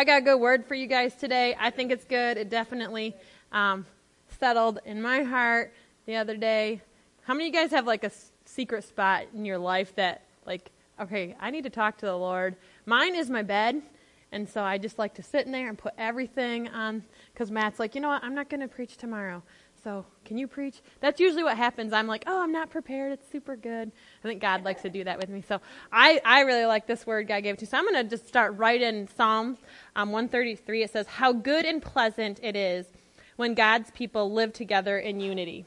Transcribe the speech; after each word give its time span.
I 0.00 0.04
got 0.04 0.22
a 0.22 0.24
good 0.24 0.40
word 0.40 0.64
for 0.64 0.74
you 0.74 0.86
guys 0.86 1.14
today. 1.14 1.54
I 1.60 1.68
think 1.68 1.92
it's 1.92 2.06
good. 2.06 2.38
It 2.38 2.48
definitely 2.48 3.14
um, 3.52 3.84
settled 4.38 4.78
in 4.86 5.02
my 5.02 5.24
heart 5.24 5.74
the 6.06 6.16
other 6.16 6.38
day. 6.38 6.80
How 7.24 7.34
many 7.34 7.50
of 7.50 7.54
you 7.54 7.60
guys 7.60 7.70
have 7.72 7.86
like 7.86 8.02
a 8.02 8.06
s- 8.06 8.32
secret 8.46 8.84
spot 8.84 9.24
in 9.34 9.44
your 9.44 9.58
life 9.58 9.94
that, 9.96 10.22
like, 10.46 10.70
okay, 10.98 11.36
I 11.38 11.50
need 11.50 11.64
to 11.64 11.70
talk 11.70 11.98
to 11.98 12.06
the 12.06 12.16
Lord? 12.16 12.56
Mine 12.86 13.14
is 13.14 13.28
my 13.28 13.42
bed. 13.42 13.82
And 14.32 14.48
so 14.48 14.62
I 14.62 14.78
just 14.78 14.98
like 14.98 15.12
to 15.16 15.22
sit 15.22 15.44
in 15.44 15.52
there 15.52 15.68
and 15.68 15.76
put 15.76 15.92
everything 15.98 16.68
on, 16.68 17.04
because 17.34 17.50
Matt's 17.50 17.78
like, 17.78 17.94
you 17.94 18.00
know 18.00 18.08
what, 18.08 18.24
I'm 18.24 18.34
not 18.34 18.48
going 18.48 18.60
to 18.60 18.68
preach 18.68 18.96
tomorrow. 18.96 19.42
So 19.82 20.04
can 20.24 20.36
you 20.36 20.46
preach? 20.46 20.80
That's 21.00 21.20
usually 21.20 21.42
what 21.42 21.56
happens. 21.56 21.92
I'm 21.92 22.06
like, 22.06 22.24
oh, 22.26 22.42
I'm 22.42 22.52
not 22.52 22.70
prepared. 22.70 23.12
It's 23.12 23.30
super 23.30 23.56
good. 23.56 23.90
I 24.22 24.28
think 24.28 24.40
God 24.40 24.64
likes 24.64 24.82
to 24.82 24.90
do 24.90 25.04
that 25.04 25.18
with 25.18 25.30
me. 25.30 25.42
So 25.46 25.60
I, 25.90 26.20
I 26.24 26.40
really 26.40 26.66
like 26.66 26.86
this 26.86 27.06
word 27.06 27.28
God 27.28 27.42
gave 27.42 27.56
to. 27.58 27.66
So 27.66 27.78
I'm 27.78 27.84
going 27.84 28.02
to 28.02 28.08
just 28.08 28.28
start 28.28 28.56
right 28.56 28.80
in 28.80 29.08
Psalm 29.16 29.56
um, 29.96 30.12
133. 30.12 30.82
It 30.82 30.90
says, 30.90 31.06
how 31.06 31.32
good 31.32 31.64
and 31.64 31.80
pleasant 31.80 32.40
it 32.42 32.56
is 32.56 32.86
when 33.36 33.54
God's 33.54 33.90
people 33.92 34.30
live 34.32 34.52
together 34.52 34.98
in 34.98 35.18
unity. 35.18 35.64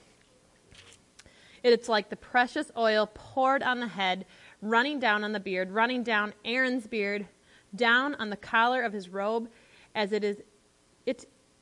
It's 1.64 1.90
like 1.90 2.10
the 2.10 2.16
precious 2.16 2.72
oil 2.78 3.10
poured 3.14 3.64
on 3.64 3.80
the 3.80 3.88
head, 3.88 4.26
running 4.62 5.00
down 5.00 5.24
on 5.24 5.32
the 5.32 5.40
beard, 5.40 5.72
running 5.72 6.04
down 6.04 6.34
Aaron's 6.46 6.86
beard, 6.86 7.26
down 7.74 8.14
on 8.16 8.30
the 8.30 8.36
collar 8.36 8.84
of 8.84 8.94
his 8.94 9.10
robe, 9.10 9.50
as 9.96 10.12
it 10.12 10.24
is, 10.24 10.38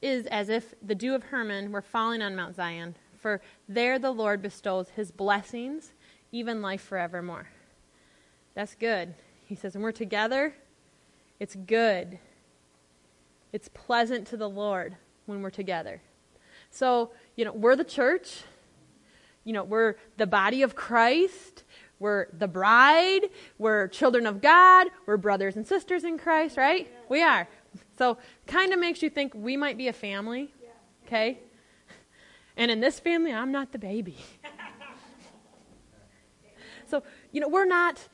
is 0.01 0.25
as 0.27 0.49
if 0.49 0.73
the 0.81 0.95
dew 0.95 1.13
of 1.13 1.23
Hermon 1.23 1.71
were 1.71 1.81
falling 1.81 2.21
on 2.21 2.35
Mount 2.35 2.55
Zion. 2.55 2.95
For 3.17 3.41
there 3.69 3.99
the 3.99 4.11
Lord 4.11 4.41
bestows 4.41 4.89
his 4.95 5.11
blessings, 5.11 5.93
even 6.31 6.61
life 6.61 6.81
forevermore. 6.81 7.49
That's 8.55 8.75
good. 8.75 9.13
He 9.45 9.55
says, 9.55 9.75
when 9.75 9.83
we're 9.83 9.91
together, 9.91 10.55
it's 11.39 11.55
good. 11.55 12.19
It's 13.53 13.67
pleasant 13.67 14.27
to 14.27 14.37
the 14.37 14.49
Lord 14.49 14.95
when 15.25 15.41
we're 15.41 15.49
together. 15.49 16.01
So, 16.69 17.11
you 17.35 17.45
know, 17.45 17.51
we're 17.51 17.75
the 17.75 17.83
church. 17.83 18.43
You 19.43 19.53
know, 19.53 19.63
we're 19.63 19.95
the 20.17 20.27
body 20.27 20.61
of 20.61 20.75
Christ. 20.75 21.63
We're 21.99 22.27
the 22.37 22.47
bride. 22.47 23.29
We're 23.59 23.87
children 23.87 24.25
of 24.25 24.41
God. 24.41 24.87
We're 25.05 25.17
brothers 25.17 25.55
and 25.55 25.67
sisters 25.67 26.03
in 26.03 26.17
Christ, 26.17 26.57
right? 26.57 26.91
We 27.09 27.21
are. 27.21 27.47
So, 27.97 28.17
kind 28.47 28.73
of 28.73 28.79
makes 28.79 29.01
you 29.01 29.09
think 29.09 29.33
we 29.35 29.55
might 29.55 29.77
be 29.77 29.87
a 29.87 29.93
family, 29.93 30.53
okay? 31.05 31.39
And 32.57 32.71
in 32.71 32.79
this 32.79 32.99
family, 32.99 33.33
I'm 33.33 33.51
not 33.51 33.71
the 33.71 33.79
baby. 33.79 34.17
so, 36.87 37.03
you 37.31 37.41
know, 37.41 37.47
we're 37.47 37.65
not 37.65 38.07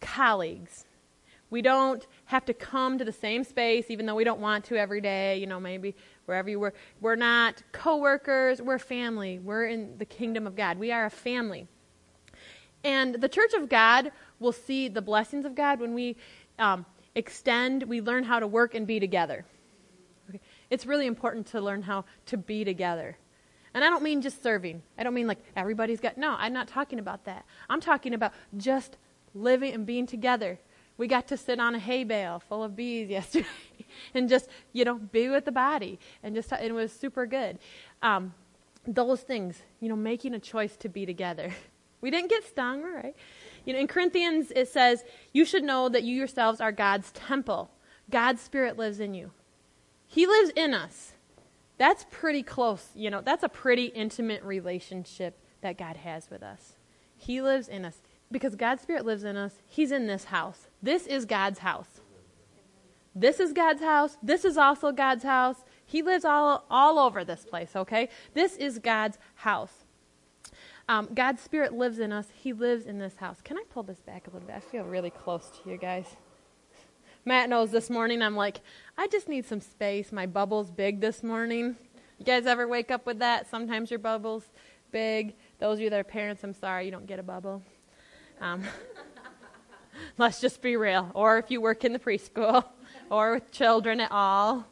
colleagues. 0.00 0.84
We 1.50 1.62
don't 1.62 2.04
have 2.26 2.44
to 2.46 2.54
come 2.54 2.98
to 2.98 3.04
the 3.04 3.12
same 3.12 3.44
space, 3.44 3.86
even 3.88 4.06
though 4.06 4.14
we 4.14 4.24
don't 4.24 4.40
want 4.40 4.64
to 4.64 4.76
every 4.76 5.00
day, 5.00 5.38
you 5.38 5.46
know, 5.46 5.60
maybe 5.60 5.94
wherever 6.24 6.48
you 6.48 6.58
work. 6.58 6.74
We're 7.00 7.16
not 7.16 7.62
coworkers. 7.72 8.60
We're 8.60 8.78
family. 8.78 9.38
We're 9.38 9.66
in 9.66 9.98
the 9.98 10.04
kingdom 10.04 10.46
of 10.46 10.56
God. 10.56 10.78
We 10.78 10.90
are 10.90 11.04
a 11.04 11.10
family. 11.10 11.68
And 12.82 13.14
the 13.14 13.28
church 13.28 13.54
of 13.54 13.68
God 13.68 14.10
will 14.40 14.52
see 14.52 14.88
the 14.88 15.00
blessings 15.00 15.44
of 15.44 15.54
God 15.54 15.80
when 15.80 15.94
we 15.94 16.16
um, 16.58 16.84
extend, 17.14 17.84
we 17.84 18.00
learn 18.00 18.24
how 18.24 18.40
to 18.40 18.46
work 18.46 18.74
and 18.74 18.86
be 18.86 19.00
together. 19.00 19.44
Okay. 20.28 20.40
It's 20.70 20.86
really 20.86 21.06
important 21.06 21.46
to 21.48 21.60
learn 21.60 21.82
how 21.82 22.04
to 22.26 22.36
be 22.36 22.64
together. 22.64 23.16
And 23.74 23.82
I 23.82 23.90
don't 23.90 24.02
mean 24.02 24.22
just 24.22 24.42
serving. 24.42 24.82
I 24.96 25.02
don't 25.02 25.14
mean 25.14 25.26
like 25.26 25.38
everybody's 25.56 26.00
got, 26.00 26.16
no, 26.16 26.36
I'm 26.38 26.52
not 26.52 26.68
talking 26.68 26.98
about 26.98 27.24
that. 27.24 27.44
I'm 27.68 27.80
talking 27.80 28.14
about 28.14 28.32
just 28.56 28.96
living 29.34 29.74
and 29.74 29.84
being 29.84 30.06
together. 30.06 30.58
We 30.96 31.08
got 31.08 31.26
to 31.28 31.36
sit 31.36 31.58
on 31.58 31.74
a 31.74 31.78
hay 31.80 32.04
bale 32.04 32.38
full 32.38 32.62
of 32.62 32.76
bees 32.76 33.08
yesterday 33.10 33.46
and 34.14 34.28
just, 34.28 34.48
you 34.72 34.84
know, 34.84 34.94
be 34.94 35.28
with 35.28 35.44
the 35.44 35.52
body. 35.52 35.98
And 36.22 36.34
just, 36.34 36.52
it 36.52 36.72
was 36.72 36.92
super 36.92 37.26
good. 37.26 37.58
Um, 38.00 38.32
those 38.86 39.22
things, 39.22 39.62
you 39.80 39.88
know, 39.88 39.96
making 39.96 40.34
a 40.34 40.38
choice 40.38 40.76
to 40.76 40.88
be 40.88 41.04
together. 41.04 41.52
We 42.00 42.10
didn't 42.10 42.28
get 42.28 42.44
stung, 42.44 42.82
right? 42.82 43.16
You 43.64 43.72
know, 43.72 43.78
in 43.78 43.86
Corinthians 43.86 44.52
it 44.54 44.68
says, 44.68 45.04
"You 45.32 45.44
should 45.44 45.64
know 45.64 45.88
that 45.88 46.02
you 46.02 46.14
yourselves 46.14 46.60
are 46.60 46.72
God's 46.72 47.10
temple. 47.12 47.70
God's 48.10 48.42
spirit 48.42 48.76
lives 48.76 49.00
in 49.00 49.14
you. 49.14 49.32
He 50.06 50.26
lives 50.26 50.50
in 50.54 50.74
us." 50.74 51.14
That's 51.76 52.06
pretty 52.10 52.42
close, 52.42 52.90
you 52.94 53.10
know. 53.10 53.20
That's 53.20 53.42
a 53.42 53.48
pretty 53.48 53.86
intimate 53.86 54.42
relationship 54.42 55.38
that 55.60 55.76
God 55.76 55.96
has 55.96 56.30
with 56.30 56.42
us. 56.42 56.74
He 57.16 57.40
lives 57.40 57.68
in 57.68 57.84
us 57.84 58.02
because 58.30 58.54
God's 58.54 58.82
spirit 58.82 59.04
lives 59.04 59.24
in 59.24 59.36
us. 59.36 59.60
He's 59.66 59.90
in 59.90 60.06
this 60.06 60.26
house. 60.26 60.68
This 60.82 61.06
is 61.06 61.24
God's 61.24 61.60
house. 61.60 62.00
This 63.14 63.40
is 63.40 63.52
God's 63.52 63.80
house. 63.80 64.18
This 64.22 64.44
is 64.44 64.58
also 64.58 64.92
God's 64.92 65.24
house. 65.24 65.64
He 65.86 66.02
lives 66.02 66.24
all 66.24 66.64
all 66.68 66.98
over 66.98 67.24
this 67.24 67.44
place, 67.44 67.74
okay? 67.76 68.08
This 68.34 68.56
is 68.56 68.78
God's 68.78 69.18
house. 69.36 69.83
Um, 70.86 71.08
God's 71.14 71.40
Spirit 71.40 71.72
lives 71.72 71.98
in 71.98 72.12
us. 72.12 72.26
He 72.34 72.52
lives 72.52 72.84
in 72.84 72.98
this 72.98 73.16
house. 73.16 73.40
Can 73.42 73.56
I 73.56 73.62
pull 73.72 73.82
this 73.82 74.00
back 74.00 74.26
a 74.26 74.30
little 74.30 74.46
bit? 74.46 74.56
I 74.56 74.60
feel 74.60 74.84
really 74.84 75.10
close 75.10 75.50
to 75.62 75.70
you 75.70 75.78
guys. 75.78 76.16
Matt 77.24 77.48
knows 77.48 77.70
this 77.70 77.88
morning 77.88 78.20
I'm 78.20 78.36
like, 78.36 78.60
I 78.98 79.06
just 79.06 79.26
need 79.26 79.46
some 79.46 79.62
space. 79.62 80.12
My 80.12 80.26
bubble's 80.26 80.70
big 80.70 81.00
this 81.00 81.22
morning. 81.22 81.76
You 82.18 82.26
guys 82.26 82.44
ever 82.44 82.68
wake 82.68 82.90
up 82.90 83.06
with 83.06 83.18
that? 83.20 83.48
Sometimes 83.50 83.90
your 83.90 83.98
bubble's 83.98 84.44
big. 84.92 85.34
Those 85.58 85.78
of 85.78 85.80
you 85.80 85.88
that 85.88 85.98
are 85.98 86.04
parents, 86.04 86.44
I'm 86.44 86.52
sorry, 86.52 86.84
you 86.84 86.90
don't 86.90 87.06
get 87.06 87.18
a 87.18 87.22
bubble. 87.22 87.62
Um, 88.42 88.62
let's 90.18 90.38
just 90.38 90.60
be 90.60 90.76
real. 90.76 91.10
Or 91.14 91.38
if 91.38 91.50
you 91.50 91.62
work 91.62 91.86
in 91.86 91.94
the 91.94 91.98
preschool 91.98 92.62
or 93.10 93.34
with 93.34 93.50
children 93.50 94.00
at 94.00 94.12
all, 94.12 94.66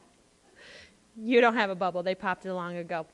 you 1.17 1.41
don't 1.41 1.55
have 1.55 1.71
a 1.71 1.75
bubble. 1.75 2.03
They 2.03 2.15
popped 2.15 2.45
it 2.45 2.53
long 2.53 2.77
ago. 2.77 3.07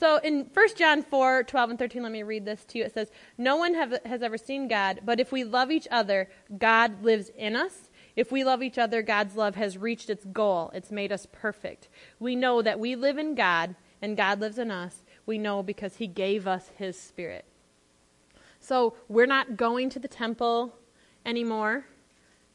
So 0.00 0.16
in 0.16 0.48
1 0.54 0.68
John 0.76 1.02
4, 1.02 1.42
12 1.42 1.70
and 1.70 1.78
13, 1.78 2.02
let 2.02 2.10
me 2.10 2.22
read 2.22 2.46
this 2.46 2.64
to 2.64 2.78
you. 2.78 2.84
It 2.84 2.94
says, 2.94 3.10
No 3.36 3.56
one 3.56 3.74
have, 3.74 4.00
has 4.06 4.22
ever 4.22 4.38
seen 4.38 4.66
God, 4.66 5.00
but 5.04 5.20
if 5.20 5.30
we 5.30 5.44
love 5.44 5.70
each 5.70 5.86
other, 5.90 6.30
God 6.56 7.04
lives 7.04 7.30
in 7.36 7.54
us. 7.54 7.90
If 8.16 8.32
we 8.32 8.42
love 8.42 8.62
each 8.62 8.78
other, 8.78 9.02
God's 9.02 9.36
love 9.36 9.56
has 9.56 9.76
reached 9.76 10.08
its 10.08 10.24
goal. 10.24 10.70
It's 10.72 10.90
made 10.90 11.12
us 11.12 11.28
perfect. 11.30 11.90
We 12.18 12.34
know 12.34 12.62
that 12.62 12.80
we 12.80 12.96
live 12.96 13.18
in 13.18 13.34
God 13.34 13.76
and 14.00 14.16
God 14.16 14.40
lives 14.40 14.58
in 14.58 14.70
us. 14.70 15.04
We 15.26 15.36
know 15.36 15.62
because 15.62 15.96
He 15.96 16.06
gave 16.06 16.46
us 16.46 16.70
His 16.78 16.98
Spirit. 16.98 17.44
So 18.58 18.94
we're 19.06 19.26
not 19.26 19.58
going 19.58 19.90
to 19.90 19.98
the 19.98 20.08
temple 20.08 20.76
anymore. 21.26 21.84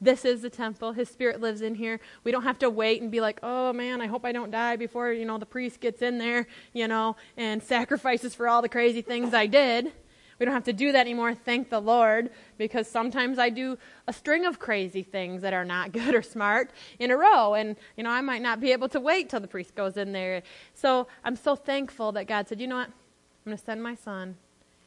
This 0.06 0.24
is 0.24 0.44
the 0.44 0.52
temple. 0.52 0.92
His 0.92 1.10
spirit 1.10 1.42
lives 1.42 1.62
in 1.62 1.74
here. 1.74 2.00
We 2.24 2.32
don't 2.32 2.44
have 2.44 2.60
to 2.60 2.70
wait 2.70 3.02
and 3.02 3.10
be 3.10 3.22
like, 3.22 3.40
oh 3.42 3.74
man, 3.74 4.02
I 4.02 4.06
hope 4.06 4.24
I 4.24 4.32
don't 4.32 4.52
die 4.52 4.76
before, 4.76 5.12
you 5.12 5.26
know, 5.26 5.40
the 5.40 5.48
priest 5.48 5.80
gets 5.80 6.04
in 6.04 6.20
there, 6.20 6.46
you 6.74 6.88
know, 6.88 7.16
and 7.38 7.62
sacrifices 7.76 8.36
for 8.36 8.48
all 8.48 8.62
the 8.62 8.70
crazy 8.70 9.02
things 9.02 9.34
I 9.34 9.48
did. 9.48 9.92
We 10.38 10.46
don't 10.46 10.54
have 10.54 10.66
to 10.66 10.74
do 10.74 10.92
that 10.92 11.00
anymore, 11.00 11.34
thank 11.34 11.72
the 11.72 11.80
Lord, 11.80 12.30
because 12.60 12.88
sometimes 12.88 13.40
I 13.40 13.50
do 13.50 13.80
a 14.08 14.14
string 14.14 14.46
of 14.46 14.60
crazy 14.60 15.02
things 15.02 15.42
that 15.42 15.54
are 15.54 15.66
not 15.66 15.92
good 15.92 16.14
or 16.14 16.22
smart 16.22 16.70
in 17.00 17.10
a 17.10 17.18
row, 17.18 17.56
and 17.56 17.76
you 17.98 18.04
know 18.04 18.12
I 18.12 18.22
might 18.22 18.44
not 18.44 18.60
be 18.60 18.74
able 18.74 18.90
to 18.90 19.00
wait 19.00 19.30
till 19.30 19.40
the 19.40 19.48
priest 19.48 19.74
goes 19.74 19.98
in 19.98 20.12
there. 20.12 20.44
So 20.76 21.08
I'm 21.24 21.36
so 21.36 21.56
thankful 21.56 22.12
that 22.12 22.28
God 22.28 22.48
said, 22.48 22.62
you 22.62 22.68
know 22.68 22.76
what, 22.76 22.90
I'm 22.90 23.46
going 23.46 23.58
to 23.58 23.64
send 23.64 23.82
my 23.82 23.96
son, 23.96 24.36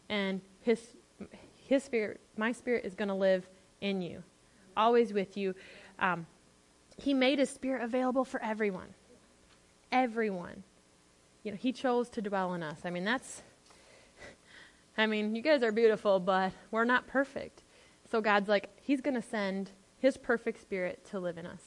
and 0.09 0.43
his 0.61 0.81
his 1.67 1.83
spirit, 1.83 2.21
my 2.37 2.53
spirit, 2.53 2.85
is 2.85 2.95
going 2.95 3.09
to 3.09 3.15
live 3.15 3.49
in 3.81 4.00
you 4.00 4.23
always 4.78 5.12
with 5.12 5.37
you. 5.37 5.55
Um, 5.99 6.27
he 6.97 7.12
made 7.12 7.39
his 7.39 7.50
spirit 7.50 7.83
available 7.83 8.25
for 8.25 8.43
everyone. 8.43 8.94
Everyone. 9.93 10.62
You 11.43 11.53
know, 11.53 11.59
he 11.61 11.72
chose 11.72 12.09
to 12.11 12.22
dwell 12.22 12.55
in 12.55 12.62
us. 12.62 12.81
I 12.84 12.91
mean, 12.91 13.05
that's, 13.05 13.43
I 14.97 15.06
mean, 15.06 15.34
you 15.34 15.43
guys 15.43 15.62
are 15.62 15.72
beautiful, 15.72 16.19
but 16.21 16.53
we're 16.71 16.84
not 16.84 17.06
perfect. 17.06 17.62
So 18.11 18.21
God's 18.21 18.49
like, 18.49 18.71
he's 18.81 19.00
going 19.00 19.15
to 19.15 19.22
send 19.22 19.71
his 19.99 20.17
perfect 20.17 20.61
spirit 20.61 21.05
to 21.11 21.21
live 21.21 21.38
in 21.38 21.47
us. 21.47 21.62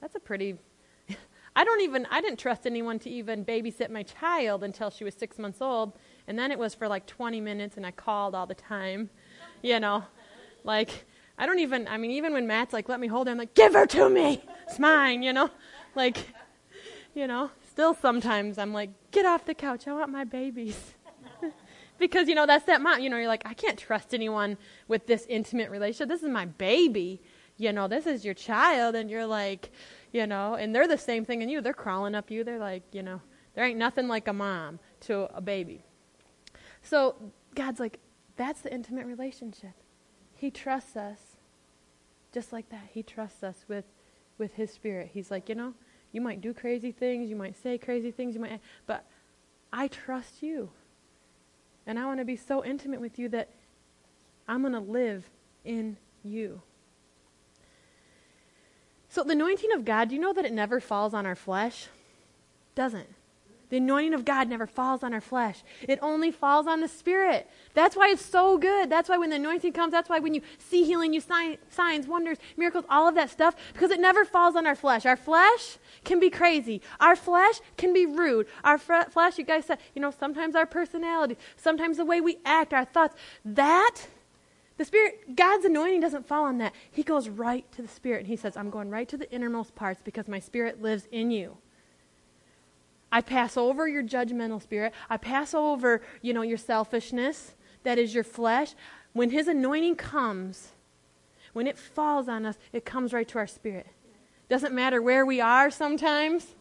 That's 0.00 0.14
a 0.14 0.20
pretty, 0.20 0.56
I 1.56 1.64
don't 1.64 1.80
even, 1.82 2.06
I 2.10 2.20
didn't 2.20 2.38
trust 2.38 2.66
anyone 2.66 2.98
to 3.00 3.10
even 3.10 3.44
babysit 3.44 3.90
my 3.90 4.02
child 4.02 4.64
until 4.64 4.90
she 4.90 5.04
was 5.04 5.14
six 5.14 5.38
months 5.38 5.60
old. 5.60 5.92
And 6.26 6.38
then 6.38 6.50
it 6.50 6.58
was 6.58 6.74
for 6.74 6.88
like 6.88 7.06
20 7.06 7.40
minutes, 7.40 7.76
and 7.76 7.86
I 7.86 7.92
called 7.92 8.34
all 8.34 8.46
the 8.46 8.54
time, 8.54 9.10
you 9.62 9.80
know, 9.80 10.04
like, 10.64 11.04
I 11.38 11.46
don't 11.46 11.58
even, 11.58 11.86
I 11.88 11.98
mean, 11.98 12.12
even 12.12 12.32
when 12.32 12.46
Matt's 12.46 12.72
like, 12.72 12.88
let 12.88 12.98
me 12.98 13.06
hold 13.06 13.26
her, 13.26 13.30
I'm 13.32 13.38
like, 13.38 13.54
give 13.54 13.74
her 13.74 13.86
to 13.86 14.08
me. 14.08 14.42
It's 14.66 14.78
mine, 14.78 15.22
you 15.22 15.32
know? 15.32 15.50
Like, 15.94 16.28
you 17.14 17.26
know, 17.26 17.50
still 17.70 17.94
sometimes 17.94 18.58
I'm 18.58 18.74
like, 18.74 18.90
get 19.12 19.24
off 19.24 19.46
the 19.46 19.54
couch. 19.54 19.88
I 19.88 19.94
want 19.94 20.10
my 20.10 20.24
babies. 20.24 20.94
because, 21.98 22.28
you 22.28 22.34
know, 22.34 22.44
that's 22.44 22.66
that 22.66 22.82
mom. 22.82 23.00
You 23.00 23.08
know, 23.08 23.16
you're 23.16 23.28
like, 23.28 23.46
I 23.46 23.54
can't 23.54 23.78
trust 23.78 24.12
anyone 24.12 24.58
with 24.88 25.06
this 25.06 25.24
intimate 25.26 25.70
relationship. 25.70 26.10
This 26.10 26.22
is 26.22 26.28
my 26.28 26.44
baby. 26.44 27.22
You 27.56 27.72
know, 27.72 27.88
this 27.88 28.06
is 28.06 28.26
your 28.26 28.34
child. 28.34 28.94
And 28.94 29.10
you're 29.10 29.24
like, 29.24 29.70
you 30.12 30.26
know, 30.26 30.54
and 30.54 30.74
they're 30.74 30.86
the 30.86 30.98
same 30.98 31.24
thing 31.24 31.40
in 31.40 31.48
you. 31.48 31.62
They're 31.62 31.72
crawling 31.72 32.14
up 32.14 32.30
you. 32.30 32.44
They're 32.44 32.58
like, 32.58 32.82
you 32.92 33.02
know, 33.02 33.22
there 33.54 33.64
ain't 33.64 33.78
nothing 33.78 34.06
like 34.06 34.28
a 34.28 34.34
mom 34.34 34.78
to 35.00 35.34
a 35.34 35.40
baby. 35.40 35.82
So 36.82 37.16
God's 37.54 37.80
like, 37.80 38.00
that's 38.36 38.60
the 38.60 38.70
intimate 38.70 39.06
relationship. 39.06 39.72
He 40.36 40.50
trusts 40.50 40.96
us 40.96 41.18
just 42.32 42.52
like 42.52 42.68
that. 42.68 42.88
He 42.92 43.02
trusts 43.02 43.42
us 43.42 43.64
with, 43.66 43.86
with 44.38 44.54
His 44.54 44.70
Spirit. 44.70 45.10
He's 45.12 45.30
like, 45.30 45.48
you 45.48 45.54
know, 45.54 45.74
You 46.12 46.20
might 46.20 46.40
do 46.40 46.54
crazy 46.54 46.92
things, 46.92 47.28
you 47.28 47.36
might 47.36 47.56
say 47.62 47.76
crazy 47.78 48.10
things, 48.10 48.34
you 48.34 48.40
might 48.40 48.60
but 48.86 49.04
I 49.72 49.88
trust 49.88 50.42
you. 50.42 50.70
And 51.86 51.98
I 51.98 52.06
want 52.06 52.20
to 52.20 52.24
be 52.24 52.36
so 52.36 52.64
intimate 52.64 53.00
with 53.00 53.18
you 53.18 53.28
that 53.30 53.50
I'm 54.48 54.62
going 54.62 54.72
to 54.72 54.80
live 54.80 55.28
in 55.64 55.98
you. 56.24 56.62
So 59.08 59.22
the 59.22 59.32
anointing 59.32 59.72
of 59.72 59.84
God, 59.84 60.08
do 60.08 60.14
you 60.14 60.20
know 60.20 60.32
that 60.32 60.44
it 60.44 60.52
never 60.52 60.80
falls 60.80 61.14
on 61.14 61.26
our 61.26 61.34
flesh? 61.34 61.88
Doesn't. 62.74 63.08
The 63.68 63.78
anointing 63.78 64.14
of 64.14 64.24
God 64.24 64.48
never 64.48 64.66
falls 64.66 65.02
on 65.02 65.12
our 65.12 65.20
flesh. 65.20 65.64
It 65.88 65.98
only 66.00 66.30
falls 66.30 66.68
on 66.68 66.80
the 66.80 66.88
Spirit. 66.88 67.50
That's 67.74 67.96
why 67.96 68.10
it's 68.10 68.24
so 68.24 68.58
good. 68.58 68.88
That's 68.88 69.08
why 69.08 69.18
when 69.18 69.30
the 69.30 69.36
anointing 69.36 69.72
comes, 69.72 69.90
that's 69.90 70.08
why 70.08 70.20
when 70.20 70.34
you 70.34 70.42
see 70.58 70.84
healing, 70.84 71.12
you 71.12 71.20
sign, 71.20 71.58
signs, 71.68 72.06
wonders, 72.06 72.38
miracles, 72.56 72.84
all 72.88 73.08
of 73.08 73.16
that 73.16 73.28
stuff, 73.28 73.56
because 73.72 73.90
it 73.90 73.98
never 73.98 74.24
falls 74.24 74.54
on 74.54 74.66
our 74.66 74.76
flesh. 74.76 75.04
Our 75.04 75.16
flesh 75.16 75.78
can 76.04 76.20
be 76.20 76.30
crazy. 76.30 76.80
Our 77.00 77.16
flesh 77.16 77.60
can 77.76 77.92
be 77.92 78.06
rude. 78.06 78.46
Our 78.62 78.78
flesh, 78.78 79.36
you 79.36 79.44
guys 79.44 79.66
said, 79.66 79.78
you 79.94 80.00
know, 80.00 80.12
sometimes 80.12 80.54
our 80.54 80.66
personality, 80.66 81.36
sometimes 81.56 81.96
the 81.96 82.04
way 82.04 82.20
we 82.20 82.38
act, 82.44 82.72
our 82.72 82.84
thoughts. 82.84 83.16
That, 83.44 84.06
the 84.76 84.84
Spirit, 84.84 85.34
God's 85.34 85.64
anointing 85.64 86.00
doesn't 86.00 86.26
fall 86.26 86.44
on 86.44 86.58
that. 86.58 86.72
He 86.92 87.02
goes 87.02 87.28
right 87.28 87.70
to 87.72 87.82
the 87.82 87.88
Spirit 87.88 88.20
and 88.20 88.28
He 88.28 88.36
says, 88.36 88.56
I'm 88.56 88.70
going 88.70 88.90
right 88.90 89.08
to 89.08 89.16
the 89.16 89.30
innermost 89.32 89.74
parts 89.74 90.02
because 90.04 90.28
my 90.28 90.38
Spirit 90.38 90.80
lives 90.80 91.08
in 91.10 91.32
you. 91.32 91.56
I 93.10 93.20
pass 93.20 93.56
over 93.56 93.88
your 93.88 94.02
judgmental 94.02 94.60
spirit. 94.60 94.92
I 95.08 95.16
pass 95.16 95.54
over, 95.54 96.02
you 96.22 96.32
know, 96.32 96.42
your 96.42 96.58
selfishness, 96.58 97.54
that 97.84 97.98
is 97.98 98.14
your 98.14 98.24
flesh. 98.24 98.74
When 99.12 99.30
his 99.30 99.48
anointing 99.48 99.96
comes, 99.96 100.72
when 101.52 101.66
it 101.66 101.78
falls 101.78 102.28
on 102.28 102.44
us, 102.44 102.58
it 102.72 102.84
comes 102.84 103.12
right 103.12 103.26
to 103.28 103.38
our 103.38 103.46
spirit. 103.46 103.86
Doesn't 104.48 104.74
matter 104.74 105.00
where 105.00 105.24
we 105.24 105.40
are 105.40 105.70
sometimes, 105.70 106.54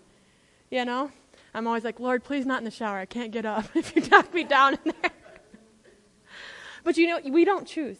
you 0.71 0.85
know. 0.85 1.11
I'm 1.53 1.67
always 1.67 1.83
like, 1.83 1.99
Lord, 1.99 2.23
please 2.23 2.45
not 2.45 2.59
in 2.59 2.63
the 2.63 2.71
shower. 2.71 2.99
I 2.99 3.05
can't 3.05 3.31
get 3.31 3.45
up 3.45 3.65
if 3.75 3.95
you 3.95 4.01
knock 4.09 4.33
me 4.33 4.43
down 4.43 4.75
in 4.85 4.93
there. 5.01 5.11
but 6.83 6.95
you 6.95 7.07
know, 7.07 7.19
we 7.29 7.43
don't 7.43 7.67
choose. 7.67 7.97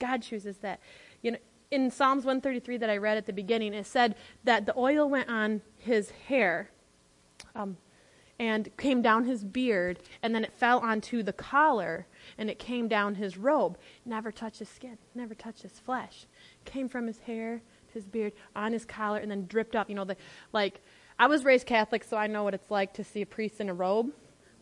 God 0.00 0.22
chooses 0.22 0.56
that. 0.58 0.80
You 1.22 1.32
know, 1.32 1.38
in 1.70 1.90
Psalms 1.90 2.24
133 2.24 2.78
that 2.78 2.90
I 2.90 2.96
read 2.96 3.16
at 3.16 3.26
the 3.26 3.32
beginning, 3.32 3.72
it 3.72 3.86
said 3.86 4.16
that 4.42 4.66
the 4.66 4.76
oil 4.76 5.08
went 5.08 5.28
on 5.28 5.62
his 5.78 6.10
hair 6.10 6.71
um, 7.54 7.76
and 8.38 8.76
came 8.76 9.02
down 9.02 9.24
his 9.24 9.44
beard, 9.44 9.98
and 10.22 10.34
then 10.34 10.44
it 10.44 10.52
fell 10.52 10.78
onto 10.80 11.22
the 11.22 11.32
collar, 11.32 12.06
and 12.38 12.50
it 12.50 12.58
came 12.58 12.88
down 12.88 13.14
his 13.14 13.36
robe. 13.36 13.78
Never 14.04 14.32
touched 14.32 14.58
his 14.58 14.68
skin, 14.68 14.98
never 15.14 15.34
touched 15.34 15.62
his 15.62 15.78
flesh. 15.78 16.26
Came 16.64 16.88
from 16.88 17.06
his 17.06 17.20
hair 17.20 17.62
to 17.88 17.94
his 17.94 18.06
beard, 18.06 18.32
on 18.56 18.72
his 18.72 18.84
collar, 18.84 19.18
and 19.18 19.30
then 19.30 19.46
dripped 19.46 19.76
up. 19.76 19.88
You 19.88 19.94
know, 19.94 20.04
the 20.04 20.16
like. 20.52 20.80
I 21.18 21.26
was 21.26 21.44
raised 21.44 21.66
Catholic, 21.66 22.02
so 22.02 22.16
I 22.16 22.26
know 22.26 22.42
what 22.42 22.54
it's 22.54 22.70
like 22.70 22.94
to 22.94 23.04
see 23.04 23.22
a 23.22 23.26
priest 23.26 23.60
in 23.60 23.68
a 23.68 23.74
robe. 23.74 24.12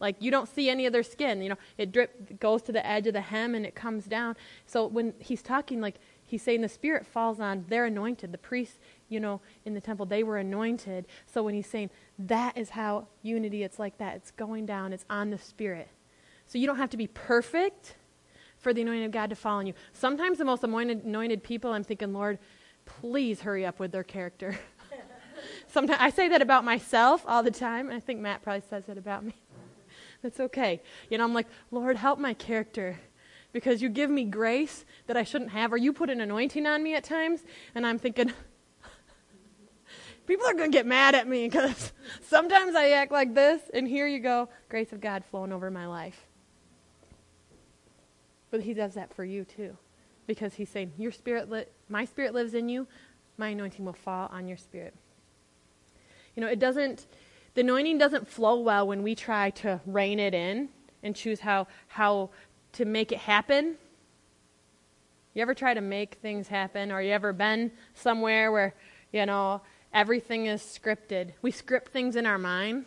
Like 0.00 0.16
you 0.18 0.30
don't 0.30 0.48
see 0.48 0.70
any 0.70 0.86
of 0.86 0.92
their 0.92 1.02
skin. 1.02 1.42
You 1.42 1.50
know, 1.50 1.58
it 1.76 1.92
drip 1.92 2.40
goes 2.40 2.62
to 2.62 2.72
the 2.72 2.84
edge 2.84 3.06
of 3.06 3.12
the 3.12 3.20
hem 3.20 3.54
and 3.54 3.66
it 3.66 3.74
comes 3.74 4.06
down. 4.06 4.34
So 4.66 4.86
when 4.86 5.12
he's 5.18 5.42
talking, 5.42 5.80
like 5.80 5.96
he's 6.24 6.42
saying 6.42 6.62
the 6.62 6.68
Spirit 6.68 7.06
falls 7.06 7.38
on, 7.38 7.66
they're 7.68 7.84
anointed. 7.84 8.32
The 8.32 8.38
priests, 8.38 8.78
you 9.10 9.20
know, 9.20 9.42
in 9.66 9.74
the 9.74 9.80
temple, 9.80 10.06
they 10.06 10.22
were 10.22 10.38
anointed. 10.38 11.06
So 11.26 11.42
when 11.42 11.54
he's 11.54 11.66
saying 11.66 11.90
that 12.18 12.56
is 12.56 12.70
how 12.70 13.08
unity, 13.22 13.62
it's 13.62 13.78
like 13.78 13.98
that. 13.98 14.16
It's 14.16 14.30
going 14.30 14.64
down, 14.64 14.94
it's 14.94 15.04
on 15.10 15.28
the 15.28 15.38
Spirit. 15.38 15.88
So 16.46 16.56
you 16.58 16.66
don't 16.66 16.78
have 16.78 16.90
to 16.90 16.96
be 16.96 17.06
perfect 17.06 17.96
for 18.58 18.72
the 18.72 18.82
anointing 18.82 19.04
of 19.04 19.10
God 19.10 19.30
to 19.30 19.36
fall 19.36 19.58
on 19.58 19.66
you. 19.66 19.74
Sometimes 19.92 20.38
the 20.38 20.44
most 20.44 20.64
anointed, 20.64 21.42
people, 21.42 21.72
I'm 21.72 21.84
thinking, 21.84 22.12
Lord, 22.12 22.38
please 22.84 23.42
hurry 23.42 23.66
up 23.66 23.78
with 23.78 23.92
their 23.92 24.04
character. 24.04 24.58
Sometimes 25.68 26.00
I 26.00 26.10
say 26.10 26.28
that 26.28 26.42
about 26.42 26.64
myself 26.64 27.24
all 27.26 27.42
the 27.42 27.50
time, 27.50 27.90
I 27.90 28.00
think 28.00 28.20
Matt 28.20 28.42
probably 28.42 28.62
says 28.68 28.88
it 28.88 28.98
about 28.98 29.24
me. 29.24 29.34
That's 30.22 30.40
okay. 30.40 30.82
You 31.08 31.18
know, 31.18 31.24
I'm 31.24 31.34
like, 31.34 31.46
Lord, 31.70 31.96
help 31.96 32.18
my 32.18 32.34
character 32.34 32.98
because 33.52 33.82
you 33.82 33.88
give 33.88 34.10
me 34.10 34.24
grace 34.24 34.84
that 35.06 35.16
I 35.16 35.24
shouldn't 35.24 35.50
have, 35.50 35.72
or 35.72 35.76
you 35.76 35.92
put 35.92 36.10
an 36.10 36.20
anointing 36.20 36.66
on 36.66 36.82
me 36.82 36.94
at 36.94 37.04
times, 37.04 37.42
and 37.74 37.86
I'm 37.86 37.98
thinking, 37.98 38.32
people 40.30 40.46
are 40.46 40.54
going 40.54 40.70
to 40.70 40.78
get 40.78 40.86
mad 40.86 41.16
at 41.16 41.26
me 41.26 41.48
because 41.48 41.92
sometimes 42.22 42.76
I 42.76 42.90
act 42.90 43.10
like 43.10 43.34
this, 43.34 43.60
and 43.74 43.88
here 43.88 44.06
you 44.06 44.20
go, 44.20 44.48
grace 44.68 44.92
of 44.92 45.00
God 45.00 45.24
flowing 45.28 45.50
over 45.52 45.72
my 45.72 45.86
life. 45.86 46.24
But 48.52 48.60
He 48.60 48.72
does 48.72 48.94
that 48.94 49.12
for 49.12 49.24
you 49.24 49.44
too, 49.44 49.76
because 50.28 50.54
He's 50.54 50.68
saying, 50.68 50.92
"Your 50.96 51.10
spirit, 51.10 51.50
li- 51.50 51.64
my 51.88 52.04
spirit 52.04 52.32
lives 52.32 52.54
in 52.54 52.68
you. 52.68 52.86
My 53.38 53.48
anointing 53.48 53.84
will 53.84 53.92
fall 53.92 54.28
on 54.30 54.46
your 54.46 54.56
spirit." 54.56 54.94
You 56.36 56.42
know, 56.42 56.48
it 56.48 56.60
doesn't. 56.60 57.06
The 57.54 57.62
anointing 57.62 57.98
doesn't 57.98 58.28
flow 58.28 58.60
well 58.60 58.86
when 58.86 59.02
we 59.02 59.16
try 59.16 59.50
to 59.50 59.80
rein 59.84 60.20
it 60.20 60.32
in 60.32 60.68
and 61.02 61.16
choose 61.16 61.40
how 61.40 61.66
how 61.88 62.30
to 62.74 62.84
make 62.84 63.10
it 63.10 63.18
happen. 63.18 63.74
You 65.34 65.42
ever 65.42 65.54
try 65.54 65.74
to 65.74 65.80
make 65.80 66.18
things 66.22 66.46
happen, 66.46 66.92
or 66.92 67.02
you 67.02 67.10
ever 67.10 67.32
been 67.32 67.72
somewhere 67.94 68.52
where 68.52 68.74
you 69.12 69.26
know 69.26 69.60
Everything 69.92 70.46
is 70.46 70.62
scripted. 70.62 71.32
We 71.42 71.50
script 71.50 71.92
things 71.92 72.16
in 72.16 72.26
our 72.26 72.38
mind. 72.38 72.84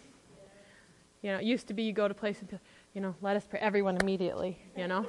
You 1.22 1.32
know, 1.32 1.38
it 1.38 1.44
used 1.44 1.68
to 1.68 1.74
be 1.74 1.84
you 1.84 1.94
go 1.94 2.08
to 2.08 2.14
place 2.14 2.40
and 2.40 2.60
you 2.94 3.02
know, 3.02 3.16
let 3.22 3.36
us 3.36 3.46
pray 3.50 3.60
everyone 3.60 3.98
immediately, 3.98 4.58
you 4.78 4.88
know. 4.88 5.06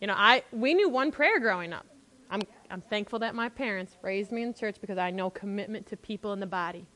You 0.00 0.08
know, 0.08 0.14
I 0.16 0.42
we 0.52 0.74
knew 0.74 0.88
one 0.88 1.10
prayer 1.10 1.40
growing 1.40 1.72
up. 1.72 1.86
I'm 2.30 2.42
I'm 2.70 2.80
thankful 2.80 3.20
that 3.20 3.34
my 3.34 3.48
parents 3.48 3.96
raised 4.02 4.32
me 4.32 4.42
in 4.42 4.54
church 4.54 4.76
because 4.80 4.98
I 4.98 5.10
know 5.10 5.30
commitment 5.30 5.86
to 5.88 5.96
people 5.96 6.32
in 6.32 6.40
the 6.40 6.46
body. 6.46 6.86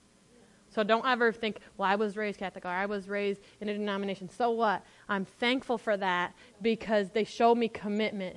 So 0.70 0.82
don't 0.82 1.06
ever 1.06 1.32
think, 1.32 1.60
well, 1.76 1.88
I 1.88 1.94
was 1.94 2.16
raised 2.16 2.38
Catholic 2.38 2.64
or 2.64 2.68
I 2.68 2.86
was 2.86 3.08
raised 3.08 3.40
in 3.60 3.68
a 3.68 3.72
denomination. 3.72 4.28
So 4.28 4.50
what? 4.50 4.84
I'm 5.08 5.24
thankful 5.24 5.78
for 5.78 5.96
that 5.96 6.34
because 6.60 7.10
they 7.10 7.24
showed 7.24 7.56
me 7.56 7.68
commitment. 7.68 8.36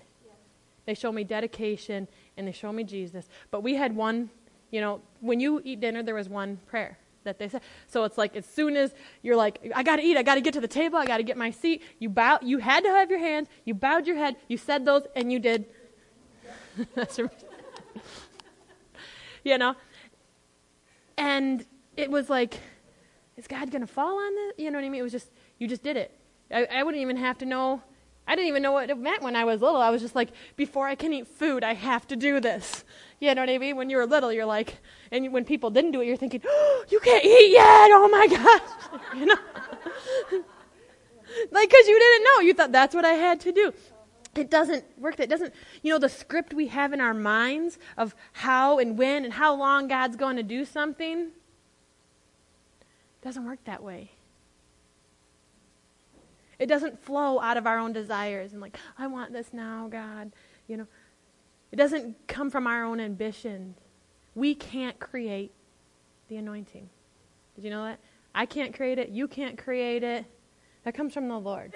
They 0.85 0.93
showed 0.93 1.11
me 1.11 1.23
dedication 1.23 2.07
and 2.37 2.47
they 2.47 2.53
showed 2.53 2.71
me 2.73 2.83
Jesus. 2.83 3.27
But 3.51 3.61
we 3.61 3.75
had 3.75 3.95
one 3.95 4.29
you 4.71 4.81
know, 4.81 5.01
when 5.19 5.39
you 5.39 5.61
eat 5.63 5.81
dinner, 5.81 6.01
there 6.01 6.15
was 6.15 6.29
one 6.29 6.57
prayer 6.67 6.97
that 7.23 7.37
they 7.37 7.47
said. 7.47 7.61
So 7.87 8.03
it's 8.03 8.17
like 8.17 8.35
as 8.35 8.45
soon 8.45 8.75
as 8.75 8.93
you're 9.21 9.35
like, 9.35 9.71
I 9.75 9.83
gotta 9.83 10.01
eat, 10.01 10.17
I 10.17 10.23
gotta 10.23 10.41
get 10.41 10.53
to 10.53 10.61
the 10.61 10.67
table, 10.67 10.97
I 10.97 11.05
gotta 11.05 11.23
get 11.23 11.37
my 11.37 11.51
seat. 11.51 11.83
You 11.99 12.09
bow, 12.09 12.39
you 12.41 12.57
had 12.57 12.83
to 12.83 12.89
have 12.89 13.09
your 13.09 13.19
hands, 13.19 13.47
you 13.65 13.73
bowed 13.73 14.07
your 14.07 14.17
head, 14.17 14.35
you 14.47 14.57
said 14.57 14.85
those, 14.85 15.03
and 15.15 15.31
you 15.31 15.39
did. 15.39 15.65
That's 16.95 17.19
you 19.43 19.57
know, 19.57 19.75
and 21.17 21.65
it 21.97 22.09
was 22.09 22.29
like, 22.29 22.59
is 23.37 23.47
God 23.47 23.71
gonna 23.71 23.87
fall 23.87 24.17
on 24.17 24.35
this? 24.35 24.53
You 24.57 24.71
know 24.71 24.77
what 24.77 24.85
I 24.85 24.89
mean? 24.89 25.01
It 25.01 25.03
was 25.03 25.11
just 25.11 25.29
you 25.57 25.67
just 25.67 25.83
did 25.83 25.97
it. 25.97 26.17
I, 26.49 26.65
I 26.65 26.83
wouldn't 26.83 27.01
even 27.01 27.17
have 27.17 27.37
to 27.39 27.45
know. 27.45 27.81
I 28.31 28.35
didn't 28.35 28.47
even 28.47 28.63
know 28.63 28.71
what 28.71 28.89
it 28.89 28.97
meant 28.97 29.23
when 29.23 29.35
I 29.35 29.43
was 29.43 29.59
little. 29.59 29.81
I 29.81 29.89
was 29.89 30.01
just 30.01 30.15
like, 30.15 30.29
before 30.55 30.87
I 30.87 30.95
can 30.95 31.11
eat 31.11 31.27
food, 31.27 31.65
I 31.65 31.73
have 31.73 32.07
to 32.07 32.15
do 32.15 32.39
this. 32.39 32.85
You 33.19 33.35
know 33.35 33.41
what 33.41 33.49
I 33.49 33.57
mean? 33.57 33.75
When 33.75 33.89
you 33.89 33.97
were 33.97 34.05
little, 34.05 34.31
you're 34.31 34.45
like, 34.45 34.77
and 35.11 35.33
when 35.33 35.43
people 35.43 35.69
didn't 35.69 35.91
do 35.91 35.99
it, 35.99 36.07
you're 36.07 36.15
thinking, 36.15 36.41
oh, 36.47 36.85
you 36.89 37.01
can't 37.01 37.25
eat 37.25 37.51
yet. 37.51 37.89
Oh 37.91 38.07
my 38.07 38.27
gosh. 38.27 39.01
you 39.17 39.25
know? 39.25 39.35
like, 41.51 41.69
because 41.69 41.87
you 41.89 41.99
didn't 41.99 42.23
know. 42.23 42.39
You 42.39 42.53
thought 42.53 42.71
that's 42.71 42.95
what 42.95 43.03
I 43.03 43.11
had 43.11 43.41
to 43.41 43.51
do. 43.51 43.73
It 44.33 44.49
doesn't 44.49 44.85
work. 44.97 45.17
That 45.17 45.27
doesn't, 45.27 45.53
you 45.81 45.91
know, 45.91 45.99
the 45.99 46.07
script 46.07 46.53
we 46.53 46.67
have 46.67 46.93
in 46.93 47.01
our 47.01 47.13
minds 47.13 47.79
of 47.97 48.15
how 48.31 48.79
and 48.79 48.97
when 48.97 49.25
and 49.25 49.33
how 49.33 49.53
long 49.53 49.89
God's 49.89 50.15
going 50.15 50.37
to 50.37 50.43
do 50.43 50.63
something 50.63 51.31
doesn't 53.21 53.45
work 53.45 53.59
that 53.65 53.83
way. 53.83 54.11
It 56.61 56.67
doesn't 56.67 57.03
flow 57.03 57.39
out 57.41 57.57
of 57.57 57.65
our 57.65 57.79
own 57.79 57.91
desires 57.91 58.51
and 58.53 58.61
like, 58.61 58.77
I 58.95 59.07
want 59.07 59.33
this 59.33 59.51
now, 59.51 59.87
God. 59.91 60.31
You 60.67 60.77
know, 60.77 60.87
it 61.71 61.75
doesn't 61.75 62.27
come 62.27 62.51
from 62.51 62.67
our 62.67 62.83
own 62.83 62.99
ambitions. 62.99 63.77
We 64.35 64.53
can't 64.53 64.99
create 64.99 65.51
the 66.27 66.37
anointing. 66.37 66.87
Did 67.55 67.65
you 67.65 67.71
know 67.71 67.83
that? 67.85 67.99
I 68.35 68.45
can't 68.45 68.75
create 68.75 68.99
it. 68.99 69.09
You 69.09 69.27
can't 69.27 69.57
create 69.57 70.03
it. 70.03 70.23
That 70.83 70.93
comes 70.93 71.15
from 71.15 71.27
the 71.27 71.39
Lord. 71.39 71.73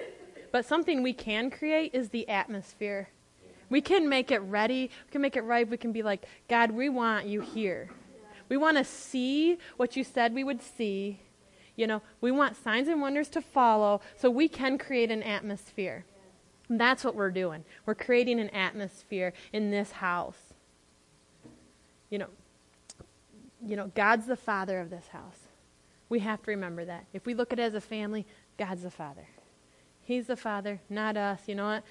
But 0.52 0.64
something 0.64 1.02
we 1.02 1.12
can 1.12 1.50
create 1.50 1.92
is 1.92 2.10
the 2.10 2.28
atmosphere. 2.28 3.08
We 3.68 3.80
can 3.80 4.08
make 4.08 4.30
it 4.30 4.38
ready. 4.38 4.92
We 5.06 5.10
can 5.10 5.20
make 5.20 5.34
it 5.34 5.42
right. 5.42 5.68
We 5.68 5.78
can 5.78 5.90
be 5.90 6.04
like, 6.04 6.26
God, 6.48 6.70
we 6.70 6.90
want 6.90 7.26
you 7.26 7.40
here. 7.40 7.90
We 8.48 8.56
want 8.56 8.76
to 8.76 8.84
see 8.84 9.58
what 9.78 9.96
you 9.96 10.04
said 10.04 10.32
we 10.32 10.44
would 10.44 10.62
see. 10.62 11.22
You 11.76 11.86
know, 11.86 12.02
we 12.20 12.30
want 12.32 12.56
signs 12.56 12.88
and 12.88 13.00
wonders 13.00 13.28
to 13.30 13.42
follow 13.42 14.00
so 14.16 14.30
we 14.30 14.48
can 14.48 14.78
create 14.78 15.10
an 15.10 15.22
atmosphere. 15.22 16.04
And 16.68 16.80
that's 16.80 17.04
what 17.04 17.14
we're 17.14 17.30
doing. 17.30 17.64
We're 17.84 17.94
creating 17.94 18.40
an 18.40 18.50
atmosphere 18.50 19.32
in 19.52 19.70
this 19.70 19.92
house. 19.92 20.54
You 22.10 22.18
know, 22.18 22.28
you 23.64 23.76
know, 23.76 23.90
God's 23.94 24.26
the 24.26 24.36
father 24.36 24.80
of 24.80 24.90
this 24.90 25.08
house. 25.08 25.38
We 26.08 26.20
have 26.20 26.42
to 26.42 26.50
remember 26.50 26.84
that. 26.84 27.04
If 27.12 27.26
we 27.26 27.34
look 27.34 27.52
at 27.52 27.58
it 27.58 27.62
as 27.62 27.74
a 27.74 27.80
family, 27.80 28.26
God's 28.58 28.82
the 28.82 28.90
father. 28.90 29.28
He's 30.02 30.26
the 30.26 30.36
father, 30.36 30.80
not 30.88 31.16
us. 31.16 31.40
You 31.46 31.56
know 31.56 31.66
what? 31.66 31.84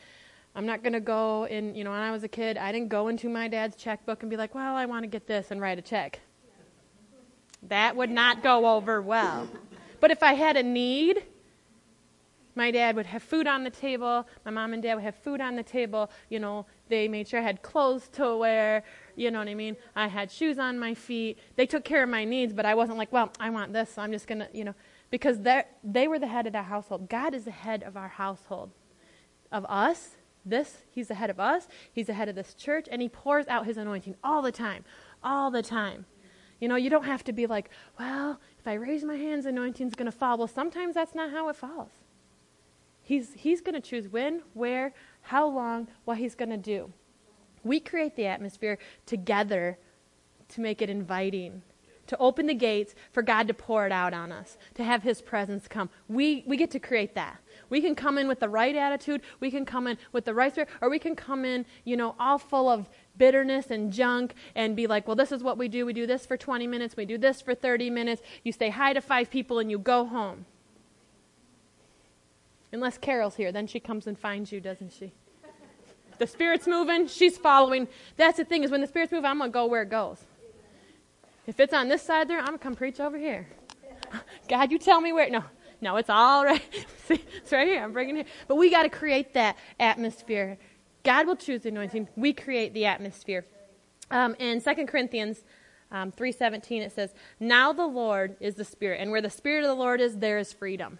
I'm 0.55 0.65
not 0.65 0.83
going 0.83 0.93
to 0.93 1.01
go 1.01 1.45
in, 1.47 1.75
you 1.75 1.83
know, 1.83 1.91
when 1.91 1.99
I 1.99 2.11
was 2.11 2.23
a 2.23 2.29
kid, 2.29 2.57
I 2.57 2.71
didn't 2.71 2.87
go 2.87 3.09
into 3.09 3.27
my 3.27 3.49
dad's 3.49 3.75
checkbook 3.75 4.23
and 4.23 4.29
be 4.29 4.37
like, 4.37 4.55
well, 4.55 4.75
I 4.75 4.85
want 4.85 5.03
to 5.03 5.07
get 5.07 5.27
this 5.27 5.51
and 5.51 5.59
write 5.59 5.77
a 5.77 5.81
check. 5.81 6.21
That 7.63 7.97
would 7.97 8.09
not 8.09 8.41
go 8.41 8.75
over 8.75 9.01
well. 9.01 9.49
But 9.99 10.11
if 10.11 10.23
I 10.23 10.33
had 10.33 10.57
a 10.57 10.63
need, 10.63 11.23
my 12.55 12.71
dad 12.71 12.95
would 12.95 13.05
have 13.07 13.21
food 13.21 13.47
on 13.47 13.63
the 13.63 13.69
table. 13.69 14.25
My 14.45 14.51
mom 14.51 14.73
and 14.73 14.81
dad 14.81 14.95
would 14.95 15.03
have 15.03 15.15
food 15.15 15.41
on 15.41 15.55
the 15.55 15.63
table. 15.63 16.09
You 16.29 16.39
know, 16.39 16.65
they 16.87 17.07
made 17.07 17.27
sure 17.27 17.39
I 17.39 17.43
had 17.43 17.61
clothes 17.61 18.07
to 18.13 18.37
wear. 18.37 18.83
You 19.15 19.29
know 19.29 19.39
what 19.39 19.49
I 19.49 19.55
mean? 19.55 19.75
I 19.95 20.07
had 20.07 20.31
shoes 20.31 20.57
on 20.57 20.79
my 20.79 20.93
feet. 20.93 21.37
They 21.57 21.65
took 21.65 21.83
care 21.83 22.03
of 22.03 22.09
my 22.09 22.23
needs, 22.23 22.53
but 22.53 22.65
I 22.65 22.73
wasn't 22.73 22.97
like, 22.97 23.11
well, 23.11 23.31
I 23.39 23.49
want 23.49 23.73
this, 23.73 23.93
so 23.93 24.01
I'm 24.01 24.11
just 24.11 24.27
going 24.27 24.39
to, 24.39 24.47
you 24.53 24.63
know, 24.63 24.75
because 25.11 25.39
they 25.83 26.07
were 26.07 26.19
the 26.19 26.27
head 26.27 26.47
of 26.47 26.55
our 26.55 26.63
household. 26.63 27.09
God 27.09 27.33
is 27.33 27.45
the 27.45 27.51
head 27.51 27.83
of 27.83 27.97
our 27.97 28.07
household. 28.07 28.71
Of 29.51 29.65
us, 29.69 30.11
this, 30.45 30.77
He's 30.91 31.09
the 31.09 31.15
head 31.15 31.29
of 31.29 31.39
us. 31.39 31.67
He's 31.91 32.07
the 32.07 32.13
head 32.13 32.29
of 32.29 32.35
this 32.35 32.53
church, 32.53 32.87
and 32.91 33.01
He 33.01 33.09
pours 33.09 33.47
out 33.47 33.65
His 33.65 33.77
anointing 33.77 34.15
all 34.23 34.41
the 34.41 34.51
time. 34.51 34.83
All 35.23 35.51
the 35.51 35.61
time. 35.61 36.05
You 36.59 36.67
know, 36.67 36.75
you 36.75 36.89
don't 36.89 37.03
have 37.03 37.23
to 37.25 37.33
be 37.33 37.47
like, 37.47 37.69
well, 37.99 38.39
if 38.59 38.67
I 38.67 38.73
raise 38.73 39.03
my 39.03 39.15
hands, 39.15 39.45
anointing's 39.45 39.95
going 39.95 40.11
to 40.11 40.17
fall. 40.17 40.37
Well, 40.37 40.47
sometimes 40.47 40.95
that's 40.95 41.13
not 41.13 41.31
how 41.31 41.49
it 41.49 41.55
falls. 41.55 41.89
He's, 43.03 43.33
he's 43.33 43.61
going 43.61 43.75
to 43.75 43.81
choose 43.81 44.07
when, 44.07 44.41
where, 44.53 44.93
how 45.23 45.47
long, 45.47 45.87
what 46.05 46.17
he's 46.17 46.33
going 46.33 46.49
to 46.49 46.57
do. 46.57 46.91
We 47.63 47.79
create 47.79 48.15
the 48.15 48.25
atmosphere 48.25 48.79
together 49.05 49.77
to 50.49 50.61
make 50.61 50.81
it 50.81 50.89
inviting, 50.89 51.61
to 52.07 52.17
open 52.17 52.47
the 52.47 52.53
gates 52.53 52.95
for 53.11 53.21
God 53.21 53.47
to 53.47 53.53
pour 53.53 53.85
it 53.85 53.91
out 53.91 54.13
on 54.13 54.31
us, 54.31 54.57
to 54.75 54.83
have 54.83 55.03
his 55.03 55.21
presence 55.21 55.67
come. 55.67 55.89
We, 56.07 56.43
we 56.47 56.57
get 56.57 56.71
to 56.71 56.79
create 56.79 57.15
that. 57.15 57.39
We 57.69 57.81
can 57.81 57.95
come 57.95 58.17
in 58.17 58.27
with 58.27 58.39
the 58.39 58.49
right 58.49 58.75
attitude, 58.75 59.21
we 59.39 59.51
can 59.51 59.65
come 59.65 59.87
in 59.87 59.97
with 60.11 60.25
the 60.25 60.33
right 60.33 60.51
spirit, 60.51 60.69
or 60.81 60.89
we 60.89 60.99
can 60.99 61.15
come 61.15 61.45
in, 61.45 61.65
you 61.83 61.97
know, 61.97 62.15
all 62.19 62.37
full 62.37 62.69
of 62.69 62.89
bitterness 63.17 63.71
and 63.71 63.91
junk 63.91 64.33
and 64.55 64.75
be 64.75 64.87
like, 64.87 65.07
well, 65.07 65.15
this 65.15 65.31
is 65.31 65.43
what 65.43 65.57
we 65.57 65.67
do. 65.67 65.85
We 65.85 65.93
do 65.93 66.05
this 66.05 66.25
for 66.25 66.37
20 66.37 66.67
minutes, 66.67 66.95
we 66.97 67.05
do 67.05 67.17
this 67.17 67.41
for 67.41 67.55
30 67.55 67.89
minutes. 67.89 68.21
You 68.43 68.51
say 68.51 68.69
hi 68.69 68.93
to 68.93 69.01
five 69.01 69.29
people 69.29 69.59
and 69.59 69.69
you 69.69 69.79
go 69.79 70.05
home. 70.05 70.45
Unless 72.71 72.97
Carol's 72.97 73.35
here, 73.35 73.51
then 73.51 73.67
she 73.67 73.79
comes 73.79 74.05
and 74.07 74.17
finds 74.19 74.51
you, 74.51 74.59
doesn't 74.59 74.91
she? 74.91 75.13
The 76.17 76.27
Spirit's 76.27 76.67
moving, 76.67 77.07
she's 77.07 77.37
following. 77.37 77.87
That's 78.17 78.37
the 78.37 78.45
thing 78.45 78.63
is 78.63 78.71
when 78.71 78.81
the 78.81 78.87
Spirit's 78.87 79.11
moving, 79.11 79.25
I'm 79.25 79.37
going 79.37 79.49
to 79.49 79.53
go 79.53 79.65
where 79.65 79.81
it 79.81 79.89
goes. 79.89 80.23
If 81.47 81.59
it's 81.59 81.73
on 81.73 81.89
this 81.89 82.01
side 82.01 82.27
there, 82.27 82.39
I'm 82.39 82.47
going 82.47 82.57
to 82.57 82.63
come 82.63 82.75
preach 82.75 82.99
over 82.99 83.17
here. 83.17 83.47
God, 84.49 84.71
you 84.71 84.79
tell 84.79 85.01
me 85.01 85.13
where. 85.13 85.29
No, 85.29 85.43
no, 85.81 85.97
it's 85.97 86.09
all 86.09 86.45
right. 86.45 86.61
See, 87.07 87.23
it's 87.37 87.51
right 87.51 87.67
here. 87.67 87.83
I'm 87.83 87.93
bringing 87.93 88.17
it. 88.17 88.27
But 88.47 88.55
we 88.55 88.71
got 88.71 88.83
to 88.83 88.89
create 88.89 89.33
that 89.33 89.57
atmosphere. 89.79 90.57
God 91.05 91.27
will 91.27 91.37
choose 91.37 91.61
the 91.61 91.69
anointing. 91.69 92.09
We 92.17 92.33
create 92.33 92.73
the 92.73 92.85
atmosphere. 92.85 93.45
Um, 94.11 94.35
in 94.39 94.61
2 94.61 94.85
Corinthians 94.87 95.43
um, 95.91 96.11
3.17, 96.11 96.81
it 96.81 96.91
says, 96.91 97.13
Now 97.39 97.71
the 97.71 97.85
Lord 97.85 98.35
is 98.41 98.55
the 98.55 98.65
Spirit, 98.65 98.99
and 98.99 99.11
where 99.11 99.21
the 99.21 99.29
Spirit 99.29 99.63
of 99.63 99.69
the 99.69 99.81
Lord 99.81 100.01
is, 100.01 100.17
there 100.17 100.37
is 100.37 100.51
freedom. 100.51 100.97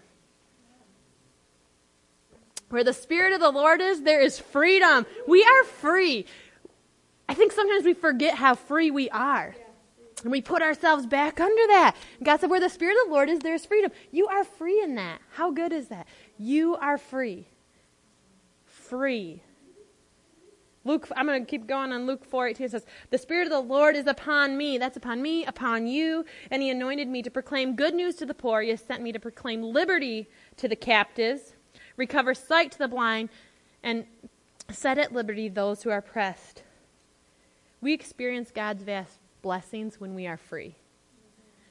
Where 2.70 2.84
the 2.84 2.92
Spirit 2.92 3.32
of 3.32 3.40
the 3.40 3.50
Lord 3.50 3.80
is, 3.80 4.02
there 4.02 4.20
is 4.20 4.38
freedom. 4.38 5.06
We 5.26 5.44
are 5.44 5.64
free. 5.64 6.26
I 7.28 7.34
think 7.34 7.52
sometimes 7.52 7.84
we 7.84 7.94
forget 7.94 8.36
how 8.36 8.54
free 8.54 8.90
we 8.90 9.10
are. 9.10 9.54
And 10.22 10.32
we 10.32 10.40
put 10.40 10.62
ourselves 10.62 11.06
back 11.06 11.40
under 11.40 11.66
that. 11.68 11.94
God 12.22 12.40
said, 12.40 12.50
Where 12.50 12.60
the 12.60 12.68
Spirit 12.68 12.96
of 13.02 13.08
the 13.08 13.12
Lord 13.12 13.28
is, 13.28 13.40
there's 13.40 13.66
freedom. 13.66 13.90
You 14.10 14.28
are 14.28 14.44
free 14.44 14.82
in 14.82 14.94
that. 14.94 15.20
How 15.32 15.50
good 15.50 15.72
is 15.72 15.88
that? 15.88 16.06
You 16.38 16.76
are 16.76 16.96
free. 16.96 17.46
Free. 18.64 19.42
Luke, 20.86 21.08
I'm 21.16 21.26
going 21.26 21.44
to 21.44 21.50
keep 21.50 21.66
going 21.66 21.92
on 21.92 22.06
Luke 22.06 22.24
4 22.24 22.48
18. 22.48 22.66
It 22.66 22.70
says, 22.70 22.86
The 23.10 23.18
Spirit 23.18 23.46
of 23.46 23.52
the 23.52 23.60
Lord 23.60 23.96
is 23.96 24.06
upon 24.06 24.56
me. 24.56 24.78
That's 24.78 24.96
upon 24.96 25.20
me, 25.20 25.44
upon 25.44 25.86
you. 25.86 26.24
And 26.50 26.62
He 26.62 26.70
anointed 26.70 27.08
me 27.08 27.22
to 27.22 27.30
proclaim 27.30 27.76
good 27.76 27.94
news 27.94 28.14
to 28.16 28.26
the 28.26 28.34
poor. 28.34 28.62
He 28.62 28.70
has 28.70 28.80
sent 28.80 29.02
me 29.02 29.12
to 29.12 29.20
proclaim 29.20 29.62
liberty 29.62 30.28
to 30.56 30.68
the 30.68 30.76
captives 30.76 31.56
recover 31.96 32.34
sight 32.34 32.72
to 32.72 32.78
the 32.78 32.88
blind, 32.88 33.28
and 33.82 34.04
set 34.70 34.98
at 34.98 35.12
liberty 35.12 35.48
those 35.48 35.82
who 35.82 35.90
are 35.90 35.98
oppressed. 35.98 36.62
We 37.80 37.92
experience 37.92 38.50
God's 38.50 38.82
vast 38.82 39.18
blessings 39.42 40.00
when 40.00 40.14
we 40.14 40.26
are 40.26 40.36
free. 40.36 40.74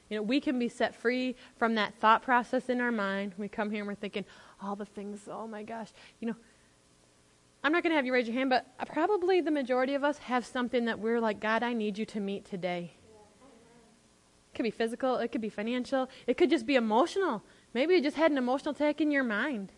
You 0.08 0.18
know, 0.18 0.22
we 0.22 0.40
can 0.40 0.58
be 0.58 0.68
set 0.68 0.94
free 0.94 1.34
from 1.56 1.74
that 1.74 1.94
thought 1.96 2.22
process 2.22 2.68
in 2.68 2.80
our 2.80 2.92
mind. 2.92 3.34
We 3.36 3.48
come 3.48 3.70
here 3.70 3.80
and 3.80 3.88
we're 3.88 3.96
thinking, 3.96 4.24
all 4.62 4.76
the 4.76 4.84
things, 4.84 5.28
oh 5.30 5.46
my 5.48 5.64
gosh. 5.64 5.88
You 6.20 6.28
know, 6.28 6.36
I'm 7.66 7.72
not 7.72 7.82
going 7.82 7.90
to 7.90 7.96
have 7.96 8.06
you 8.06 8.12
raise 8.12 8.28
your 8.28 8.36
hand, 8.36 8.48
but 8.48 8.64
probably 8.86 9.40
the 9.40 9.50
majority 9.50 9.94
of 9.94 10.04
us 10.04 10.18
have 10.18 10.46
something 10.46 10.84
that 10.84 11.00
we're 11.00 11.20
like, 11.20 11.40
God, 11.40 11.64
I 11.64 11.72
need 11.72 11.98
you 11.98 12.06
to 12.06 12.20
meet 12.20 12.44
today. 12.44 12.92
It 13.40 14.54
could 14.56 14.62
be 14.62 14.70
physical, 14.70 15.16
it 15.16 15.32
could 15.32 15.40
be 15.40 15.48
financial, 15.48 16.08
it 16.28 16.36
could 16.36 16.48
just 16.48 16.64
be 16.64 16.76
emotional. 16.76 17.42
Maybe 17.74 17.94
you 17.94 18.00
just 18.00 18.16
had 18.16 18.30
an 18.30 18.38
emotional 18.38 18.72
attack 18.72 19.00
in 19.00 19.10
your 19.10 19.24
mind. 19.24 19.72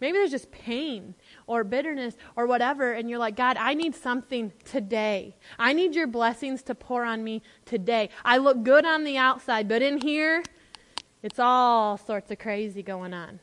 Maybe 0.00 0.18
there's 0.18 0.32
just 0.32 0.50
pain 0.50 1.14
or 1.46 1.62
bitterness 1.62 2.16
or 2.34 2.48
whatever, 2.48 2.94
and 2.94 3.08
you're 3.08 3.20
like, 3.20 3.36
God, 3.36 3.56
I 3.56 3.74
need 3.74 3.94
something 3.94 4.52
today. 4.64 5.36
I 5.56 5.72
need 5.72 5.94
your 5.94 6.08
blessings 6.08 6.64
to 6.64 6.74
pour 6.74 7.04
on 7.04 7.22
me 7.22 7.42
today. 7.64 8.10
I 8.24 8.38
look 8.38 8.64
good 8.64 8.84
on 8.84 9.04
the 9.04 9.18
outside, 9.18 9.68
but 9.68 9.82
in 9.82 9.98
here, 9.98 10.42
it's 11.22 11.38
all 11.38 11.96
sorts 11.96 12.32
of 12.32 12.40
crazy 12.40 12.82
going 12.82 13.14
on. 13.14 13.38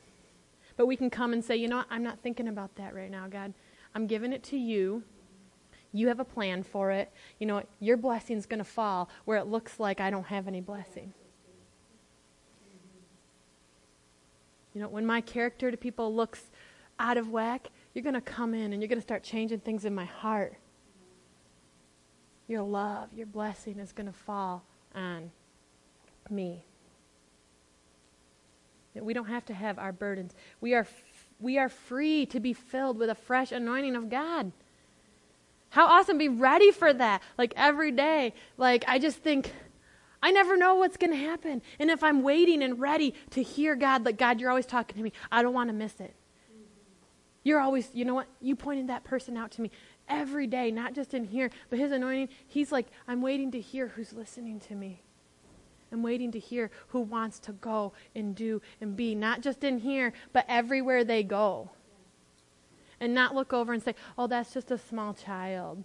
But 0.75 0.87
we 0.87 0.97
can 0.97 1.09
come 1.09 1.31
and 1.31 1.41
say, 1.41 1.55
you 1.55 1.69
know 1.69 1.77
what? 1.77 1.87
I'm 1.89 2.03
not 2.03 2.19
thinking 2.19 2.49
about 2.49 2.75
that 2.75 2.93
right 2.93 3.09
now, 3.09 3.27
God. 3.29 3.53
I'm 3.97 4.05
giving 4.05 4.31
it 4.31 4.43
to 4.43 4.57
you. 4.57 5.01
You 5.91 6.07
have 6.09 6.19
a 6.19 6.23
plan 6.23 6.61
for 6.61 6.91
it. 6.91 7.11
You 7.39 7.47
know, 7.47 7.63
your 7.79 7.97
blessing's 7.97 8.45
going 8.45 8.59
to 8.59 8.63
fall 8.63 9.09
where 9.25 9.39
it 9.39 9.47
looks 9.47 9.79
like 9.79 9.99
I 9.99 10.11
don't 10.11 10.27
have 10.27 10.47
any 10.47 10.61
blessing. 10.61 11.15
You 14.75 14.81
know, 14.81 14.87
when 14.87 15.03
my 15.03 15.19
character 15.19 15.71
to 15.71 15.77
people 15.77 16.13
looks 16.13 16.51
out 16.99 17.17
of 17.17 17.31
whack, 17.31 17.71
you're 17.95 18.03
going 18.03 18.13
to 18.13 18.21
come 18.21 18.53
in 18.53 18.71
and 18.71 18.83
you're 18.83 18.87
going 18.87 18.99
to 18.99 19.01
start 19.01 19.23
changing 19.23 19.61
things 19.61 19.83
in 19.83 19.95
my 19.95 20.05
heart. 20.05 20.53
Your 22.47 22.61
love, 22.61 23.09
your 23.15 23.25
blessing 23.25 23.79
is 23.79 23.93
going 23.93 24.05
to 24.05 24.13
fall 24.13 24.63
on 24.93 25.31
me. 26.29 26.67
We 28.93 29.13
don't 29.13 29.27
have 29.27 29.45
to 29.45 29.53
have 29.55 29.79
our 29.79 29.91
burdens. 29.91 30.35
We 30.61 30.73
are, 30.73 30.85
we 31.39 31.57
are 31.57 31.69
free 31.69 32.25
to 32.27 32.39
be 32.39 32.53
filled 32.53 32.97
with 32.97 33.09
a 33.09 33.15
fresh 33.15 33.51
anointing 33.51 33.95
of 33.95 34.09
God. 34.09 34.51
How 35.69 35.85
awesome. 35.85 36.17
Be 36.17 36.29
ready 36.29 36.71
for 36.71 36.93
that. 36.93 37.21
Like 37.37 37.53
every 37.55 37.91
day. 37.91 38.33
Like, 38.57 38.85
I 38.87 38.99
just 38.99 39.17
think 39.17 39.51
I 40.21 40.31
never 40.31 40.57
know 40.57 40.75
what's 40.75 40.97
going 40.97 41.11
to 41.11 41.17
happen. 41.17 41.61
And 41.79 41.89
if 41.89 42.03
I'm 42.03 42.23
waiting 42.23 42.63
and 42.63 42.79
ready 42.79 43.13
to 43.31 43.43
hear 43.43 43.75
God, 43.75 44.05
like, 44.05 44.17
God, 44.17 44.39
you're 44.39 44.49
always 44.49 44.65
talking 44.65 44.97
to 44.97 45.03
me, 45.03 45.13
I 45.31 45.41
don't 45.41 45.53
want 45.53 45.69
to 45.69 45.73
miss 45.73 45.99
it. 45.99 46.15
You're 47.43 47.59
always, 47.59 47.89
you 47.93 48.03
know 48.03 48.15
what? 48.15 48.27
You 48.41 48.55
pointed 48.55 48.87
that 48.87 49.03
person 49.03 49.37
out 49.37 49.51
to 49.51 49.61
me 49.61 49.71
every 50.09 50.47
day, 50.47 50.71
not 50.71 50.93
just 50.93 51.13
in 51.13 51.23
here, 51.23 51.49
but 51.69 51.79
his 51.79 51.91
anointing. 51.91 52.29
He's 52.47 52.71
like, 52.71 52.87
I'm 53.07 53.21
waiting 53.21 53.51
to 53.51 53.61
hear 53.61 53.89
who's 53.89 54.11
listening 54.11 54.59
to 54.61 54.75
me. 54.75 55.01
I'm 55.91 56.03
waiting 56.03 56.31
to 56.33 56.39
hear 56.39 56.69
who 56.87 57.01
wants 57.01 57.39
to 57.39 57.53
go 57.53 57.93
and 58.15 58.35
do 58.35 58.61
and 58.81 58.95
be, 58.95 59.15
not 59.15 59.41
just 59.41 59.63
in 59.63 59.79
here, 59.79 60.13
but 60.33 60.45
everywhere 60.47 61.03
they 61.03 61.23
go. 61.23 61.69
And 62.99 63.13
not 63.13 63.35
look 63.35 63.53
over 63.53 63.73
and 63.73 63.81
say, 63.81 63.95
oh, 64.17 64.27
that's 64.27 64.53
just 64.53 64.71
a 64.71 64.77
small 64.77 65.13
child, 65.13 65.83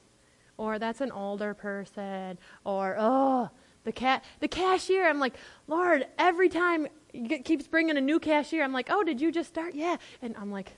or 0.56 0.78
that's 0.78 1.00
an 1.00 1.12
older 1.12 1.54
person, 1.54 2.38
or, 2.64 2.96
oh, 2.98 3.50
the 3.84 3.92
cat, 3.92 4.24
the 4.40 4.48
cashier. 4.48 5.06
I'm 5.06 5.18
like, 5.18 5.34
Lord, 5.66 6.06
every 6.18 6.48
time 6.48 6.86
it 7.12 7.44
keeps 7.44 7.66
bringing 7.66 7.96
a 7.96 8.00
new 8.00 8.18
cashier, 8.18 8.64
I'm 8.64 8.72
like, 8.72 8.88
oh, 8.90 9.04
did 9.04 9.20
you 9.20 9.30
just 9.30 9.48
start? 9.48 9.74
Yeah. 9.74 9.96
And 10.22 10.34
I'm 10.38 10.50
like, 10.50 10.72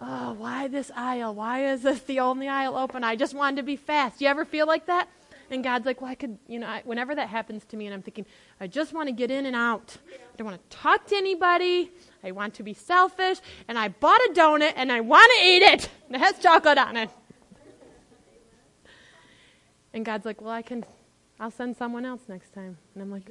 oh, 0.00 0.34
why 0.34 0.68
this 0.68 0.90
aisle? 0.94 1.34
Why 1.34 1.72
is 1.72 1.82
this 1.82 2.00
the 2.00 2.20
only 2.20 2.48
aisle 2.48 2.76
open? 2.76 3.02
I 3.02 3.16
just 3.16 3.34
wanted 3.34 3.56
to 3.56 3.62
be 3.62 3.76
fast. 3.76 4.20
You 4.20 4.28
ever 4.28 4.44
feel 4.44 4.66
like 4.66 4.86
that? 4.86 5.08
And 5.50 5.62
God's 5.62 5.86
like, 5.86 6.00
well, 6.00 6.10
I 6.10 6.14
could, 6.14 6.38
you 6.48 6.58
know, 6.58 6.66
I, 6.66 6.82
whenever 6.84 7.14
that 7.14 7.28
happens 7.28 7.64
to 7.66 7.76
me, 7.76 7.86
and 7.86 7.94
I'm 7.94 8.02
thinking, 8.02 8.26
I 8.60 8.66
just 8.66 8.92
want 8.92 9.08
to 9.08 9.12
get 9.12 9.30
in 9.30 9.46
and 9.46 9.54
out. 9.54 9.96
I 10.08 10.36
don't 10.36 10.46
want 10.46 10.70
to 10.70 10.76
talk 10.76 11.06
to 11.06 11.16
anybody. 11.16 11.90
I 12.24 12.32
want 12.32 12.54
to 12.54 12.62
be 12.62 12.74
selfish. 12.74 13.38
And 13.68 13.78
I 13.78 13.88
bought 13.88 14.20
a 14.20 14.32
donut 14.34 14.72
and 14.76 14.90
I 14.90 15.00
want 15.00 15.30
to 15.38 15.46
eat 15.46 15.62
it. 15.62 15.88
And 16.06 16.16
it 16.16 16.18
has 16.20 16.38
chocolate 16.38 16.78
on 16.78 16.96
it. 16.96 17.10
And 19.92 20.04
God's 20.04 20.26
like, 20.26 20.40
well, 20.42 20.50
I 20.50 20.62
can 20.62 20.84
I'll 21.38 21.50
send 21.50 21.76
someone 21.76 22.04
else 22.06 22.22
next 22.28 22.54
time. 22.54 22.78
And 22.94 23.02
I'm 23.02 23.10
like, 23.10 23.30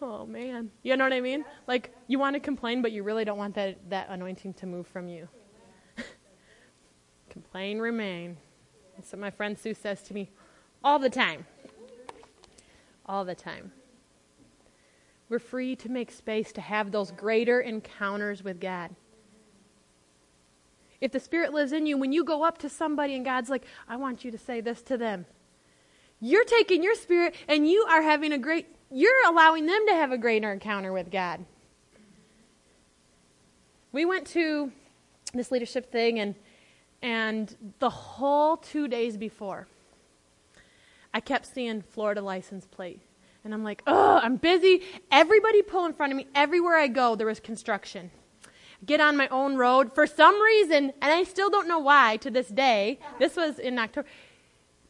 oh 0.00 0.26
man. 0.26 0.70
You 0.82 0.96
know 0.96 1.04
what 1.04 1.12
I 1.12 1.20
mean? 1.20 1.44
Like, 1.66 1.94
you 2.06 2.18
want 2.18 2.34
to 2.34 2.40
complain, 2.40 2.80
but 2.82 2.92
you 2.92 3.02
really 3.02 3.24
don't 3.24 3.38
want 3.38 3.54
that, 3.56 3.78
that 3.90 4.08
anointing 4.08 4.54
to 4.54 4.66
move 4.66 4.86
from 4.86 5.08
you. 5.08 5.28
complain, 7.30 7.80
remain. 7.80 8.36
That's 8.96 9.12
what 9.12 9.20
my 9.20 9.30
friend 9.30 9.58
Sue 9.58 9.74
says 9.74 10.02
to 10.02 10.14
me 10.14 10.30
all 10.82 10.98
the 10.98 11.10
time. 11.10 11.46
All 13.06 13.24
the 13.24 13.34
time. 13.34 13.72
We're 15.28 15.38
free 15.38 15.76
to 15.76 15.88
make 15.88 16.10
space 16.10 16.52
to 16.52 16.60
have 16.60 16.90
those 16.90 17.12
greater 17.12 17.60
encounters 17.60 18.42
with 18.42 18.60
God. 18.60 18.90
If 21.00 21.12
the 21.12 21.20
Spirit 21.20 21.54
lives 21.54 21.72
in 21.72 21.86
you, 21.86 21.96
when 21.96 22.12
you 22.12 22.24
go 22.24 22.44
up 22.44 22.58
to 22.58 22.68
somebody 22.68 23.14
and 23.14 23.24
God's 23.24 23.48
like, 23.48 23.64
I 23.88 23.96
want 23.96 24.24
you 24.24 24.30
to 24.30 24.38
say 24.38 24.60
this 24.60 24.82
to 24.82 24.98
them, 24.98 25.26
you're 26.20 26.44
taking 26.44 26.82
your 26.82 26.94
spirit 26.94 27.34
and 27.48 27.66
you 27.66 27.86
are 27.88 28.02
having 28.02 28.32
a 28.32 28.38
great 28.38 28.66
you're 28.90 29.24
allowing 29.26 29.66
them 29.66 29.86
to 29.86 29.94
have 29.94 30.12
a 30.12 30.18
greater 30.18 30.52
encounter 30.52 30.92
with 30.92 31.10
God. 31.10 31.44
We 33.92 34.04
went 34.04 34.26
to 34.28 34.70
this 35.32 35.50
leadership 35.50 35.90
thing 35.90 36.18
and 36.18 36.34
and 37.00 37.56
the 37.78 37.88
whole 37.88 38.58
2 38.58 38.88
days 38.88 39.16
before 39.16 39.66
I 41.12 41.20
kept 41.20 41.46
seeing 41.46 41.82
Florida 41.82 42.22
license 42.22 42.66
plate. 42.66 43.00
And 43.44 43.54
I'm 43.54 43.64
like, 43.64 43.82
oh, 43.86 44.20
I'm 44.22 44.36
busy. 44.36 44.82
Everybody 45.10 45.62
pull 45.62 45.86
in 45.86 45.94
front 45.94 46.12
of 46.12 46.16
me. 46.16 46.26
Everywhere 46.34 46.76
I 46.76 46.88
go, 46.88 47.14
there 47.14 47.26
was 47.26 47.40
construction. 47.40 48.10
Get 48.84 49.00
on 49.00 49.16
my 49.16 49.28
own 49.28 49.56
road. 49.56 49.94
For 49.94 50.06
some 50.06 50.40
reason, 50.40 50.92
and 51.00 51.12
I 51.12 51.24
still 51.24 51.50
don't 51.50 51.68
know 51.68 51.78
why 51.78 52.16
to 52.18 52.30
this 52.30 52.48
day, 52.48 52.98
this 53.18 53.36
was 53.36 53.58
in 53.58 53.78
October, 53.78 54.06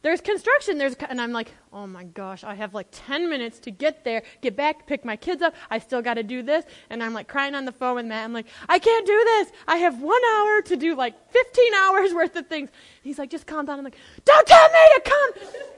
there's 0.03 0.21
construction. 0.21 0.79
There's, 0.79 0.95
and 0.95 1.21
I'm 1.21 1.33
like, 1.33 1.53
oh 1.73 1.87
my 1.87 2.05
gosh, 2.05 2.43
I 2.43 2.55
have 2.55 2.73
like 2.73 2.87
10 2.91 3.29
minutes 3.29 3.59
to 3.61 3.71
get 3.71 4.03
there, 4.05 4.23
get 4.41 4.57
back, 4.57 4.87
pick 4.87 5.05
my 5.05 5.17
kids 5.17 5.43
up. 5.43 5.55
I 5.71 5.79
still 5.79 6.01
got 6.01 6.15
to 6.15 6.23
do 6.23 6.43
this. 6.43 6.65
And 6.89 7.03
I'm 7.03 7.13
like 7.13 7.29
crying 7.29 7.55
on 7.55 7.67
the 7.67 7.73
phone 7.73 7.97
with 7.97 8.07
Matt. 8.07 8.25
I'm 8.25 8.33
like, 8.33 8.47
I 8.69 8.79
can't 8.79 9.07
do 9.07 9.23
this. 9.25 9.53
I 9.69 9.77
have 9.77 10.01
one 10.01 10.23
hour 10.35 10.63
to 10.63 10.77
do 10.77 10.95
like 10.95 11.15
15 11.31 11.75
hours 11.75 12.15
worth 12.15 12.35
of 12.37 12.47
things. 12.47 12.71
he's 13.03 13.19
like, 13.19 13.31
just 13.31 13.47
calm 13.47 13.67
down. 13.67 13.79
I'm 13.79 13.85
like, 13.85 13.99
don't 14.25 14.47
tell 14.47 14.69
me 14.69 14.79
to 14.95 15.03
come. 15.05 15.71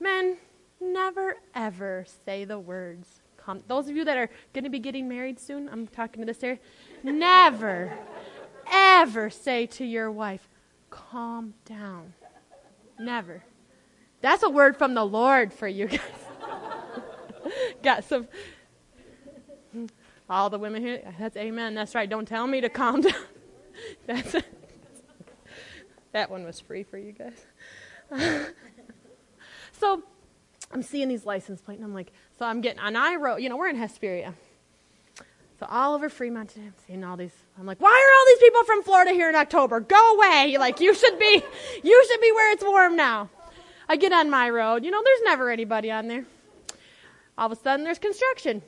Men, 0.00 0.36
never 0.80 1.36
ever 1.54 2.04
say 2.24 2.44
the 2.44 2.58
words. 2.58 3.20
Calm. 3.36 3.62
Those 3.66 3.88
of 3.88 3.96
you 3.96 4.04
that 4.04 4.16
are 4.16 4.30
going 4.52 4.64
to 4.64 4.70
be 4.70 4.78
getting 4.78 5.08
married 5.08 5.38
soon, 5.38 5.68
I'm 5.68 5.86
talking 5.86 6.20
to 6.20 6.26
this 6.26 6.42
area. 6.42 6.58
Never, 7.02 7.96
ever 8.70 9.30
say 9.30 9.66
to 9.66 9.84
your 9.84 10.10
wife, 10.10 10.48
calm 10.90 11.54
down. 11.64 12.14
Never. 12.98 13.44
That's 14.20 14.42
a 14.42 14.50
word 14.50 14.76
from 14.76 14.94
the 14.94 15.04
Lord 15.04 15.52
for 15.52 15.68
you 15.68 15.86
guys. 15.86 16.00
Got 17.82 18.04
some. 18.04 18.26
All 20.28 20.50
the 20.50 20.58
women 20.58 20.82
here, 20.82 21.14
that's 21.18 21.36
amen. 21.36 21.74
That's 21.74 21.94
right. 21.94 22.08
Don't 22.08 22.26
tell 22.26 22.46
me 22.46 22.60
to 22.60 22.68
calm 22.68 23.00
down. 23.02 23.14
That's 24.06 24.34
that 26.12 26.30
one 26.30 26.44
was 26.44 26.58
free 26.60 26.82
for 26.82 26.98
you 26.98 27.12
guys. 27.12 27.46
so 29.78 30.02
I'm 30.72 30.82
seeing 30.82 31.08
these 31.08 31.24
license 31.24 31.60
plates, 31.60 31.80
and 31.80 31.88
I'm 31.88 31.94
like, 31.94 32.12
so 32.38 32.44
I'm 32.44 32.60
getting 32.60 32.80
on 32.80 32.96
I 32.96 33.16
road. 33.16 33.36
You 33.36 33.48
know, 33.48 33.56
we're 33.56 33.68
in 33.68 33.76
Hesperia. 33.76 34.34
So 35.58 35.66
all 35.70 35.94
over 35.94 36.08
Fremont 36.08 36.50
today, 36.50 36.66
I'm 36.66 36.74
seeing 36.86 37.04
all 37.04 37.16
these. 37.16 37.32
I'm 37.58 37.64
like, 37.64 37.80
why 37.80 37.88
are 37.88 38.18
all 38.18 38.26
these 38.26 38.46
people 38.46 38.64
from 38.64 38.82
Florida 38.82 39.12
here 39.12 39.28
in 39.28 39.34
October? 39.34 39.80
Go 39.80 40.16
away! 40.16 40.56
Like 40.58 40.80
you 40.80 40.94
should 40.94 41.18
be, 41.18 41.42
you 41.82 42.06
should 42.08 42.20
be 42.20 42.32
where 42.32 42.52
it's 42.52 42.64
warm 42.64 42.96
now. 42.96 43.30
I 43.88 43.96
get 43.96 44.12
on 44.12 44.28
my 44.28 44.50
road. 44.50 44.84
You 44.84 44.90
know, 44.90 45.02
there's 45.02 45.22
never 45.22 45.50
anybody 45.50 45.90
on 45.90 46.08
there. 46.08 46.26
All 47.38 47.46
of 47.46 47.52
a 47.52 47.56
sudden, 47.56 47.84
there's 47.84 47.98
construction. 47.98 48.62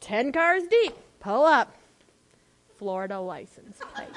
Ten 0.00 0.32
cars 0.32 0.64
deep. 0.70 0.94
Pull 1.20 1.44
up. 1.44 1.74
Florida 2.78 3.18
license 3.18 3.78
plate. 3.94 4.08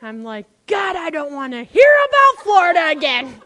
I'm 0.00 0.24
like, 0.24 0.46
God, 0.66 0.96
I 0.96 1.10
don't 1.10 1.32
want 1.32 1.52
to 1.52 1.62
hear 1.62 1.96
about 2.08 2.42
Florida 2.42 2.88
again. 2.90 3.40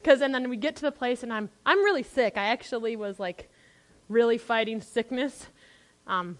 Because 0.00 0.20
and 0.20 0.34
then 0.34 0.48
we 0.48 0.56
get 0.56 0.76
to 0.76 0.82
the 0.82 0.92
place 0.92 1.22
and 1.22 1.32
I'm 1.32 1.50
I'm 1.66 1.78
really 1.84 2.02
sick. 2.02 2.34
I 2.36 2.46
actually 2.46 2.96
was 2.96 3.20
like 3.20 3.50
really 4.08 4.38
fighting 4.38 4.80
sickness 4.80 5.46
um, 6.06 6.38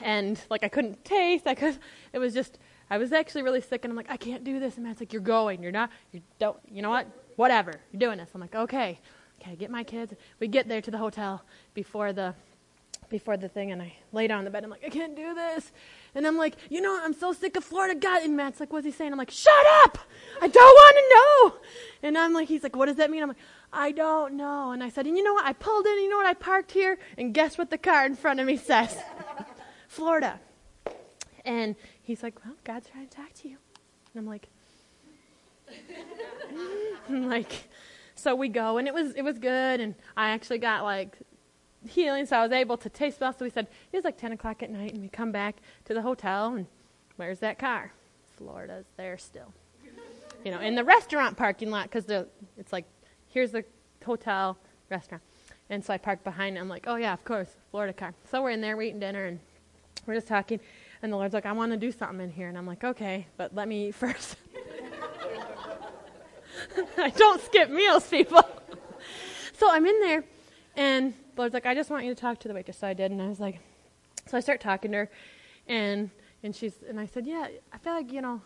and 0.00 0.40
like 0.48 0.64
I 0.64 0.68
couldn't 0.68 1.04
taste. 1.04 1.46
I 1.46 1.54
could. 1.54 1.78
It 2.12 2.18
was 2.18 2.32
just 2.32 2.58
I 2.90 2.98
was 2.98 3.12
actually 3.12 3.42
really 3.42 3.60
sick, 3.60 3.84
and 3.84 3.90
I'm 3.90 3.96
like 3.96 4.10
I 4.10 4.16
can't 4.16 4.44
do 4.44 4.60
this. 4.60 4.76
And 4.76 4.84
Matt's 4.84 5.00
like, 5.00 5.12
you're 5.12 5.22
going. 5.22 5.62
You're 5.62 5.72
not. 5.72 5.90
You 6.12 6.22
don't. 6.38 6.58
You 6.70 6.82
know 6.82 6.90
what? 6.90 7.06
Whatever. 7.36 7.80
You're 7.90 8.00
doing 8.00 8.18
this. 8.18 8.30
I'm 8.34 8.40
like, 8.40 8.54
okay. 8.54 9.00
Okay. 9.40 9.56
Get 9.56 9.70
my 9.70 9.82
kids. 9.82 10.14
We 10.38 10.46
get 10.48 10.68
there 10.68 10.80
to 10.80 10.90
the 10.90 10.98
hotel 10.98 11.42
before 11.74 12.12
the 12.12 12.34
before 13.12 13.36
the 13.36 13.48
thing, 13.48 13.70
and 13.70 13.80
I 13.80 13.94
lay 14.10 14.26
down 14.26 14.38
on 14.38 14.44
the 14.44 14.50
bed. 14.50 14.64
I'm 14.64 14.70
like, 14.70 14.84
I 14.84 14.88
can't 14.88 15.14
do 15.14 15.34
this. 15.34 15.70
And 16.16 16.26
I'm 16.26 16.36
like, 16.36 16.56
you 16.68 16.80
know, 16.80 16.98
I'm 17.00 17.12
so 17.12 17.32
sick 17.32 17.54
of 17.56 17.62
Florida. 17.62 17.94
God. 17.94 18.22
And 18.22 18.36
Matt's 18.36 18.58
like, 18.58 18.72
what's 18.72 18.84
he 18.84 18.90
saying? 18.90 19.12
I'm 19.12 19.18
like, 19.18 19.30
shut 19.30 19.66
up. 19.84 19.98
I 20.40 20.48
don't 20.48 20.54
want 20.54 20.96
to 20.96 21.14
know. 21.14 21.60
And 22.08 22.18
I'm 22.18 22.32
like, 22.32 22.48
he's 22.48 22.64
like, 22.64 22.74
what 22.74 22.86
does 22.86 22.96
that 22.96 23.10
mean? 23.10 23.22
I'm 23.22 23.28
like, 23.28 23.38
I 23.72 23.92
don't 23.92 24.34
know. 24.34 24.72
And 24.72 24.82
I 24.82 24.88
said, 24.88 25.06
and 25.06 25.16
you 25.16 25.22
know 25.22 25.34
what? 25.34 25.44
I 25.44 25.52
pulled 25.52 25.86
in, 25.86 25.92
you 26.02 26.08
know 26.08 26.16
what? 26.16 26.26
I 26.26 26.34
parked 26.34 26.72
here, 26.72 26.98
and 27.16 27.32
guess 27.32 27.56
what 27.56 27.70
the 27.70 27.78
car 27.78 28.04
in 28.04 28.16
front 28.16 28.40
of 28.40 28.46
me 28.46 28.56
says? 28.56 28.98
Florida. 29.86 30.40
And 31.44 31.76
he's 32.02 32.22
like, 32.22 32.44
well, 32.44 32.54
God's 32.64 32.88
trying 32.88 33.06
to 33.06 33.16
talk 33.16 33.32
to 33.34 33.48
you. 33.48 33.58
And 34.14 34.20
I'm 34.20 34.26
like, 34.26 34.48
I'm 37.08 37.28
like, 37.28 37.68
so 38.14 38.34
we 38.34 38.48
go, 38.48 38.78
and 38.78 38.86
it 38.86 38.94
was 38.94 39.14
it 39.14 39.22
was 39.22 39.38
good, 39.38 39.80
and 39.80 39.94
I 40.16 40.30
actually 40.30 40.58
got 40.58 40.84
like 40.84 41.18
healing, 41.88 42.26
so 42.26 42.36
I 42.36 42.42
was 42.42 42.52
able 42.52 42.76
to 42.78 42.88
taste 42.88 43.20
well. 43.20 43.32
So 43.32 43.44
we 43.44 43.50
said 43.50 43.66
it 43.92 43.96
was 43.96 44.04
like 44.04 44.18
10 44.18 44.32
o'clock 44.32 44.62
at 44.62 44.70
night, 44.70 44.92
and 44.92 45.02
we 45.02 45.08
come 45.08 45.32
back 45.32 45.56
to 45.84 45.94
the 45.94 46.02
hotel, 46.02 46.54
and 46.54 46.66
where's 47.16 47.40
that 47.40 47.58
car? 47.58 47.92
Florida's 48.36 48.86
there 48.96 49.18
still. 49.18 49.52
You 50.44 50.50
know, 50.50 50.60
in 50.60 50.74
the 50.74 50.84
restaurant 50.84 51.36
parking 51.36 51.70
lot, 51.70 51.84
because 51.84 52.10
it's 52.56 52.72
like 52.72 52.84
here's 53.28 53.52
the 53.52 53.64
hotel 54.04 54.58
restaurant. 54.90 55.22
And 55.70 55.84
so 55.84 55.94
I 55.94 55.98
parked 55.98 56.24
behind 56.24 56.56
it. 56.56 56.60
I'm 56.60 56.68
like, 56.68 56.84
oh, 56.86 56.96
yeah, 56.96 57.12
of 57.12 57.24
course, 57.24 57.48
Florida 57.70 57.92
car. 57.92 58.14
So 58.30 58.42
we're 58.42 58.50
in 58.50 58.60
there, 58.60 58.76
we're 58.76 58.82
eating 58.82 59.00
dinner, 59.00 59.24
and 59.24 59.40
we're 60.06 60.14
just 60.14 60.28
talking. 60.28 60.60
And 61.02 61.12
the 61.12 61.16
Lord's 61.16 61.34
like, 61.34 61.46
I 61.46 61.52
want 61.52 61.72
to 61.72 61.78
do 61.78 61.90
something 61.90 62.20
in 62.20 62.30
here. 62.30 62.48
And 62.48 62.58
I'm 62.58 62.66
like, 62.66 62.84
okay, 62.84 63.26
but 63.36 63.54
let 63.54 63.68
me 63.68 63.88
eat 63.88 63.94
first. 63.94 64.36
I 66.98 67.10
don't 67.10 67.42
skip 67.42 67.70
meals, 67.70 68.06
people. 68.06 68.42
so 69.58 69.70
I'm 69.70 69.86
in 69.86 70.00
there, 70.00 70.24
and 70.76 71.14
Lord's 71.36 71.54
like, 71.54 71.66
I 71.66 71.74
just 71.74 71.90
want 71.90 72.04
you 72.04 72.14
to 72.14 72.20
talk 72.20 72.38
to 72.40 72.48
the 72.48 72.54
waitress. 72.54 72.78
So 72.78 72.86
I 72.86 72.94
did, 72.94 73.10
and 73.10 73.20
I 73.20 73.28
was 73.28 73.40
like, 73.40 73.60
so 74.26 74.36
I 74.36 74.40
start 74.40 74.60
talking 74.60 74.92
to 74.92 74.98
her, 74.98 75.10
and 75.66 76.10
and 76.42 76.54
she's 76.54 76.74
and 76.88 76.98
I 76.98 77.06
said, 77.06 77.26
yeah, 77.26 77.48
I 77.72 77.78
feel 77.78 77.92
like 77.92 78.12
you 78.12 78.20
know, 78.20 78.40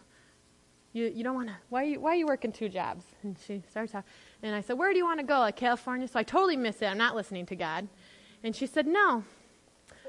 you 0.92 1.12
you 1.14 1.22
don't 1.22 1.34
want 1.34 1.48
to. 1.48 1.54
Why 1.68 1.84
you 1.84 2.00
why 2.00 2.12
are 2.12 2.16
you 2.16 2.26
working 2.26 2.52
two 2.52 2.68
jobs? 2.68 3.04
And 3.22 3.36
she 3.46 3.62
starts 3.70 3.92
talking. 3.92 4.10
And 4.42 4.54
I 4.54 4.60
said, 4.60 4.78
Where 4.78 4.92
do 4.92 4.98
you 4.98 5.04
want 5.04 5.20
to 5.20 5.26
go? 5.26 5.38
Like 5.40 5.56
California? 5.56 6.08
So 6.08 6.18
I 6.18 6.22
totally 6.22 6.56
miss 6.56 6.82
it. 6.82 6.86
I'm 6.86 6.98
not 6.98 7.14
listening 7.14 7.46
to 7.46 7.56
God. 7.56 7.88
And 8.42 8.54
she 8.54 8.66
said, 8.66 8.86
No, 8.86 9.24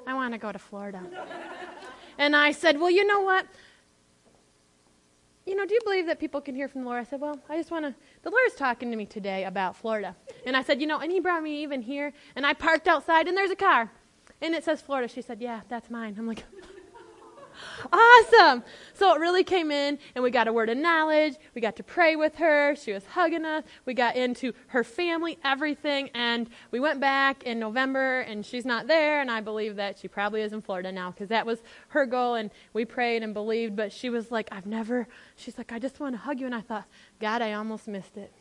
I 0.05 0.13
want 0.13 0.33
to 0.33 0.37
go 0.37 0.51
to 0.51 0.59
Florida. 0.59 1.01
and 2.17 2.35
I 2.35 2.51
said, 2.51 2.79
Well, 2.79 2.91
you 2.91 3.05
know 3.05 3.21
what? 3.21 3.45
You 5.45 5.55
know, 5.55 5.65
do 5.65 5.73
you 5.73 5.79
believe 5.83 6.07
that 6.07 6.19
people 6.19 6.41
can 6.41 6.55
hear 6.55 6.67
from 6.67 6.81
the 6.81 6.87
Lord? 6.87 6.99
I 6.99 7.03
said, 7.03 7.21
Well, 7.21 7.39
I 7.49 7.57
just 7.57 7.71
want 7.71 7.85
to. 7.85 7.95
The 8.27 8.31
Lord's 8.31 8.55
talking 8.55 8.91
to 8.91 8.97
me 8.97 9.05
today 9.05 9.45
about 9.45 9.77
Florida. 9.77 10.13
And 10.45 10.57
I 10.57 10.61
said, 10.61 10.81
You 10.81 10.87
know, 10.87 10.99
and 10.99 11.09
He 11.09 11.21
brought 11.21 11.41
me 11.41 11.63
even 11.63 11.81
here. 11.81 12.11
And 12.35 12.45
I 12.45 12.51
parked 12.51 12.85
outside, 12.85 13.25
and 13.25 13.37
there's 13.37 13.51
a 13.51 13.55
car. 13.55 13.89
And 14.41 14.53
it 14.53 14.65
says 14.65 14.81
Florida. 14.81 15.07
She 15.07 15.21
said, 15.21 15.39
Yeah, 15.39 15.61
that's 15.69 15.89
mine. 15.89 16.17
I'm 16.19 16.27
like, 16.27 16.43
awesome. 17.91 18.63
So 18.93 19.13
it 19.13 19.19
really 19.19 19.43
came 19.43 19.71
in, 19.71 19.99
and 20.15 20.23
we 20.23 20.31
got 20.31 20.47
a 20.47 20.53
word 20.53 20.69
of 20.69 20.77
knowledge. 20.77 21.35
We 21.53 21.61
got 21.61 21.75
to 21.77 21.83
pray 21.83 22.15
with 22.15 22.35
her. 22.37 22.75
She 22.75 22.91
was 22.91 23.05
hugging 23.05 23.45
us. 23.45 23.63
We 23.85 23.93
got 23.93 24.15
into 24.15 24.53
her 24.67 24.83
family, 24.83 25.37
everything. 25.43 26.09
And 26.13 26.49
we 26.71 26.79
went 26.79 26.99
back 26.99 27.43
in 27.43 27.59
November, 27.59 28.21
and 28.21 28.45
she's 28.45 28.65
not 28.65 28.87
there. 28.87 29.21
And 29.21 29.29
I 29.29 29.41
believe 29.41 29.75
that 29.75 29.99
she 29.99 30.07
probably 30.07 30.41
is 30.41 30.53
in 30.53 30.61
Florida 30.61 30.91
now 30.91 31.11
because 31.11 31.29
that 31.29 31.45
was 31.45 31.59
her 31.89 32.05
goal. 32.05 32.35
And 32.35 32.51
we 32.73 32.85
prayed 32.85 33.23
and 33.23 33.33
believed. 33.33 33.75
But 33.75 33.91
she 33.91 34.09
was 34.09 34.31
like, 34.31 34.49
I've 34.51 34.65
never, 34.65 35.07
she's 35.35 35.57
like, 35.57 35.71
I 35.71 35.79
just 35.79 35.99
want 35.99 36.15
to 36.15 36.19
hug 36.19 36.39
you. 36.39 36.45
And 36.45 36.55
I 36.55 36.61
thought, 36.61 36.85
God, 37.19 37.41
I 37.41 37.53
almost 37.53 37.87
missed 37.87 38.17
it 38.17 38.31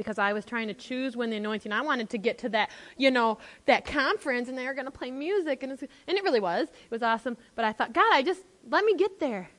because 0.00 0.18
I 0.18 0.32
was 0.32 0.46
trying 0.46 0.68
to 0.68 0.72
choose 0.72 1.14
when 1.14 1.28
the 1.28 1.36
anointing. 1.36 1.72
I 1.72 1.82
wanted 1.82 2.08
to 2.08 2.16
get 2.16 2.38
to 2.38 2.48
that, 2.48 2.70
you 2.96 3.10
know, 3.10 3.36
that 3.66 3.84
conference, 3.84 4.48
and 4.48 4.56
they 4.56 4.64
were 4.64 4.72
going 4.72 4.86
to 4.86 4.90
play 4.90 5.10
music, 5.10 5.62
and, 5.62 5.72
and 5.72 6.16
it 6.16 6.24
really 6.24 6.40
was. 6.40 6.68
It 6.68 6.90
was 6.90 7.02
awesome. 7.02 7.36
But 7.54 7.66
I 7.66 7.72
thought, 7.72 7.92
God, 7.92 8.10
I 8.10 8.22
just 8.22 8.40
let 8.70 8.82
me 8.82 8.96
get 8.96 9.20
there. 9.20 9.50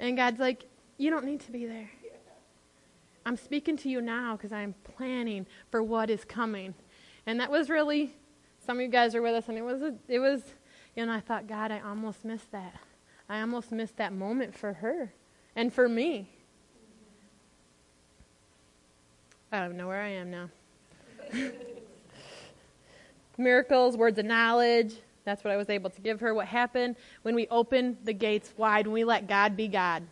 And 0.00 0.16
God's 0.16 0.40
like, 0.40 0.64
you 0.96 1.10
don't 1.10 1.26
need 1.26 1.40
to 1.40 1.52
be 1.52 1.66
there. 1.66 1.90
I'm 3.26 3.36
speaking 3.36 3.76
to 3.76 3.90
you 3.90 4.00
now 4.00 4.34
because 4.34 4.50
I'm 4.50 4.74
planning 4.82 5.46
for 5.70 5.82
what 5.82 6.08
is 6.08 6.24
coming. 6.24 6.72
And 7.26 7.38
that 7.38 7.50
was 7.50 7.68
really, 7.68 8.14
some 8.64 8.78
of 8.78 8.82
you 8.82 8.88
guys 8.88 9.14
are 9.14 9.20
with 9.20 9.34
us, 9.34 9.50
and 9.50 9.58
it 9.58 9.62
was, 9.62 9.82
a, 9.82 9.94
it 10.08 10.20
was, 10.20 10.40
you 10.96 11.04
know, 11.04 11.12
I 11.12 11.20
thought, 11.20 11.46
God, 11.46 11.70
I 11.70 11.80
almost 11.80 12.24
missed 12.24 12.50
that. 12.52 12.76
I 13.28 13.42
almost 13.42 13.72
missed 13.72 13.98
that 13.98 14.14
moment 14.14 14.56
for 14.56 14.72
her 14.72 15.12
and 15.54 15.70
for 15.70 15.86
me. 15.86 16.31
I 19.52 19.60
don't 19.60 19.76
know 19.76 19.86
where 19.86 20.00
I 20.00 20.08
am 20.08 20.30
now. 20.30 20.48
Miracles, 23.36 23.98
words 23.98 24.18
of 24.18 24.24
knowledge. 24.24 24.94
That's 25.26 25.44
what 25.44 25.52
I 25.52 25.58
was 25.58 25.68
able 25.68 25.90
to 25.90 26.00
give 26.00 26.20
her. 26.20 26.32
What 26.32 26.46
happened 26.46 26.96
when 27.20 27.34
we 27.34 27.46
opened 27.48 27.98
the 28.02 28.14
gates 28.14 28.54
wide, 28.56 28.86
when 28.86 28.94
we 28.94 29.04
let 29.04 29.28
God 29.28 29.54
be 29.54 29.68
God. 29.68 30.04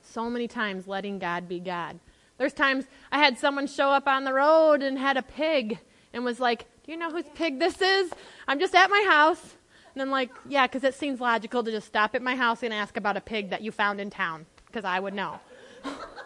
So 0.00 0.30
many 0.30 0.48
times 0.48 0.88
letting 0.88 1.18
God 1.18 1.46
be 1.46 1.60
God. 1.60 2.00
There's 2.38 2.54
times 2.54 2.86
I 3.12 3.18
had 3.18 3.38
someone 3.38 3.66
show 3.66 3.90
up 3.90 4.08
on 4.08 4.24
the 4.24 4.32
road 4.32 4.82
and 4.82 4.98
had 4.98 5.18
a 5.18 5.22
pig 5.22 5.78
and 6.14 6.24
was 6.24 6.40
like, 6.40 6.64
Do 6.84 6.92
you 6.92 6.96
know 6.96 7.10
whose 7.10 7.28
pig 7.34 7.58
this 7.58 7.82
is? 7.82 8.10
I'm 8.48 8.58
just 8.58 8.74
at 8.74 8.88
my 8.88 9.06
house. 9.10 9.56
And 9.92 10.00
I'm 10.00 10.10
like, 10.10 10.30
Yeah, 10.48 10.66
because 10.66 10.84
it 10.84 10.94
seems 10.94 11.20
logical 11.20 11.62
to 11.62 11.70
just 11.70 11.86
stop 11.86 12.14
at 12.14 12.22
my 12.22 12.34
house 12.34 12.62
and 12.62 12.72
ask 12.72 12.96
about 12.96 13.18
a 13.18 13.20
pig 13.20 13.50
that 13.50 13.60
you 13.60 13.72
found 13.72 14.00
in 14.00 14.08
town, 14.08 14.46
because 14.66 14.86
I 14.86 14.98
would 15.00 15.12
know. 15.12 15.38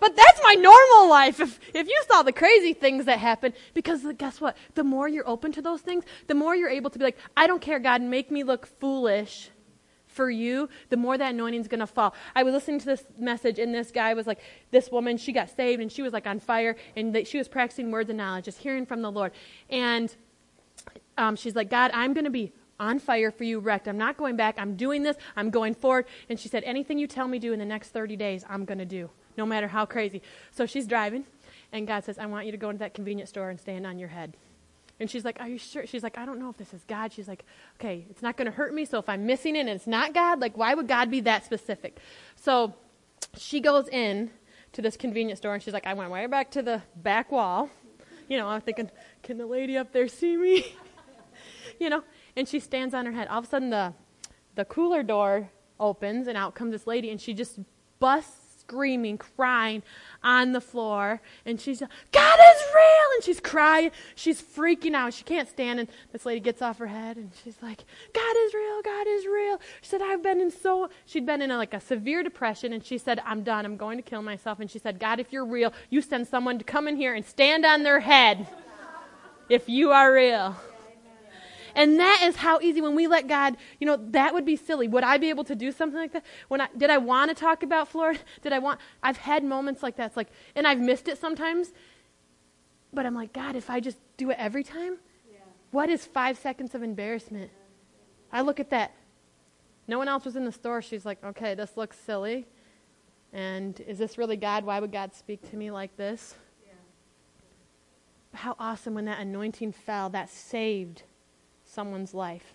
but 0.00 0.16
that's 0.16 0.40
my 0.42 0.54
normal 0.54 1.08
life. 1.08 1.40
If, 1.40 1.60
if 1.74 1.88
you 1.88 2.02
saw 2.08 2.22
the 2.22 2.32
crazy 2.32 2.72
things 2.72 3.04
that 3.06 3.18
happen, 3.18 3.52
because 3.74 4.04
guess 4.18 4.40
what? 4.40 4.56
The 4.74 4.84
more 4.84 5.08
you're 5.08 5.28
open 5.28 5.52
to 5.52 5.62
those 5.62 5.80
things, 5.80 6.04
the 6.26 6.34
more 6.34 6.54
you're 6.54 6.70
able 6.70 6.90
to 6.90 6.98
be 6.98 7.04
like, 7.04 7.18
I 7.36 7.46
don't 7.46 7.60
care, 7.60 7.78
God, 7.78 8.02
make 8.02 8.30
me 8.30 8.42
look 8.44 8.66
foolish 8.66 9.50
for 10.06 10.30
you, 10.30 10.68
the 10.90 10.96
more 10.96 11.18
that 11.18 11.34
anointing 11.34 11.60
is 11.60 11.68
going 11.68 11.80
to 11.80 11.86
fall. 11.86 12.14
I 12.36 12.44
was 12.44 12.54
listening 12.54 12.78
to 12.80 12.86
this 12.86 13.04
message, 13.18 13.58
and 13.58 13.74
this 13.74 13.90
guy 13.90 14.14
was 14.14 14.26
like, 14.26 14.38
this 14.70 14.90
woman, 14.90 15.16
she 15.16 15.32
got 15.32 15.50
saved, 15.50 15.82
and 15.82 15.90
she 15.90 16.02
was 16.02 16.12
like 16.12 16.26
on 16.26 16.38
fire, 16.38 16.76
and 16.94 17.26
she 17.26 17.36
was 17.36 17.48
practicing 17.48 17.90
words 17.90 18.08
of 18.10 18.16
knowledge, 18.16 18.44
just 18.44 18.58
hearing 18.58 18.86
from 18.86 19.02
the 19.02 19.10
Lord. 19.10 19.32
And 19.68 20.14
um, 21.18 21.36
she's 21.36 21.56
like, 21.56 21.68
God, 21.68 21.90
I'm 21.92 22.14
going 22.14 22.24
to 22.24 22.30
be 22.30 22.52
on 22.78 22.98
fire 22.98 23.30
for 23.30 23.44
you, 23.44 23.60
wrecked. 23.60 23.88
I'm 23.88 23.98
not 23.98 24.16
going 24.16 24.36
back. 24.36 24.56
I'm 24.58 24.76
doing 24.76 25.02
this. 25.02 25.16
I'm 25.36 25.50
going 25.50 25.74
forward. 25.74 26.06
And 26.28 26.38
she 26.38 26.48
said, 26.48 26.64
anything 26.64 26.98
you 26.98 27.06
tell 27.06 27.28
me 27.28 27.38
to 27.38 27.48
do 27.48 27.52
in 27.52 27.58
the 27.58 27.64
next 27.64 27.90
30 27.90 28.16
days, 28.16 28.44
I'm 28.48 28.64
going 28.64 28.78
to 28.78 28.84
do, 28.84 29.10
no 29.36 29.46
matter 29.46 29.68
how 29.68 29.86
crazy. 29.86 30.22
So 30.50 30.66
she's 30.66 30.86
driving, 30.86 31.24
and 31.72 31.86
God 31.86 32.04
says, 32.04 32.18
I 32.18 32.26
want 32.26 32.46
you 32.46 32.52
to 32.52 32.58
go 32.58 32.70
into 32.70 32.80
that 32.80 32.94
convenience 32.94 33.30
store 33.30 33.50
and 33.50 33.58
stand 33.58 33.86
on 33.86 33.98
your 33.98 34.08
head. 34.08 34.36
And 35.00 35.10
she's 35.10 35.24
like, 35.24 35.40
Are 35.40 35.48
you 35.48 35.58
sure? 35.58 35.86
She's 35.86 36.02
like, 36.02 36.18
I 36.18 36.24
don't 36.24 36.38
know 36.38 36.50
if 36.50 36.56
this 36.56 36.72
is 36.72 36.84
God. 36.84 37.12
She's 37.12 37.28
like, 37.28 37.44
Okay, 37.80 38.06
it's 38.10 38.22
not 38.22 38.36
going 38.36 38.46
to 38.46 38.52
hurt 38.52 38.72
me. 38.72 38.84
So 38.84 38.98
if 38.98 39.08
I'm 39.08 39.26
missing 39.26 39.56
it 39.56 39.60
and 39.60 39.70
it's 39.70 39.86
not 39.86 40.14
God, 40.14 40.40
like, 40.40 40.56
why 40.56 40.74
would 40.74 40.86
God 40.88 41.10
be 41.10 41.20
that 41.22 41.44
specific? 41.44 41.98
So 42.36 42.74
she 43.36 43.60
goes 43.60 43.88
in 43.88 44.30
to 44.72 44.82
this 44.82 44.96
convenience 44.96 45.40
store 45.40 45.54
and 45.54 45.62
she's 45.62 45.74
like, 45.74 45.86
I 45.86 45.94
went 45.94 46.10
right 46.10 46.30
back 46.30 46.52
to 46.52 46.62
the 46.62 46.82
back 46.96 47.32
wall. 47.32 47.70
You 48.28 48.38
know, 48.38 48.46
I'm 48.46 48.60
thinking, 48.60 48.90
Can 49.22 49.38
the 49.38 49.46
lady 49.46 49.76
up 49.76 49.92
there 49.92 50.06
see 50.06 50.36
me? 50.36 50.64
you 51.80 51.90
know, 51.90 52.04
and 52.36 52.48
she 52.48 52.60
stands 52.60 52.94
on 52.94 53.06
her 53.06 53.12
head. 53.12 53.28
All 53.28 53.38
of 53.38 53.44
a 53.44 53.48
sudden, 53.48 53.70
the, 53.70 53.94
the 54.54 54.64
cooler 54.64 55.02
door 55.02 55.50
opens 55.78 56.26
and 56.28 56.36
out 56.36 56.54
comes 56.54 56.72
this 56.72 56.86
lady 56.86 57.10
and 57.10 57.20
she 57.20 57.34
just 57.34 57.58
busts 57.98 58.44
screaming, 58.66 59.18
crying 59.18 59.82
on 60.22 60.52
the 60.52 60.60
floor. 60.60 61.20
And 61.44 61.60
she's, 61.60 61.80
God 61.80 62.38
is 62.38 62.62
real! 62.74 63.14
And 63.14 63.24
she's 63.24 63.40
crying. 63.40 63.90
She's 64.14 64.40
freaking 64.42 64.94
out. 64.94 65.12
She 65.14 65.24
can't 65.24 65.48
stand. 65.48 65.80
And 65.80 65.88
this 66.12 66.24
lady 66.24 66.40
gets 66.40 66.62
off 66.62 66.78
her 66.78 66.86
head 66.86 67.16
and 67.16 67.30
she's 67.44 67.56
like, 67.62 67.84
God 68.12 68.36
is 68.46 68.54
real. 68.54 68.82
God 68.82 69.06
is 69.06 69.26
real. 69.26 69.60
She 69.82 69.88
said, 69.88 70.02
I've 70.02 70.22
been 70.22 70.40
in 70.40 70.50
so, 70.50 70.88
she'd 71.04 71.26
been 71.26 71.42
in 71.42 71.50
a, 71.50 71.56
like 71.56 71.74
a 71.74 71.80
severe 71.80 72.22
depression. 72.22 72.72
And 72.72 72.84
she 72.84 72.98
said, 72.98 73.20
I'm 73.24 73.42
done. 73.42 73.64
I'm 73.64 73.76
going 73.76 73.98
to 73.98 74.02
kill 74.02 74.22
myself. 74.22 74.60
And 74.60 74.70
she 74.70 74.78
said, 74.78 74.98
God, 74.98 75.20
if 75.20 75.32
you're 75.32 75.46
real, 75.46 75.72
you 75.90 76.00
send 76.00 76.26
someone 76.26 76.58
to 76.58 76.64
come 76.64 76.88
in 76.88 76.96
here 76.96 77.14
and 77.14 77.24
stand 77.24 77.64
on 77.64 77.82
their 77.82 78.00
head 78.00 78.46
if 79.48 79.68
you 79.68 79.90
are 79.90 80.12
real. 80.12 80.56
And 81.74 81.98
that 81.98 82.20
is 82.22 82.36
how 82.36 82.60
easy 82.60 82.80
when 82.80 82.94
we 82.94 83.06
let 83.06 83.26
God, 83.26 83.56
you 83.80 83.86
know, 83.86 83.96
that 84.10 84.32
would 84.32 84.44
be 84.44 84.56
silly. 84.56 84.86
Would 84.88 85.04
I 85.04 85.18
be 85.18 85.28
able 85.28 85.44
to 85.44 85.54
do 85.54 85.72
something 85.72 85.98
like 85.98 86.12
that? 86.12 86.24
When 86.48 86.60
I, 86.60 86.68
did 86.76 86.90
I 86.90 86.98
want 86.98 87.30
to 87.30 87.34
talk 87.34 87.62
about 87.62 87.88
Florida? 87.88 88.20
Did 88.42 88.52
I 88.52 88.58
want, 88.58 88.80
I've 89.02 89.16
had 89.16 89.42
moments 89.44 89.82
like 89.82 89.96
that. 89.96 90.06
It's 90.06 90.16
like, 90.16 90.28
and 90.54 90.66
I've 90.66 90.78
missed 90.78 91.08
it 91.08 91.18
sometimes. 91.18 91.72
But 92.92 93.06
I'm 93.06 93.14
like, 93.14 93.32
God, 93.32 93.56
if 93.56 93.70
I 93.70 93.80
just 93.80 93.98
do 94.16 94.30
it 94.30 94.36
every 94.38 94.62
time, 94.62 94.98
yeah. 95.30 95.38
what 95.72 95.88
is 95.90 96.04
five 96.04 96.38
seconds 96.38 96.74
of 96.74 96.82
embarrassment? 96.82 97.50
I 98.32 98.42
look 98.42 98.60
at 98.60 98.70
that. 98.70 98.92
No 99.88 99.98
one 99.98 100.08
else 100.08 100.24
was 100.24 100.36
in 100.36 100.44
the 100.44 100.52
store. 100.52 100.80
She's 100.80 101.04
like, 101.04 101.22
okay, 101.24 101.54
this 101.54 101.76
looks 101.76 101.98
silly. 101.98 102.46
And 103.32 103.78
is 103.80 103.98
this 103.98 104.16
really 104.16 104.36
God? 104.36 104.64
Why 104.64 104.78
would 104.78 104.92
God 104.92 105.14
speak 105.14 105.48
to 105.50 105.56
me 105.56 105.70
like 105.70 105.96
this? 105.96 106.36
Yeah. 106.64 108.38
How 108.38 108.56
awesome 108.58 108.94
when 108.94 109.06
that 109.06 109.18
anointing 109.18 109.72
fell, 109.72 110.08
that 110.10 110.30
saved 110.30 111.02
someone's 111.74 112.14
life. 112.14 112.54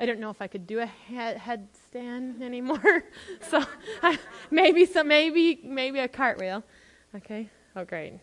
I 0.00 0.06
don't 0.06 0.20
know 0.20 0.30
if 0.30 0.40
I 0.40 0.46
could 0.46 0.66
do 0.66 0.78
a 0.78 0.86
head, 0.86 1.38
headstand 1.38 2.40
anymore. 2.40 3.04
so 3.50 3.64
I, 4.02 4.18
maybe 4.50 4.86
some, 4.86 5.08
maybe 5.08 5.60
maybe 5.64 5.98
a 5.98 6.08
cartwheel. 6.08 6.62
Okay. 7.16 7.50
Oh, 7.74 7.84
great. 7.84 8.14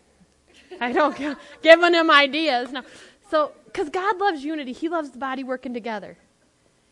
I 0.80 0.94
don't 0.94 1.16
give 1.18 1.38
giving 1.62 1.94
him 1.94 2.10
ideas. 2.10 2.72
No. 2.72 2.84
So 3.30 3.52
because 3.66 3.90
God 3.90 4.20
loves 4.20 4.44
unity, 4.44 4.72
He 4.72 4.88
loves 4.88 5.12
the 5.12 5.18
body 5.18 5.44
working 5.44 5.74
together. 5.74 6.18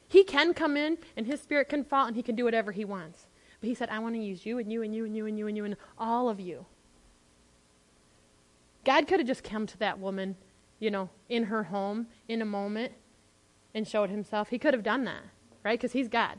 He 0.09 0.23
can 0.23 0.53
come 0.53 0.75
in 0.75 0.97
and 1.15 1.25
His 1.25 1.41
Spirit 1.41 1.69
can 1.69 1.85
fall 1.85 2.07
and 2.07 2.15
He 2.15 2.23
can 2.23 2.35
do 2.35 2.43
whatever 2.43 2.73
He 2.73 2.83
wants. 2.83 3.27
But 3.61 3.69
He 3.69 3.75
said, 3.75 3.87
"I 3.89 3.99
want 3.99 4.15
to 4.15 4.21
use 4.21 4.45
you 4.45 4.57
and 4.57 4.71
you 4.71 4.81
and 4.83 4.93
you 4.93 5.05
and 5.05 5.15
you 5.15 5.25
and 5.27 5.37
you 5.37 5.47
and 5.47 5.57
you 5.57 5.65
and 5.65 5.77
all 5.97 6.27
of 6.27 6.41
you." 6.41 6.65
God 8.83 9.07
could 9.07 9.21
have 9.21 9.27
just 9.27 9.45
come 9.45 9.65
to 9.65 9.77
that 9.77 9.97
woman, 9.97 10.35
you 10.79 10.91
know, 10.91 11.09
in 11.29 11.45
her 11.45 11.63
home 11.63 12.07
in 12.27 12.41
a 12.41 12.45
moment 12.45 12.91
and 13.73 13.87
showed 13.87 14.09
himself. 14.09 14.49
He 14.49 14.59
could 14.59 14.73
have 14.73 14.83
done 14.83 15.03
that, 15.05 15.23
right? 15.63 15.79
Because 15.79 15.93
he's 15.93 16.07
God. 16.07 16.37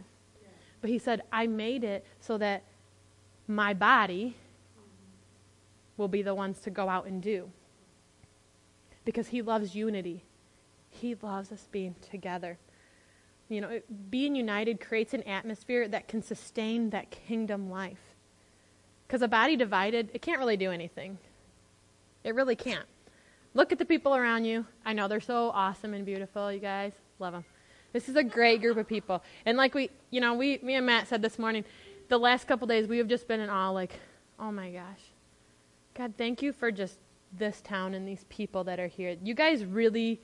But 0.80 0.90
he 0.90 0.98
said, 0.98 1.22
I 1.32 1.46
made 1.46 1.82
it 1.82 2.04
so 2.20 2.36
that 2.38 2.62
my 3.48 3.72
body 3.74 4.36
will 5.96 6.08
be 6.08 6.22
the 6.22 6.34
ones 6.34 6.60
to 6.60 6.70
go 6.70 6.88
out 6.88 7.06
and 7.06 7.22
do. 7.22 7.50
Because 9.04 9.28
he 9.28 9.42
loves 9.42 9.74
unity. 9.74 10.24
He 10.90 11.14
loves 11.22 11.52
us 11.52 11.68
being 11.70 11.94
together. 12.10 12.58
You 13.48 13.60
know, 13.60 13.80
being 14.10 14.34
united 14.34 14.80
creates 14.80 15.14
an 15.14 15.22
atmosphere 15.24 15.88
that 15.88 16.08
can 16.08 16.22
sustain 16.22 16.90
that 16.90 17.10
kingdom 17.10 17.70
life. 17.70 18.14
Because 19.06 19.22
a 19.22 19.28
body 19.28 19.56
divided, 19.56 20.10
it 20.14 20.22
can't 20.22 20.38
really 20.38 20.56
do 20.56 20.70
anything. 20.70 21.18
It 22.24 22.34
really 22.34 22.56
can't. 22.56 22.86
Look 23.56 23.70
at 23.70 23.78
the 23.78 23.84
people 23.84 24.16
around 24.16 24.44
you. 24.44 24.66
I 24.84 24.92
know 24.92 25.06
they're 25.06 25.20
so 25.20 25.50
awesome 25.50 25.94
and 25.94 26.04
beautiful, 26.04 26.52
you 26.52 26.58
guys. 26.58 26.92
Love 27.20 27.34
them. 27.34 27.44
This 27.92 28.08
is 28.08 28.16
a 28.16 28.24
great 28.24 28.60
group 28.60 28.76
of 28.76 28.88
people. 28.88 29.22
And 29.46 29.56
like 29.56 29.74
we, 29.74 29.90
you 30.10 30.20
know, 30.20 30.34
we, 30.34 30.58
me 30.60 30.74
and 30.74 30.84
Matt 30.84 31.06
said 31.06 31.22
this 31.22 31.38
morning, 31.38 31.64
the 32.08 32.18
last 32.18 32.48
couple 32.48 32.66
days 32.66 32.88
we 32.88 32.98
have 32.98 33.06
just 33.06 33.28
been 33.28 33.38
in 33.38 33.48
awe, 33.48 33.70
like, 33.70 34.00
oh 34.40 34.50
my 34.50 34.70
gosh. 34.70 35.00
God, 35.94 36.14
thank 36.18 36.42
you 36.42 36.52
for 36.52 36.72
just 36.72 36.98
this 37.38 37.60
town 37.60 37.94
and 37.94 38.06
these 38.06 38.24
people 38.28 38.64
that 38.64 38.80
are 38.80 38.88
here. 38.88 39.16
You 39.22 39.34
guys 39.34 39.64
really, 39.64 40.20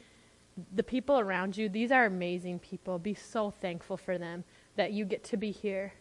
the 0.74 0.82
people 0.82 1.20
around 1.20 1.56
you, 1.56 1.68
these 1.68 1.92
are 1.92 2.06
amazing 2.06 2.58
people. 2.58 2.98
Be 2.98 3.14
so 3.14 3.52
thankful 3.52 3.96
for 3.96 4.18
them 4.18 4.42
that 4.74 4.90
you 4.92 5.04
get 5.04 5.22
to 5.24 5.36
be 5.36 5.52
here, 5.52 5.92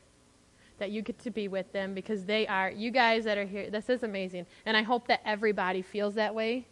that 0.79 0.89
you 0.89 1.03
get 1.03 1.19
to 1.19 1.29
be 1.29 1.47
with 1.47 1.71
them 1.73 1.93
because 1.93 2.25
they 2.25 2.47
are, 2.47 2.71
you 2.71 2.89
guys 2.89 3.23
that 3.25 3.37
are 3.37 3.45
here, 3.45 3.69
this 3.69 3.87
is 3.87 4.01
amazing. 4.01 4.47
And 4.65 4.75
I 4.75 4.81
hope 4.81 5.07
that 5.09 5.21
everybody 5.23 5.83
feels 5.83 6.15
that 6.15 6.33
way 6.33 6.65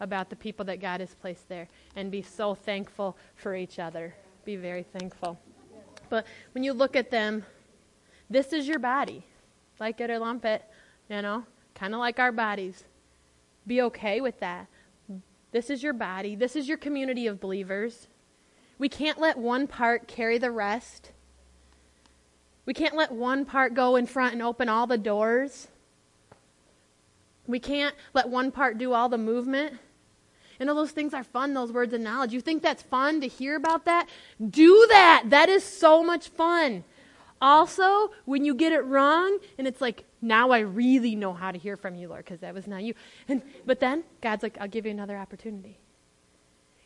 about 0.00 0.30
the 0.30 0.36
people 0.36 0.64
that 0.66 0.80
God 0.80 1.00
has 1.00 1.14
placed 1.14 1.48
there 1.48 1.68
and 1.96 2.10
be 2.10 2.22
so 2.22 2.54
thankful 2.54 3.16
for 3.34 3.54
each 3.54 3.78
other. 3.78 4.14
Be 4.44 4.56
very 4.56 4.82
thankful. 4.82 5.38
But 6.08 6.26
when 6.52 6.64
you 6.64 6.72
look 6.72 6.96
at 6.96 7.10
them, 7.10 7.44
this 8.30 8.52
is 8.52 8.68
your 8.68 8.78
body. 8.78 9.24
Like 9.80 10.00
it 10.00 10.10
or 10.10 10.18
lump 10.18 10.44
it, 10.44 10.64
you 11.08 11.22
know, 11.22 11.44
kind 11.74 11.94
of 11.94 12.00
like 12.00 12.18
our 12.18 12.32
bodies. 12.32 12.84
Be 13.66 13.82
okay 13.82 14.20
with 14.20 14.40
that. 14.40 14.66
This 15.52 15.70
is 15.70 15.82
your 15.82 15.92
body. 15.92 16.34
This 16.34 16.56
is 16.56 16.68
your 16.68 16.78
community 16.78 17.26
of 17.26 17.40
believers. 17.40 18.08
We 18.78 18.88
can't 18.88 19.18
let 19.18 19.38
one 19.38 19.66
part 19.66 20.06
carry 20.06 20.38
the 20.38 20.50
rest. 20.50 21.12
We 22.66 22.74
can't 22.74 22.94
let 22.94 23.12
one 23.12 23.44
part 23.44 23.74
go 23.74 23.96
in 23.96 24.06
front 24.06 24.34
and 24.34 24.42
open 24.42 24.68
all 24.68 24.86
the 24.86 24.98
doors. 24.98 25.68
We 27.46 27.58
can't 27.58 27.94
let 28.12 28.28
one 28.28 28.50
part 28.50 28.76
do 28.76 28.92
all 28.92 29.08
the 29.08 29.18
movement. 29.18 29.78
And 30.60 30.68
all 30.68 30.76
those 30.76 30.90
things 30.90 31.14
are 31.14 31.24
fun, 31.24 31.54
those 31.54 31.72
words 31.72 31.94
of 31.94 32.00
knowledge. 32.00 32.32
You 32.32 32.40
think 32.40 32.62
that's 32.62 32.82
fun 32.82 33.20
to 33.20 33.28
hear 33.28 33.56
about 33.56 33.84
that? 33.84 34.08
Do 34.50 34.86
that. 34.88 35.24
That 35.26 35.48
is 35.48 35.62
so 35.64 36.02
much 36.02 36.28
fun. 36.28 36.84
Also, 37.40 38.10
when 38.24 38.44
you 38.44 38.54
get 38.54 38.72
it 38.72 38.84
wrong, 38.84 39.38
and 39.58 39.66
it's 39.66 39.80
like, 39.80 40.04
now 40.20 40.50
I 40.50 40.58
really 40.58 41.14
know 41.14 41.32
how 41.32 41.52
to 41.52 41.58
hear 41.58 41.76
from 41.76 41.94
you, 41.94 42.08
Lord, 42.08 42.24
because 42.24 42.40
that 42.40 42.52
was 42.52 42.66
not 42.66 42.82
you. 42.82 42.94
And, 43.28 43.42
but 43.64 43.78
then 43.78 44.02
God's 44.20 44.42
like, 44.42 44.58
I'll 44.60 44.66
give 44.68 44.84
you 44.84 44.90
another 44.90 45.16
opportunity. 45.16 45.78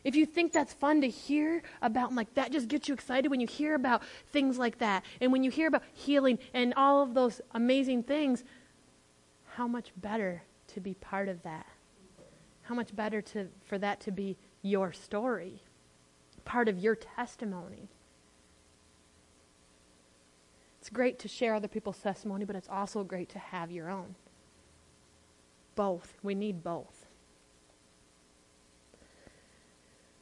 If 0.03 0.15
you 0.15 0.25
think 0.25 0.51
that's 0.51 0.73
fun 0.73 1.01
to 1.01 1.09
hear 1.09 1.63
about, 1.81 2.13
like 2.13 2.33
that 2.35 2.51
just 2.51 2.67
gets 2.67 2.87
you 2.87 2.93
excited 2.93 3.29
when 3.29 3.39
you 3.39 3.47
hear 3.47 3.73
about 3.73 4.03
things 4.31 4.59
like 4.59 4.77
that, 4.79 5.03
and 5.21 5.31
when 5.31 5.43
you 5.43 5.49
hear 5.49 5.67
about 5.67 5.83
healing 5.93 6.37
and 6.53 6.73
all 6.75 7.01
of 7.01 7.13
those 7.13 7.41
amazing 7.53 8.03
things, 8.03 8.43
how 9.55 9.67
much 9.67 9.91
better 9.97 10.43
to 10.67 10.79
be 10.79 10.93
part 10.95 11.29
of 11.29 11.41
that? 11.43 11.65
How 12.63 12.75
much 12.75 12.95
better 12.95 13.21
to, 13.21 13.49
for 13.65 13.77
that 13.77 13.99
to 14.01 14.11
be 14.11 14.37
your 14.63 14.93
story, 14.93 15.61
part 16.45 16.67
of 16.67 16.79
your 16.79 16.95
testimony. 16.95 17.89
It's 20.79 20.89
great 20.89 21.19
to 21.19 21.27
share 21.27 21.53
other 21.53 21.67
people's 21.67 21.99
testimony, 21.99 22.45
but 22.45 22.55
it's 22.55 22.69
also 22.69 23.03
great 23.03 23.29
to 23.29 23.39
have 23.39 23.71
your 23.71 23.89
own. 23.89 24.15
Both. 25.75 26.15
We 26.23 26.33
need 26.33 26.63
both. 26.63 27.05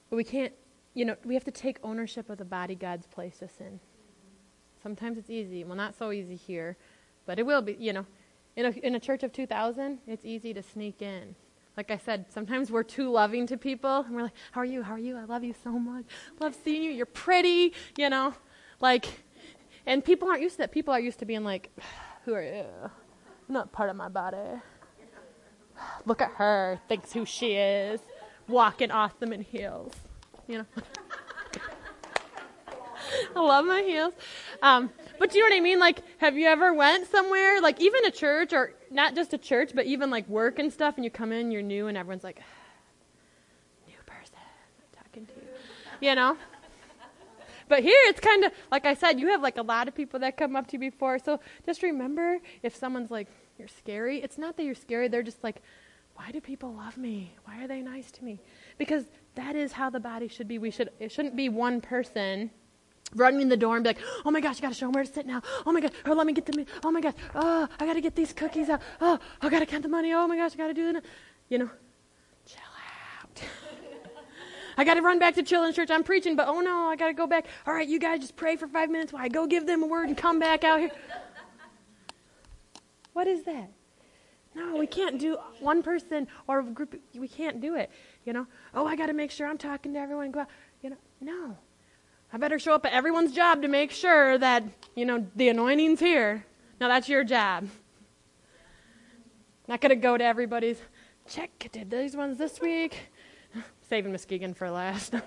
But 0.09 0.17
we 0.17 0.23
can't, 0.23 0.53
you 0.93 1.05
know, 1.05 1.15
we 1.23 1.35
have 1.35 1.45
to 1.45 1.51
take 1.51 1.77
ownership 1.83 2.29
of 2.29 2.37
the 2.37 2.45
body 2.45 2.75
God's 2.75 3.07
placed 3.07 3.41
us 3.41 3.53
in. 3.59 3.79
Sometimes 4.83 5.17
it's 5.17 5.29
easy. 5.29 5.63
Well, 5.63 5.75
not 5.75 5.95
so 5.95 6.11
easy 6.11 6.35
here, 6.35 6.77
but 7.25 7.39
it 7.39 7.45
will 7.45 7.61
be, 7.61 7.73
you 7.79 7.93
know. 7.93 8.05
In 8.55 8.65
a, 8.65 8.69
in 8.85 8.95
a 8.95 8.99
church 8.99 9.23
of 9.23 9.31
2,000, 9.31 9.99
it's 10.07 10.25
easy 10.25 10.53
to 10.53 10.61
sneak 10.61 11.01
in. 11.01 11.35
Like 11.77 11.89
I 11.91 11.97
said, 11.97 12.25
sometimes 12.29 12.69
we're 12.69 12.83
too 12.83 13.09
loving 13.09 13.47
to 13.47 13.57
people, 13.57 14.01
and 14.01 14.15
we're 14.15 14.23
like, 14.23 14.33
"How 14.51 14.61
are 14.61 14.65
you? 14.65 14.83
How 14.83 14.93
are 14.93 14.99
you? 14.99 15.17
I 15.17 15.23
love 15.23 15.43
you 15.43 15.55
so 15.63 15.71
much. 15.71 16.05
Love 16.39 16.55
seeing 16.63 16.83
you. 16.83 16.91
You're 16.91 17.05
pretty." 17.05 17.73
You 17.97 18.09
know, 18.09 18.33
like, 18.79 19.23
and 19.85 20.03
people 20.03 20.27
aren't 20.27 20.41
used 20.41 20.55
to 20.55 20.59
that. 20.59 20.71
People 20.71 20.93
are 20.93 20.99
used 20.99 21.19
to 21.19 21.25
being 21.25 21.43
like, 21.43 21.71
"Who 22.25 22.33
are 22.33 22.43
you?" 22.43 22.65
not 23.51 23.71
part 23.71 23.89
of 23.89 23.95
my 23.95 24.07
body. 24.09 24.61
Look 26.05 26.21
at 26.21 26.31
her, 26.31 26.79
thinks 26.87 27.11
who 27.13 27.25
she 27.25 27.53
is, 27.53 27.99
walking 28.47 28.91
awesome 28.91 29.33
in 29.33 29.41
heels. 29.41 29.93
You 30.47 30.59
know. 30.59 30.65
I 33.35 33.39
love 33.39 33.65
my 33.65 33.81
heels. 33.81 34.13
Um, 34.61 34.89
but 35.21 35.35
you 35.35 35.41
know 35.41 35.53
what 35.53 35.55
I 35.55 35.59
mean? 35.59 35.77
Like, 35.77 36.01
have 36.17 36.35
you 36.35 36.47
ever 36.47 36.73
went 36.73 37.05
somewhere, 37.05 37.61
like 37.61 37.79
even 37.79 38.03
a 38.05 38.09
church, 38.09 38.53
or 38.53 38.73
not 38.89 39.13
just 39.13 39.33
a 39.33 39.37
church, 39.37 39.69
but 39.75 39.85
even 39.85 40.09
like 40.09 40.27
work 40.27 40.57
and 40.57 40.73
stuff, 40.73 40.95
and 40.95 41.05
you 41.05 41.11
come 41.11 41.31
in, 41.31 41.51
you're 41.51 41.61
new, 41.61 41.85
and 41.85 41.95
everyone's 41.95 42.23
like, 42.23 42.41
new 43.87 43.93
person 44.07 44.39
talking 44.91 45.27
to 45.27 45.33
you, 45.33 46.09
you 46.09 46.15
know? 46.15 46.35
But 47.67 47.83
here 47.83 47.99
it's 48.05 48.19
kind 48.19 48.45
of, 48.45 48.51
like 48.71 48.87
I 48.87 48.95
said, 48.95 49.19
you 49.19 49.27
have 49.27 49.43
like 49.43 49.59
a 49.59 49.61
lot 49.61 49.87
of 49.87 49.93
people 49.93 50.19
that 50.21 50.37
come 50.37 50.55
up 50.55 50.65
to 50.69 50.73
you 50.73 50.79
before. 50.79 51.19
So 51.19 51.39
just 51.67 51.83
remember 51.83 52.39
if 52.63 52.75
someone's 52.75 53.11
like, 53.11 53.27
you're 53.59 53.67
scary, 53.67 54.23
it's 54.23 54.39
not 54.39 54.57
that 54.57 54.63
you're 54.63 54.73
scary, 54.73 55.07
they're 55.07 55.21
just 55.21 55.43
like, 55.43 55.61
why 56.15 56.31
do 56.31 56.41
people 56.41 56.73
love 56.73 56.97
me? 56.97 57.35
Why 57.45 57.63
are 57.63 57.67
they 57.67 57.83
nice 57.83 58.09
to 58.13 58.23
me? 58.23 58.39
Because 58.79 59.05
that 59.35 59.55
is 59.55 59.73
how 59.73 59.91
the 59.91 59.99
body 59.99 60.27
should 60.27 60.47
be. 60.47 60.57
We 60.57 60.71
should, 60.71 60.89
it 60.99 61.11
shouldn't 61.11 61.35
be 61.35 61.47
one 61.47 61.79
person 61.79 62.49
running 63.15 63.41
in 63.41 63.49
the 63.49 63.57
door 63.57 63.75
and 63.75 63.83
be 63.83 63.89
like, 63.89 63.99
oh 64.25 64.31
my 64.31 64.41
gosh, 64.41 64.57
I 64.59 64.61
gotta 64.61 64.75
show 64.75 64.87
them 64.87 64.93
where 64.93 65.03
to 65.03 65.11
sit 65.11 65.25
now. 65.25 65.41
Oh 65.65 65.71
my 65.71 65.81
god, 65.81 65.91
oh 66.05 66.13
let 66.13 66.27
me 66.27 66.33
get 66.33 66.45
the, 66.45 66.65
oh 66.83 66.91
my 66.91 67.01
god, 67.01 67.15
oh 67.35 67.67
I 67.79 67.85
gotta 67.85 68.01
get 68.01 68.15
these 68.15 68.33
cookies 68.33 68.69
out. 68.69 68.81
Oh 68.99 69.19
I 69.41 69.49
gotta 69.49 69.65
count 69.65 69.83
the 69.83 69.89
money. 69.89 70.13
Oh 70.13 70.27
my 70.27 70.37
gosh, 70.37 70.53
I 70.53 70.57
gotta 70.57 70.73
do 70.73 70.93
that. 70.93 71.03
You 71.49 71.59
know, 71.59 71.69
chill 72.45 72.59
out. 73.21 73.43
I 74.77 74.83
gotta 74.83 75.01
run 75.01 75.19
back 75.19 75.35
to 75.35 75.43
children's 75.43 75.75
church. 75.75 75.91
I'm 75.91 76.03
preaching, 76.03 76.35
but 76.35 76.47
oh 76.47 76.61
no, 76.61 76.87
I 76.87 76.95
gotta 76.95 77.13
go 77.13 77.27
back. 77.27 77.45
All 77.67 77.73
right, 77.73 77.87
you 77.87 77.99
guys 77.99 78.19
just 78.19 78.35
pray 78.35 78.55
for 78.55 78.67
five 78.67 78.89
minutes 78.89 79.13
while 79.13 79.23
I 79.23 79.27
go 79.27 79.47
give 79.47 79.65
them 79.65 79.83
a 79.83 79.87
word 79.87 80.07
and 80.07 80.17
come 80.17 80.39
back 80.39 80.63
out 80.63 80.79
here. 80.79 80.91
What 83.13 83.27
is 83.27 83.43
that? 83.43 83.69
No, 84.53 84.75
we 84.75 84.87
can't 84.87 85.17
do 85.17 85.37
one 85.59 85.81
person 85.81 86.27
or 86.47 86.59
a 86.59 86.63
group. 86.63 86.99
We 87.15 87.27
can't 87.27 87.61
do 87.61 87.75
it. 87.75 87.89
You 88.25 88.33
know. 88.33 88.47
Oh, 88.73 88.85
I 88.85 88.95
got 88.95 89.07
to 89.07 89.13
make 89.13 89.31
sure 89.31 89.47
I'm 89.47 89.57
talking 89.57 89.93
to 89.93 89.99
everyone. 89.99 90.31
Go 90.31 90.41
out. 90.41 90.47
You 90.81 90.91
know. 90.91 90.97
No. 91.21 91.57
I 92.33 92.37
better 92.37 92.59
show 92.59 92.73
up 92.73 92.85
at 92.85 92.93
everyone's 92.93 93.33
job 93.33 93.61
to 93.61 93.67
make 93.67 93.91
sure 93.91 94.37
that, 94.37 94.63
you 94.95 95.03
know, 95.05 95.27
the 95.35 95.49
anointing's 95.49 95.99
here. 95.99 96.45
Now 96.79 96.87
that's 96.87 97.09
your 97.09 97.25
job. 97.25 97.67
Not 99.67 99.81
going 99.81 99.89
to 99.89 99.97
go 99.97 100.17
to 100.17 100.23
everybody's, 100.23 100.77
check, 101.27 101.67
did 101.71 101.91
these 101.91 102.15
ones 102.15 102.37
this 102.37 102.61
week? 102.61 103.09
Saving 103.89 104.13
Muskegon 104.13 104.53
for 104.53 104.71
last. 104.71 105.13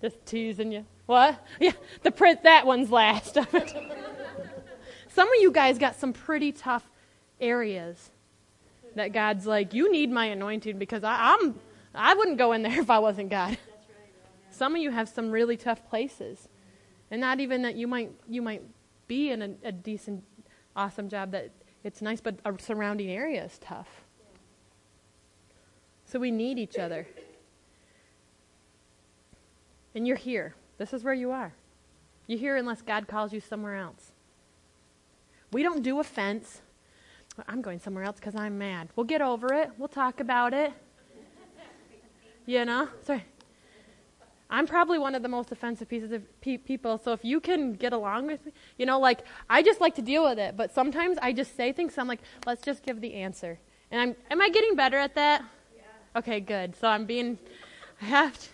Just 0.00 0.24
teasing 0.24 0.72
you. 0.72 0.86
What? 1.06 1.38
Yeah, 1.60 1.72
the 2.02 2.10
print, 2.10 2.42
that 2.44 2.66
one's 2.66 2.90
last. 2.90 3.34
some 3.34 5.28
of 5.28 5.34
you 5.40 5.52
guys 5.52 5.76
got 5.78 5.96
some 5.96 6.14
pretty 6.14 6.50
tough 6.50 6.90
areas 7.40 8.10
that 8.94 9.12
God's 9.12 9.46
like, 9.46 9.74
you 9.74 9.92
need 9.92 10.10
my 10.10 10.24
anointing 10.26 10.78
because 10.78 11.04
I, 11.04 11.34
I'm, 11.34 11.60
I 11.94 12.14
wouldn't 12.14 12.38
go 12.38 12.52
in 12.52 12.62
there 12.62 12.80
if 12.80 12.88
I 12.88 13.00
wasn't 13.00 13.28
God. 13.28 13.58
Some 14.62 14.76
of 14.76 14.80
you 14.80 14.92
have 14.92 15.08
some 15.08 15.32
really 15.32 15.56
tough 15.56 15.88
places. 15.88 16.48
And 17.10 17.20
not 17.20 17.40
even 17.40 17.62
that 17.62 17.74
you 17.74 17.88
might 17.88 18.12
you 18.28 18.40
might 18.40 18.62
be 19.08 19.32
in 19.32 19.42
a, 19.42 19.50
a 19.64 19.72
decent, 19.72 20.22
awesome 20.76 21.08
job 21.08 21.32
that 21.32 21.50
it's 21.82 22.00
nice, 22.00 22.20
but 22.20 22.36
a 22.44 22.54
surrounding 22.60 23.10
area 23.10 23.44
is 23.44 23.58
tough. 23.58 24.04
So 26.04 26.20
we 26.20 26.30
need 26.30 26.60
each 26.60 26.78
other. 26.78 27.08
And 29.96 30.06
you're 30.06 30.16
here. 30.16 30.54
This 30.78 30.92
is 30.92 31.02
where 31.02 31.12
you 31.12 31.32
are. 31.32 31.52
You're 32.28 32.38
here 32.38 32.56
unless 32.56 32.82
God 32.82 33.08
calls 33.08 33.32
you 33.32 33.40
somewhere 33.40 33.74
else. 33.74 34.12
We 35.50 35.64
don't 35.64 35.82
do 35.82 35.98
offense. 35.98 36.60
I'm 37.48 37.62
going 37.62 37.80
somewhere 37.80 38.04
else 38.04 38.20
because 38.20 38.36
I'm 38.36 38.58
mad. 38.58 38.90
We'll 38.94 39.06
get 39.06 39.22
over 39.22 39.52
it. 39.54 39.72
We'll 39.76 39.88
talk 39.88 40.20
about 40.20 40.54
it. 40.54 40.72
You 42.46 42.64
know? 42.64 42.88
Sorry. 43.02 43.24
I'm 44.52 44.66
probably 44.66 44.98
one 44.98 45.14
of 45.14 45.22
the 45.22 45.28
most 45.28 45.50
offensive 45.50 45.88
pieces 45.88 46.12
of 46.12 46.22
pe- 46.42 46.58
people. 46.58 46.98
So 46.98 47.12
if 47.12 47.24
you 47.24 47.40
can 47.40 47.72
get 47.72 47.94
along 47.94 48.26
with 48.26 48.44
me, 48.44 48.52
you 48.76 48.84
know, 48.84 49.00
like 49.00 49.24
I 49.48 49.62
just 49.62 49.80
like 49.80 49.94
to 49.94 50.02
deal 50.02 50.24
with 50.24 50.38
it. 50.38 50.58
But 50.58 50.74
sometimes 50.74 51.16
I 51.22 51.32
just 51.32 51.56
say 51.56 51.72
things. 51.72 51.94
So 51.94 52.02
I'm 52.02 52.06
like, 52.06 52.20
let's 52.46 52.60
just 52.60 52.82
give 52.82 53.00
the 53.00 53.14
answer. 53.14 53.58
And 53.90 54.00
I'm, 54.00 54.16
am 54.30 54.42
I 54.42 54.50
getting 54.50 54.76
better 54.76 54.98
at 54.98 55.14
that? 55.14 55.42
Yeah. 55.74 55.82
Okay, 56.18 56.38
good. 56.38 56.76
So 56.76 56.86
I'm 56.86 57.06
being, 57.06 57.38
I 58.02 58.04
have 58.04 58.38
to, 58.38 58.48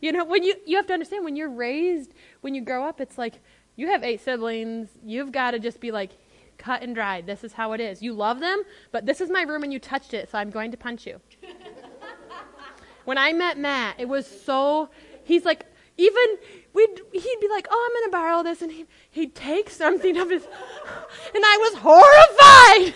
you 0.00 0.10
know, 0.10 0.24
when 0.24 0.42
you 0.42 0.54
you 0.64 0.78
have 0.78 0.86
to 0.86 0.94
understand 0.94 1.22
when 1.22 1.36
you're 1.36 1.50
raised, 1.50 2.14
when 2.40 2.54
you 2.54 2.62
grow 2.62 2.82
up, 2.82 2.98
it's 2.98 3.18
like 3.18 3.34
you 3.76 3.88
have 3.88 4.02
eight 4.02 4.22
siblings. 4.22 4.88
You've 5.04 5.32
got 5.32 5.50
to 5.50 5.58
just 5.58 5.80
be 5.80 5.92
like, 5.92 6.12
cut 6.56 6.82
and 6.82 6.94
dry. 6.94 7.20
This 7.20 7.44
is 7.44 7.52
how 7.52 7.72
it 7.72 7.80
is. 7.80 8.00
You 8.00 8.14
love 8.14 8.40
them, 8.40 8.62
but 8.90 9.04
this 9.04 9.20
is 9.20 9.28
my 9.28 9.42
room 9.42 9.64
and 9.64 9.72
you 9.72 9.78
touched 9.78 10.14
it, 10.14 10.30
so 10.30 10.38
I'm 10.38 10.48
going 10.48 10.70
to 10.70 10.78
punch 10.78 11.06
you. 11.06 11.20
when 13.04 13.18
I 13.18 13.34
met 13.34 13.58
Matt, 13.58 13.96
it 13.98 14.08
was 14.08 14.26
so 14.26 14.88
he's 15.32 15.44
like, 15.44 15.66
even 15.96 16.38
we'd, 16.72 17.00
he'd 17.12 17.40
be 17.40 17.48
like, 17.48 17.68
"Oh, 17.70 17.88
I'm 17.88 18.00
going 18.00 18.10
to 18.10 18.16
borrow 18.16 18.42
this," 18.42 18.62
and 18.62 18.72
he, 18.72 18.86
he'd 19.10 19.34
take 19.34 19.68
something 19.70 20.16
of 20.16 20.30
his, 20.30 20.44
and 21.34 21.44
I 21.44 21.56
was 21.58 21.74
horrified. 21.80 22.94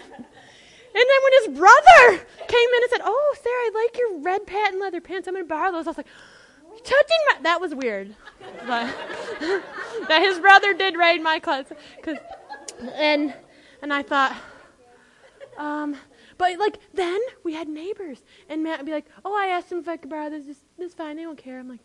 And 0.97 1.05
then 1.11 1.21
when 1.25 1.33
his 1.43 1.59
brother 1.59 2.25
came 2.49 2.69
in 2.77 2.83
and 2.83 2.91
said, 2.91 3.01
"Oh, 3.05 3.35
Sara, 3.43 3.55
I 3.55 3.71
like 3.75 3.99
your 3.99 4.19
red 4.21 4.47
patent 4.47 4.81
leather 4.81 5.01
pants. 5.01 5.29
I'm 5.29 5.35
going 5.35 5.45
to 5.45 5.49
borrow 5.49 5.73
those," 5.73 5.87
I 5.87 5.91
was 5.91 5.97
like, 5.97 6.07
"Touching 6.83 7.19
my," 7.29 7.43
that 7.43 7.61
was 7.61 7.75
weird. 7.75 8.15
But 8.67 8.95
that 10.09 10.23
his 10.23 10.39
brother 10.39 10.75
did 10.75 10.97
raid 10.97 11.23
my 11.23 11.39
clothes, 11.39 11.67
cause, 12.03 12.17
and 12.95 13.35
and 13.83 13.93
I 13.93 14.03
thought, 14.03 14.35
um, 15.59 15.97
but 16.39 16.59
like 16.59 16.79
then 16.95 17.19
we 17.43 17.55
had 17.55 17.69
neighbors, 17.69 18.23
and 18.49 18.63
Matt 18.63 18.79
would 18.79 18.87
be 18.87 18.93
like, 18.93 19.07
"Oh, 19.25 19.35
I 19.37 19.49
asked 19.49 19.73
him 19.73 19.79
if 19.79 19.89
I 19.89 19.97
could 19.97 20.11
borrow 20.11 20.31
this. 20.31 20.47
This, 20.47 20.59
this 20.79 20.89
is 20.91 20.95
fine. 20.95 21.17
They 21.17 21.23
don't 21.23 21.37
care." 21.39 21.59
I'm 21.59 21.69
like, 21.69 21.81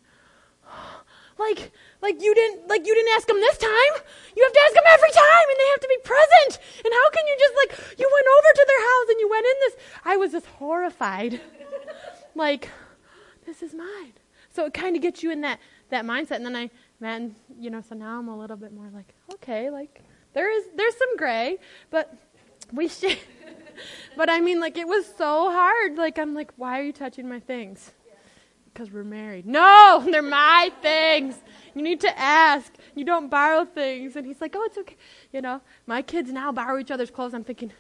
like, 1.38 1.72
like 2.02 2.22
you 2.22 2.34
didn't, 2.36 2.68
like 2.68 2.86
you 2.86 2.94
didn't 2.94 3.14
ask 3.16 3.28
them 3.28 3.40
this 3.40 3.58
time. 3.58 3.94
You 4.36 4.44
have 4.44 4.54
to 4.54 4.60
ask 4.66 4.74
them 4.74 4.84
every 4.88 5.12
time, 5.12 5.46
and 5.50 5.58
they 5.60 5.70
have 5.72 5.80
to 5.82 5.88
be 5.88 5.98
present. 6.04 6.60
And 6.86 6.94
how 6.94 7.10
can 7.12 7.28
you 7.28 7.36
just 7.40 7.56
like 7.56 8.00
you 8.00 8.10
went 8.12 8.28
over 8.38 8.50
to 8.56 8.66
their 8.68 8.82
house 8.82 9.08
and 9.10 9.20
you 9.20 9.30
went 9.30 9.46
in 9.46 9.54
this? 9.62 9.76
I 10.06 10.18
was 10.18 10.32
just 10.32 10.46
horrified. 10.48 11.42
like, 12.36 12.70
this 13.46 13.62
is 13.62 13.74
mine. 13.74 14.14
So 14.52 14.66
it 14.66 14.74
kind 14.74 14.96
of 14.96 15.02
gets 15.02 15.24
you 15.24 15.32
in 15.32 15.42
that 15.42 15.60
that 15.90 16.06
mindset. 16.06 16.38
And 16.38 16.46
then 16.46 16.56
I, 16.56 16.70
man, 17.00 17.36
you 17.60 17.70
know, 17.70 17.82
so 17.82 17.96
now 17.96 18.20
I'm 18.20 18.28
a 18.28 18.38
little 18.38 18.58
bit 18.58 18.74
more 18.74 18.90
like, 18.94 19.14
okay, 19.36 19.70
like 19.70 20.04
there 20.34 20.52
is 20.52 20.66
there's 20.76 20.96
some 20.96 21.18
gray, 21.18 21.58
but 21.90 22.16
we 22.72 22.88
should. 22.88 23.18
but 24.16 24.30
I 24.30 24.40
mean, 24.40 24.60
like 24.60 24.78
it 24.78 24.88
was 24.88 25.06
so 25.18 25.52
hard. 25.52 25.98
Like 25.98 26.20
I'm 26.20 26.34
like, 26.34 26.52
why 26.58 26.80
are 26.80 26.84
you 26.84 26.94
touching 26.94 27.28
my 27.28 27.40
things? 27.40 27.92
Because 28.74 28.92
we're 28.92 29.04
married. 29.04 29.46
No, 29.46 30.06
they're 30.12 30.22
my 30.22 30.72
things. 30.82 31.36
You 31.76 31.82
need 31.82 32.02
to 32.02 32.20
ask. 32.20 32.74
You 32.96 33.06
don't 33.06 33.30
borrow 33.30 33.66
things. 33.66 34.16
And 34.16 34.26
he's 34.26 34.42
like, 34.42 34.56
oh, 34.56 34.64
it's 34.64 34.78
okay. 34.78 34.98
You 35.32 35.42
know, 35.42 35.62
my 35.88 36.02
kids 36.02 36.32
now 36.32 36.52
borrow 36.52 36.80
each 36.80 36.92
other's 36.92 37.12
clothes. 37.12 37.34
I'm 37.34 37.44
thinking, 37.44 37.72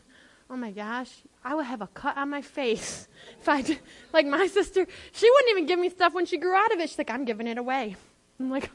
oh 0.49 0.55
my 0.55 0.71
gosh, 0.71 1.11
I 1.43 1.55
would 1.55 1.65
have 1.65 1.81
a 1.81 1.87
cut 1.87 2.17
on 2.17 2.29
my 2.29 2.41
face 2.41 3.07
if 3.39 3.47
I 3.47 3.61
did. 3.61 3.79
Like 4.13 4.25
my 4.25 4.47
sister, 4.47 4.85
she 5.11 5.29
wouldn't 5.29 5.51
even 5.51 5.65
give 5.65 5.79
me 5.79 5.89
stuff 5.89 6.13
when 6.13 6.25
she 6.25 6.37
grew 6.37 6.53
out 6.55 6.73
of 6.73 6.79
it. 6.79 6.89
She's 6.89 6.97
like, 6.97 7.11
I'm 7.11 7.25
giving 7.25 7.47
it 7.47 7.57
away. 7.57 7.95
I'm 8.39 8.49
like, 8.49 8.69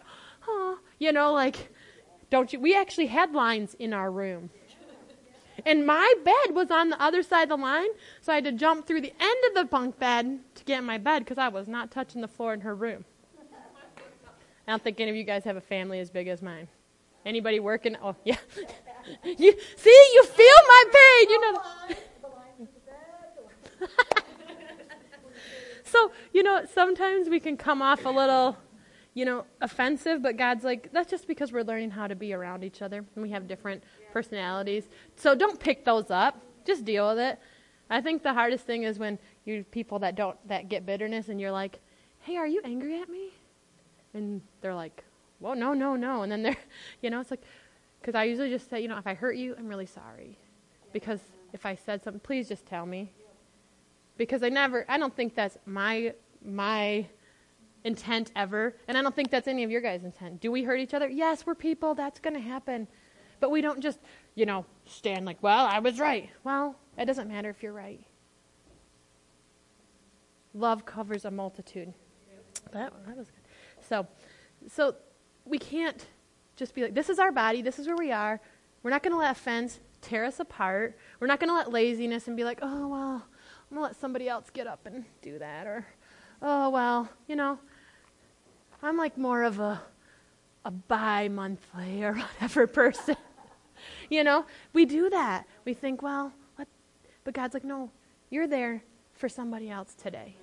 oh, 0.47 0.79
you 0.99 1.13
know, 1.13 1.33
like, 1.33 1.73
don't 2.31 2.53
you? 2.53 2.61
We 2.61 2.77
actually 2.77 3.07
had 3.07 3.33
lines 3.33 3.75
in 3.75 3.93
our 3.93 4.11
room. 4.11 4.51
And 5.65 5.87
my 5.87 6.13
bed 6.25 6.55
was 6.55 6.71
on 6.71 6.91
the 6.91 7.01
other 7.01 7.23
side 7.23 7.45
of 7.45 7.49
the 7.51 7.57
line, 7.57 7.89
so 8.21 8.33
I 8.33 8.37
had 8.37 8.45
to 8.45 8.53
jump 8.53 8.87
through 8.87 9.01
the 9.03 9.13
end 9.21 9.39
of 9.49 9.55
the 9.55 9.65
bunk 9.65 9.99
bed 9.99 10.41
to 10.55 10.65
get 10.65 10.79
in 10.79 10.85
my 10.85 10.99
bed 10.99 11.21
because 11.21 11.39
I 11.39 11.49
was 11.49 11.69
not 11.69 11.91
touching 11.91 12.21
the 12.21 12.29
floor 12.29 12.53
in 12.55 12.61
her 12.61 12.75
room. 12.75 13.05
I 14.67 14.73
don't 14.73 14.83
think 14.83 14.99
any 15.01 15.11
of 15.11 15.17
you 15.17 15.25
guys 15.25 15.45
have 15.45 15.57
a 15.57 15.61
family 15.61 16.01
as 16.01 16.11
big 16.11 16.27
as 16.27 16.41
mine. 16.41 16.69
Anybody 17.27 17.61
working? 17.61 17.97
Oh, 18.03 18.17
yeah. 18.25 18.37
you 19.25 19.55
see, 19.77 20.11
you 20.15 20.25
feel 20.25 20.57
my 20.69 20.85
pain. 20.93 21.31
You 21.31 21.41
know. 21.41 21.63
so 25.85 26.13
you 26.33 26.43
know, 26.43 26.65
sometimes 26.73 27.29
we 27.29 27.41
can 27.41 27.57
come 27.57 27.83
off 27.83 28.05
a 28.05 28.11
little 28.11 28.57
you 29.15 29.25
know, 29.25 29.45
offensive, 29.61 30.23
but 30.23 30.37
God's 30.37 30.65
like, 30.65 30.93
that's 30.93 31.09
just 31.09 31.29
because 31.29 31.53
we're 31.53 31.63
learning 31.63 31.93
how 31.93 32.09
to 32.09 32.17
be 32.17 32.33
around 32.33 32.65
each 32.65 32.83
other 32.83 33.05
and 33.15 33.23
we 33.23 33.31
have 33.31 33.47
different 33.47 33.83
personalities. 34.13 34.89
So 35.17 35.35
don't 35.37 35.59
pick 35.59 35.85
those 35.85 36.11
up. 36.11 36.41
Just 36.67 36.85
deal 36.85 37.09
with 37.09 37.19
it. 37.19 37.39
I 37.89 38.01
think 38.01 38.23
the 38.23 38.33
hardest 38.35 38.67
thing 38.67 38.83
is 38.83 38.99
when 38.99 39.19
you 39.45 39.65
people 39.71 40.01
that 40.01 40.17
don't 40.17 40.37
that 40.49 40.69
get 40.69 40.87
bitterness 40.87 41.29
and 41.29 41.41
you're 41.41 41.53
like, 41.53 41.81
"Hey, 42.21 42.37
are 42.37 42.47
you 42.47 42.61
angry 42.65 43.01
at 43.01 43.09
me?" 43.09 43.29
And 44.15 44.41
they're 44.63 44.75
like, 44.75 45.05
"Well, 45.39 45.55
no, 45.55 45.75
no, 45.75 45.95
no." 45.95 46.23
And 46.23 46.33
then 46.33 46.43
they're, 46.43 46.57
you 47.03 47.11
know, 47.11 47.21
it's 47.21 47.31
like 47.31 47.43
cuz 48.03 48.15
I 48.15 48.25
usually 48.25 48.51
just 48.51 48.69
say, 48.71 48.81
you 48.81 48.89
know, 48.89 48.99
if 48.99 49.07
I 49.07 49.15
hurt 49.15 49.37
you, 49.37 49.55
I'm 49.57 49.69
really 49.69 49.87
sorry. 49.87 50.39
Because 50.93 51.21
if 51.53 51.67
I 51.67 51.75
said 51.75 52.03
something, 52.03 52.21
please 52.21 52.49
just 52.49 52.67
tell 52.67 52.87
me. 52.87 53.13
Because 54.17 54.43
I 54.43 54.49
never 54.49 54.87
I 54.89 54.97
don't 54.99 55.15
think 55.15 55.35
that's 55.35 55.59
my 55.67 56.15
my 56.43 57.07
intent 57.85 58.33
ever. 58.35 58.75
And 58.89 58.99
I 58.99 59.03
don't 59.03 59.15
think 59.15 59.31
that's 59.31 59.49
any 59.49 59.63
of 59.63 59.71
your 59.71 59.81
guys' 59.81 60.05
intent. 60.05 60.41
Do 60.41 60.51
we 60.51 60.65
hurt 60.65 60.81
each 60.81 60.95
other? 60.95 61.09
Yes, 61.09 61.47
we're 61.47 61.55
people. 61.55 61.95
That's 61.95 62.19
going 62.19 62.35
to 62.35 62.41
happen. 62.41 62.89
But 63.41 63.51
we 63.51 63.61
don't 63.61 63.81
just 63.81 63.99
you 64.35 64.47
know, 64.47 64.65
stand 64.87 65.25
like, 65.25 65.43
well, 65.43 65.67
I 65.67 65.79
was 65.79 66.01
right. 66.01 66.31
Well, 66.43 66.77
it 66.99 67.05
doesn't 67.07 67.29
matter 67.29 67.51
if 67.51 67.63
you're 67.63 67.73
right. 67.73 68.01
Love 70.53 70.85
covers 70.85 71.25
a 71.25 71.31
multitude. 71.31 71.93
That, 72.73 72.93
that 73.07 73.17
was 73.17 73.31
good. 73.31 73.41
So, 73.89 74.07
so 74.69 74.97
we 75.45 75.59
can't 75.59 76.07
just 76.57 76.75
be 76.75 76.83
like, 76.83 76.95
this 76.95 77.09
is 77.09 77.19
our 77.19 77.33
body, 77.33 77.63
this 77.63 77.79
is 77.79 77.87
where 77.87 77.97
we 77.97 78.13
are. 78.13 78.41
We're 78.83 78.91
not 78.91 79.03
going 79.03 79.13
to 79.13 79.19
let 79.19 79.33
offense 79.33 79.81
tear 80.01 80.25
us 80.25 80.41
apart. 80.41 80.97
We're 81.21 81.27
not 81.27 81.41
going 81.41 81.51
to 81.51 81.55
let 81.55 81.73
laziness 81.73 82.29
and 82.29 82.37
be 82.37 82.45
like, 82.45 82.59
oh, 82.63 82.89
well, 82.89 83.25
I'm 83.71 83.77
going 83.77 83.79
to 83.79 83.83
let 83.83 83.97
somebody 83.97 84.29
else 84.29 84.51
get 84.51 84.67
up 84.67 84.87
and 84.87 85.05
do 85.23 85.39
that. 85.39 85.67
Or, 85.67 85.87
oh, 86.43 86.71
well, 86.71 87.09
you 87.27 87.37
know, 87.37 87.59
I'm 88.85 88.99
like 88.99 89.17
more 89.17 89.45
of 89.45 89.61
a, 89.61 89.81
a 90.65 90.71
bi 90.71 91.29
monthly 91.29 92.05
or 92.05 92.15
whatever 92.41 92.67
person. 92.67 93.17
you 94.11 94.23
know, 94.23 94.45
we 94.73 94.85
do 94.85 95.09
that. 95.11 95.47
We 95.65 95.73
think, 95.73 96.03
well, 96.03 96.33
what? 96.57 96.69
but 97.25 97.35
God's 97.35 97.55
like, 97.55 97.65
no, 97.65 97.91
you're 98.31 98.47
there 98.47 98.83
for 99.15 99.29
somebody 99.29 99.71
else 99.71 99.95
today. 99.95 100.37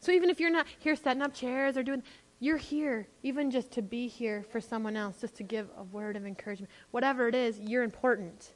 So 0.00 0.10
even 0.10 0.30
if 0.30 0.40
you're 0.40 0.50
not 0.50 0.66
here 0.78 0.96
setting 0.96 1.22
up 1.22 1.34
chairs 1.34 1.76
or 1.76 1.82
doing, 1.82 2.02
you're 2.40 2.56
here, 2.56 3.06
even 3.22 3.50
just 3.50 3.70
to 3.72 3.82
be 3.82 4.08
here 4.08 4.44
for 4.50 4.60
someone 4.60 4.96
else, 4.96 5.20
just 5.20 5.36
to 5.36 5.42
give 5.42 5.68
a 5.76 5.84
word 5.84 6.16
of 6.16 6.26
encouragement. 6.26 6.72
Whatever 6.90 7.28
it 7.28 7.34
is, 7.34 7.60
you're 7.60 7.84
important. 7.84 8.54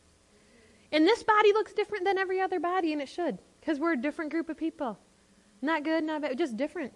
And 0.90 1.06
this 1.06 1.22
body 1.22 1.52
looks 1.52 1.72
different 1.72 2.04
than 2.04 2.18
every 2.18 2.40
other 2.40 2.58
body, 2.58 2.92
and 2.92 3.02
it 3.02 3.08
should, 3.08 3.38
because 3.60 3.78
we're 3.78 3.92
a 3.92 3.96
different 4.00 4.32
group 4.32 4.48
of 4.48 4.56
people. 4.56 4.98
Not 5.62 5.84
good, 5.84 6.02
not 6.02 6.22
bad, 6.22 6.38
just 6.38 6.56
different. 6.56 6.92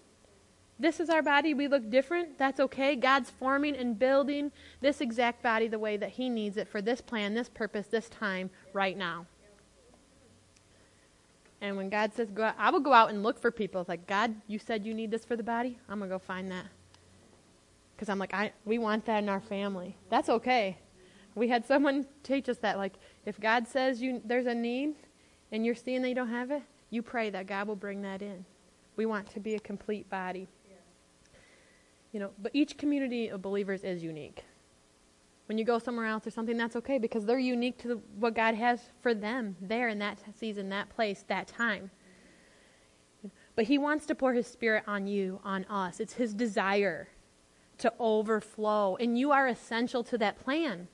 This 0.81 0.99
is 0.99 1.11
our 1.11 1.23
body. 1.23 1.53
We 1.53 1.69
look 1.69 1.91
different. 1.91 2.39
That's 2.39 2.59
okay. 2.59 2.97
God's 2.97 3.29
forming 3.29 3.77
and 3.77 3.99
building 3.99 4.51
this 4.81 5.03
exact 5.03 5.43
body 5.43 5.69
the 5.69 5.79
way 5.79 5.99
that 5.99 6.09
He 6.09 6.31
needs 6.31 6.57
it 6.57 6.67
for 6.67 6.81
this 6.81 7.03
plan, 7.03 7.35
this 7.35 7.51
purpose, 7.51 7.87
this 7.89 8.09
time, 8.09 8.49
right 8.73 8.97
now. 8.97 9.27
And 11.61 11.77
when 11.77 11.91
God 11.91 12.15
says 12.15 12.31
go 12.31 12.45
out, 12.45 12.55
I 12.59 12.71
will 12.71 12.81
go 12.81 12.95
out 12.95 13.11
and 13.11 13.23
look 13.23 13.39
for 13.39 13.51
people. 13.51 13.83
It's 13.83 13.91
like, 13.91 14.07
God, 14.07 14.35
you 14.47 14.59
said 14.59 14.87
you 14.87 14.95
need 14.95 15.11
this 15.11 15.27
for 15.27 15.37
the 15.37 15.43
body? 15.43 15.79
I'm 15.87 15.99
going 15.99 16.09
to 16.09 16.15
go 16.15 16.19
find 16.19 16.51
that. 16.51 16.65
Because 17.95 18.09
I'm 18.09 18.19
like, 18.19 18.33
I, 18.33 18.53
we 18.65 18.79
want 18.79 19.05
that 19.05 19.23
in 19.23 19.29
our 19.29 19.43
family. 19.43 19.99
That's 20.09 20.31
okay. 20.31 20.79
We 21.35 21.49
had 21.49 21.67
someone 21.67 22.07
teach 22.23 22.49
us 22.49 22.57
that. 22.59 22.79
Like, 22.79 22.95
if 23.27 23.39
God 23.39 23.69
says 23.69 24.01
you 24.01 24.23
there's 24.25 24.47
a 24.47 24.55
need 24.55 24.95
and 25.53 25.67
you're 25.67 25.75
seeing 25.75 26.03
you 26.07 26.15
don't 26.15 26.31
have 26.31 26.51
it, 26.51 26.63
you 26.89 27.03
pray 27.03 27.29
that 27.29 27.47
God 27.47 27.69
will 27.69 27.77
bring 27.77 28.01
that 28.03 28.23
in. 28.23 28.47
We 28.97 29.05
want 29.05 29.31
to 29.35 29.41
be 29.41 29.55
a 29.55 29.61
complete 29.61 30.09
body. 30.09 30.49
You 32.13 32.21
know, 32.21 32.31
but 32.41 32.51
each 32.55 32.77
community 32.77 33.29
of 33.29 33.41
believers 33.43 33.85
is 33.85 34.03
unique. 34.03 34.45
When 35.47 35.59
you 35.59 35.65
go 35.65 35.79
somewhere 35.79 36.07
else 36.07 36.27
or 36.27 36.31
something, 36.31 36.57
that's 36.57 36.77
okay 36.77 36.99
because 36.99 37.25
they're 37.25 37.39
unique 37.39 37.79
to 37.79 37.89
the, 37.89 38.01
what 38.19 38.35
God 38.35 38.55
has 38.55 38.81
for 39.01 39.15
them 39.15 39.57
there 39.61 39.89
in 39.89 39.99
that 39.99 40.19
season, 40.39 40.69
that 40.69 40.89
place, 40.91 41.25
that 41.29 41.49
time. 41.49 41.91
But 43.57 43.65
He 43.65 43.79
wants 43.79 44.07
to 44.07 44.15
pour 44.15 44.33
His 44.33 44.47
Spirit 44.47 44.85
on 44.87 45.07
you, 45.07 45.41
on 45.45 45.65
us. 45.65 46.01
It's 46.01 46.15
His 46.15 46.35
desire 46.35 47.09
to 47.79 47.93
overflow, 47.99 48.97
and 48.97 49.19
you 49.19 49.33
are 49.33 49.49
essential 49.49 50.05
to 50.05 50.19
that 50.19 50.39
plan. 50.39 50.89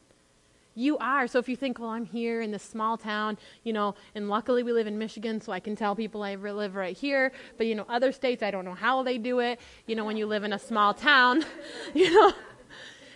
You 0.78 0.98
are. 0.98 1.26
So 1.26 1.38
if 1.38 1.48
you 1.48 1.56
think, 1.56 1.78
well, 1.78 1.88
I'm 1.88 2.04
here 2.04 2.42
in 2.42 2.50
this 2.50 2.62
small 2.62 2.98
town, 2.98 3.38
you 3.64 3.72
know, 3.72 3.94
and 4.14 4.28
luckily 4.28 4.62
we 4.62 4.74
live 4.74 4.86
in 4.86 4.98
Michigan, 4.98 5.40
so 5.40 5.50
I 5.50 5.58
can 5.58 5.74
tell 5.74 5.96
people 5.96 6.22
I 6.22 6.34
live 6.34 6.74
right 6.74 6.94
here. 6.94 7.32
But, 7.56 7.66
you 7.66 7.74
know, 7.74 7.86
other 7.88 8.12
states, 8.12 8.42
I 8.42 8.50
don't 8.50 8.66
know 8.66 8.74
how 8.74 9.02
they 9.02 9.16
do 9.16 9.40
it, 9.40 9.58
you 9.86 9.96
know, 9.96 10.04
when 10.04 10.18
you 10.18 10.26
live 10.26 10.44
in 10.44 10.52
a 10.52 10.58
small 10.58 10.92
town, 10.92 11.44
you 11.94 12.12
know. 12.12 12.32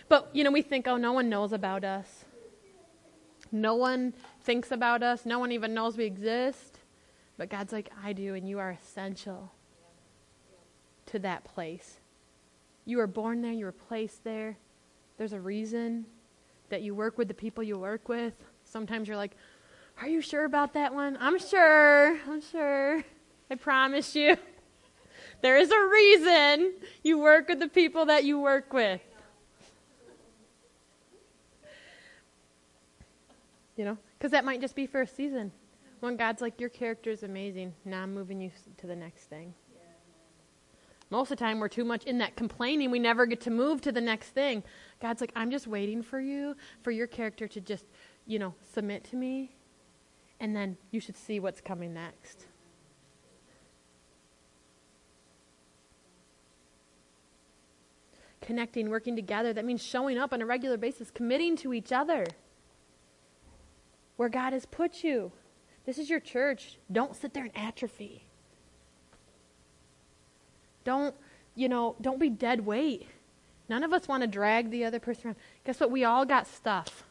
But, 0.09 0.31
you 0.33 0.43
know, 0.43 0.51
we 0.51 0.63
think, 0.63 0.87
oh, 0.87 0.97
no 0.97 1.13
one 1.13 1.29
knows 1.29 1.53
about 1.53 1.83
us. 1.83 2.25
No 3.51 3.75
one 3.75 4.15
thinks 4.41 4.71
about 4.71 5.03
us. 5.03 5.23
No 5.23 5.37
one 5.37 5.51
even 5.51 5.75
knows 5.75 5.97
we 5.97 6.05
exist. 6.05 6.79
But 7.37 7.49
God's 7.49 7.71
like, 7.71 7.91
I 8.03 8.13
do, 8.13 8.33
and 8.33 8.49
you 8.49 8.57
are 8.57 8.71
essential 8.71 9.51
to 11.05 11.19
that 11.19 11.43
place. 11.43 11.99
You 12.85 12.97
were 12.97 13.07
born 13.07 13.43
there, 13.43 13.51
you 13.51 13.65
were 13.65 13.71
placed 13.71 14.23
there. 14.23 14.57
There's 15.17 15.33
a 15.33 15.39
reason 15.39 16.07
that 16.71 16.81
you 16.81 16.95
work 16.95 17.17
with 17.17 17.27
the 17.27 17.33
people 17.33 17.63
you 17.63 17.77
work 17.77 18.09
with. 18.09 18.33
Sometimes 18.63 19.07
you're 19.07 19.17
like, 19.17 19.37
Are 20.01 20.07
you 20.07 20.21
sure 20.21 20.45
about 20.45 20.73
that 20.73 20.93
one? 20.93 21.17
I'm 21.21 21.39
sure. 21.39 22.17
I'm 22.27 22.41
sure. 22.41 23.03
I 23.49 23.55
promise 23.55 24.15
you. 24.15 24.37
There 25.41 25.57
is 25.57 25.71
a 25.71 25.87
reason 25.87 26.73
you 27.03 27.17
work 27.17 27.47
with 27.47 27.59
the 27.59 27.67
people 27.67 28.05
that 28.05 28.23
you 28.23 28.39
work 28.39 28.73
with. 28.73 29.01
You 33.75 33.85
know, 33.85 33.97
because 34.17 34.31
that 34.31 34.45
might 34.45 34.61
just 34.61 34.75
be 34.75 34.85
for 34.85 35.01
a 35.01 35.07
season. 35.07 35.51
When 35.99 36.15
God's 36.15 36.41
like, 36.41 36.59
your 36.59 36.69
character 36.69 37.09
is 37.09 37.23
amazing, 37.23 37.73
now 37.85 38.03
I'm 38.03 38.13
moving 38.13 38.39
you 38.39 38.51
to 38.77 38.87
the 38.87 38.95
next 38.95 39.25
thing. 39.25 39.53
Most 41.11 41.29
of 41.29 41.37
the 41.37 41.43
time, 41.43 41.59
we're 41.59 41.67
too 41.67 41.83
much 41.83 42.05
in 42.05 42.17
that 42.19 42.37
complaining. 42.37 42.89
We 42.89 42.97
never 42.97 43.25
get 43.25 43.41
to 43.41 43.51
move 43.51 43.81
to 43.81 43.91
the 43.91 43.99
next 43.99 44.29
thing. 44.29 44.63
God's 45.01 45.19
like, 45.19 45.33
I'm 45.35 45.51
just 45.51 45.67
waiting 45.67 46.01
for 46.01 46.21
you, 46.21 46.55
for 46.81 46.91
your 46.91 47.05
character 47.05 47.49
to 47.49 47.59
just, 47.59 47.85
you 48.25 48.39
know, 48.39 48.55
submit 48.73 49.03
to 49.05 49.17
me, 49.17 49.53
and 50.39 50.55
then 50.55 50.77
you 50.89 51.01
should 51.01 51.17
see 51.17 51.41
what's 51.41 51.59
coming 51.59 51.93
next. 51.93 52.45
Connecting, 58.39 58.89
working 58.89 59.17
together, 59.17 59.51
that 59.51 59.65
means 59.65 59.83
showing 59.83 60.17
up 60.17 60.31
on 60.31 60.41
a 60.41 60.45
regular 60.45 60.77
basis, 60.77 61.11
committing 61.11 61.57
to 61.57 61.73
each 61.73 61.91
other 61.91 62.25
where 64.15 64.29
God 64.29 64.53
has 64.53 64.65
put 64.65 65.03
you. 65.03 65.33
This 65.85 65.97
is 65.97 66.09
your 66.09 66.21
church. 66.21 66.77
Don't 66.89 67.15
sit 67.15 67.33
there 67.33 67.43
and 67.43 67.55
atrophy. 67.55 68.27
Don't, 70.83 71.15
you 71.55 71.69
know, 71.69 71.95
don't 72.01 72.19
be 72.19 72.29
dead 72.29 72.65
weight. 72.65 73.07
None 73.69 73.83
of 73.83 73.93
us 73.93 74.07
want 74.07 74.21
to 74.21 74.27
drag 74.27 74.69
the 74.69 74.83
other 74.85 74.99
person 74.99 75.27
around. 75.27 75.37
Guess 75.65 75.79
what? 75.79 75.91
We 75.91 76.03
all 76.03 76.25
got 76.25 76.47
stuff. 76.47 77.03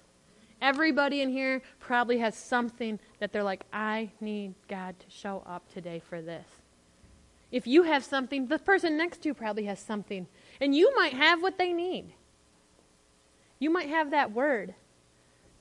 Everybody 0.61 1.23
in 1.23 1.31
here 1.31 1.63
probably 1.79 2.19
has 2.19 2.37
something 2.37 2.99
that 3.19 3.33
they're 3.33 3.43
like, 3.43 3.65
I 3.73 4.11
need 4.21 4.55
God 4.69 4.99
to 5.01 5.07
show 5.09 5.43
up 5.47 5.73
today 5.73 6.03
for 6.07 6.21
this. 6.21 6.45
If 7.51 7.67
you 7.67 7.85
have 7.85 8.05
something, 8.05 8.47
the 8.47 8.59
person 8.59 8.97
next 8.97 9.23
to 9.23 9.29
you 9.29 9.35
probably 9.35 9.65
has 9.65 9.81
something. 9.81 10.27
And 10.61 10.75
you 10.75 10.95
might 10.95 11.15
have 11.15 11.43
what 11.43 11.59
they 11.59 11.73
need. 11.73 12.13
You 13.59 13.71
might 13.71 13.89
have 13.89 14.11
that 14.11 14.33
word. 14.33 14.75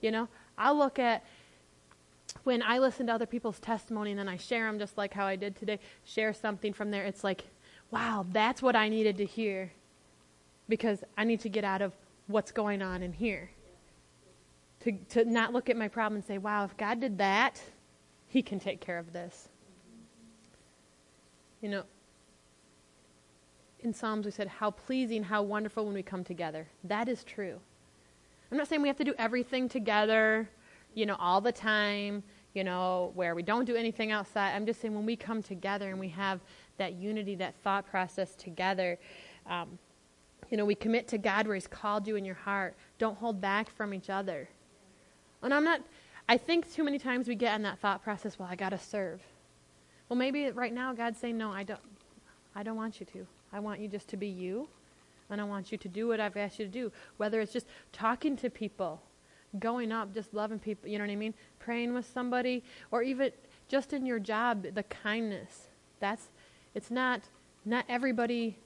You 0.02 0.12
know, 0.12 0.28
I'll 0.58 0.78
look 0.78 1.00
at 1.00 1.24
when 2.44 2.62
I 2.62 2.80
listen 2.80 3.08
to 3.08 3.14
other 3.14 3.26
people's 3.26 3.60
testimony 3.60 4.12
and 4.12 4.20
then 4.20 4.28
I 4.28 4.38
share 4.38 4.66
them 4.66 4.80
just 4.80 4.98
like 4.98 5.14
how 5.14 5.26
I 5.26 5.36
did 5.36 5.56
today, 5.56 5.80
share 6.04 6.34
something 6.34 6.74
from 6.74 6.92
there, 6.92 7.06
it's 7.06 7.24
like, 7.24 7.46
wow, 7.92 8.26
that's 8.32 8.62
what 8.62 8.76
I 8.76 8.90
needed 8.90 9.18
to 9.18 9.26
hear 9.26 9.72
because 10.68 11.04
I 11.18 11.24
need 11.24 11.40
to 11.42 11.50
get 11.50 11.64
out 11.64 11.82
of 11.82 11.94
what's 12.28 12.52
going 12.52 12.82
on 12.82 13.02
in 13.02 13.14
here. 13.14 13.50
To, 14.82 14.92
to 15.10 15.26
not 15.26 15.52
look 15.52 15.70
at 15.70 15.76
my 15.76 15.88
problem 15.88 16.18
and 16.18 16.26
say, 16.26 16.38
wow, 16.38 16.64
if 16.64 16.78
God 16.78 17.02
did 17.02 17.18
that, 17.18 17.62
He 18.28 18.42
can 18.42 18.60
take 18.60 18.80
care 18.80 18.98
of 18.98 19.12
this. 19.12 19.50
You 21.62 21.70
know, 21.70 21.84
in 23.82 23.94
Psalms 23.94 24.26
we 24.26 24.32
said, 24.32 24.48
how 24.48 24.72
pleasing, 24.72 25.24
how 25.24 25.42
wonderful 25.42 25.86
when 25.86 25.94
we 25.94 26.04
come 26.04 26.24
together. 26.24 26.68
That 26.84 27.10
is 27.10 27.24
true. 27.24 27.60
I'm 28.52 28.58
not 28.58 28.68
saying 28.68 28.82
we 28.82 28.88
have 28.88 28.98
to 28.98 29.04
do 29.04 29.16
everything 29.18 29.68
together 29.68 30.50
you 30.94 31.06
know, 31.06 31.16
all 31.20 31.42
the 31.42 31.52
time, 31.52 32.24
you 32.54 32.64
know, 32.64 33.12
where 33.16 33.36
we 33.36 33.44
don't 33.44 33.66
do 33.66 33.76
anything 33.76 34.12
outside. 34.12 34.56
I'm 34.56 34.66
just 34.66 34.82
saying 34.82 34.94
when 34.96 35.06
we 35.06 35.16
come 35.16 35.42
together 35.42 35.90
and 35.90 36.00
we 36.00 36.10
have 36.10 36.40
that 36.80 36.94
unity, 36.94 37.36
that 37.36 37.56
thought 37.64 37.86
process 37.86 38.36
together, 38.36 38.98
um, 39.48 39.78
you 40.50 40.58
know, 40.58 40.66
we 40.66 40.76
commit 40.76 41.08
to 41.10 41.18
God 41.18 41.46
where 41.46 41.56
He's 41.56 41.68
called 41.68 42.08
you 42.08 42.16
in 42.16 42.26
your 42.26 42.36
heart. 42.36 42.76
Don't 42.98 43.18
hold 43.18 43.40
back 43.40 43.70
from 43.70 43.94
each 43.94 44.10
other. 44.10 44.50
And 45.44 45.54
I'm 45.54 45.64
not, 45.64 45.82
I 46.28 46.38
think 46.38 46.72
too 46.74 46.84
many 46.84 47.00
times 47.00 47.28
we 47.28 47.36
get 47.36 47.56
in 47.56 47.62
that 47.64 47.80
thought 47.80 48.04
process, 48.04 48.40
well, 48.40 48.50
I 48.52 48.56
got 48.56 48.70
to 48.70 48.80
serve. 48.80 49.22
Well, 50.08 50.18
maybe 50.18 50.50
right 50.50 50.74
now 50.74 50.94
God's 50.94 51.20
saying, 51.20 51.38
no, 51.38 51.52
I 51.52 51.64
don't, 51.64 51.80
I 52.56 52.64
don't 52.64 52.76
want 52.76 53.00
you 53.00 53.06
to. 53.08 53.28
I 53.54 53.60
want 53.60 53.80
you 53.80 53.88
just 53.88 54.08
to 54.10 54.18
be 54.18 54.28
you, 54.28 54.68
and 55.30 55.40
I 55.40 55.44
want 55.44 55.72
you 55.72 55.78
to 55.78 55.88
do 55.88 56.08
what 56.08 56.20
I've 56.20 56.36
asked 56.36 56.60
you 56.60 56.66
to 56.66 56.72
do. 56.72 56.92
Whether 57.18 57.42
it's 57.42 57.54
just 57.54 57.68
talking 57.92 58.36
to 58.38 58.50
people, 58.50 59.02
going 59.60 59.92
up, 59.92 60.14
just 60.14 60.34
loving 60.34 60.60
people, 60.60 60.90
you 60.90 60.98
know 60.98 61.06
what 61.06 61.12
I 61.12 61.16
mean? 61.16 61.34
Praying 61.60 61.94
with 61.94 62.06
somebody, 62.12 62.64
or 62.92 63.02
even 63.04 63.32
just 63.68 63.94
in 63.94 64.06
your 64.06 64.20
job, 64.20 64.66
the 64.74 64.84
kindness. 64.84 65.68
That's, 66.00 66.30
it's 66.76 66.92
not, 66.92 67.22
not 67.66 67.86
everybody. 67.90 68.58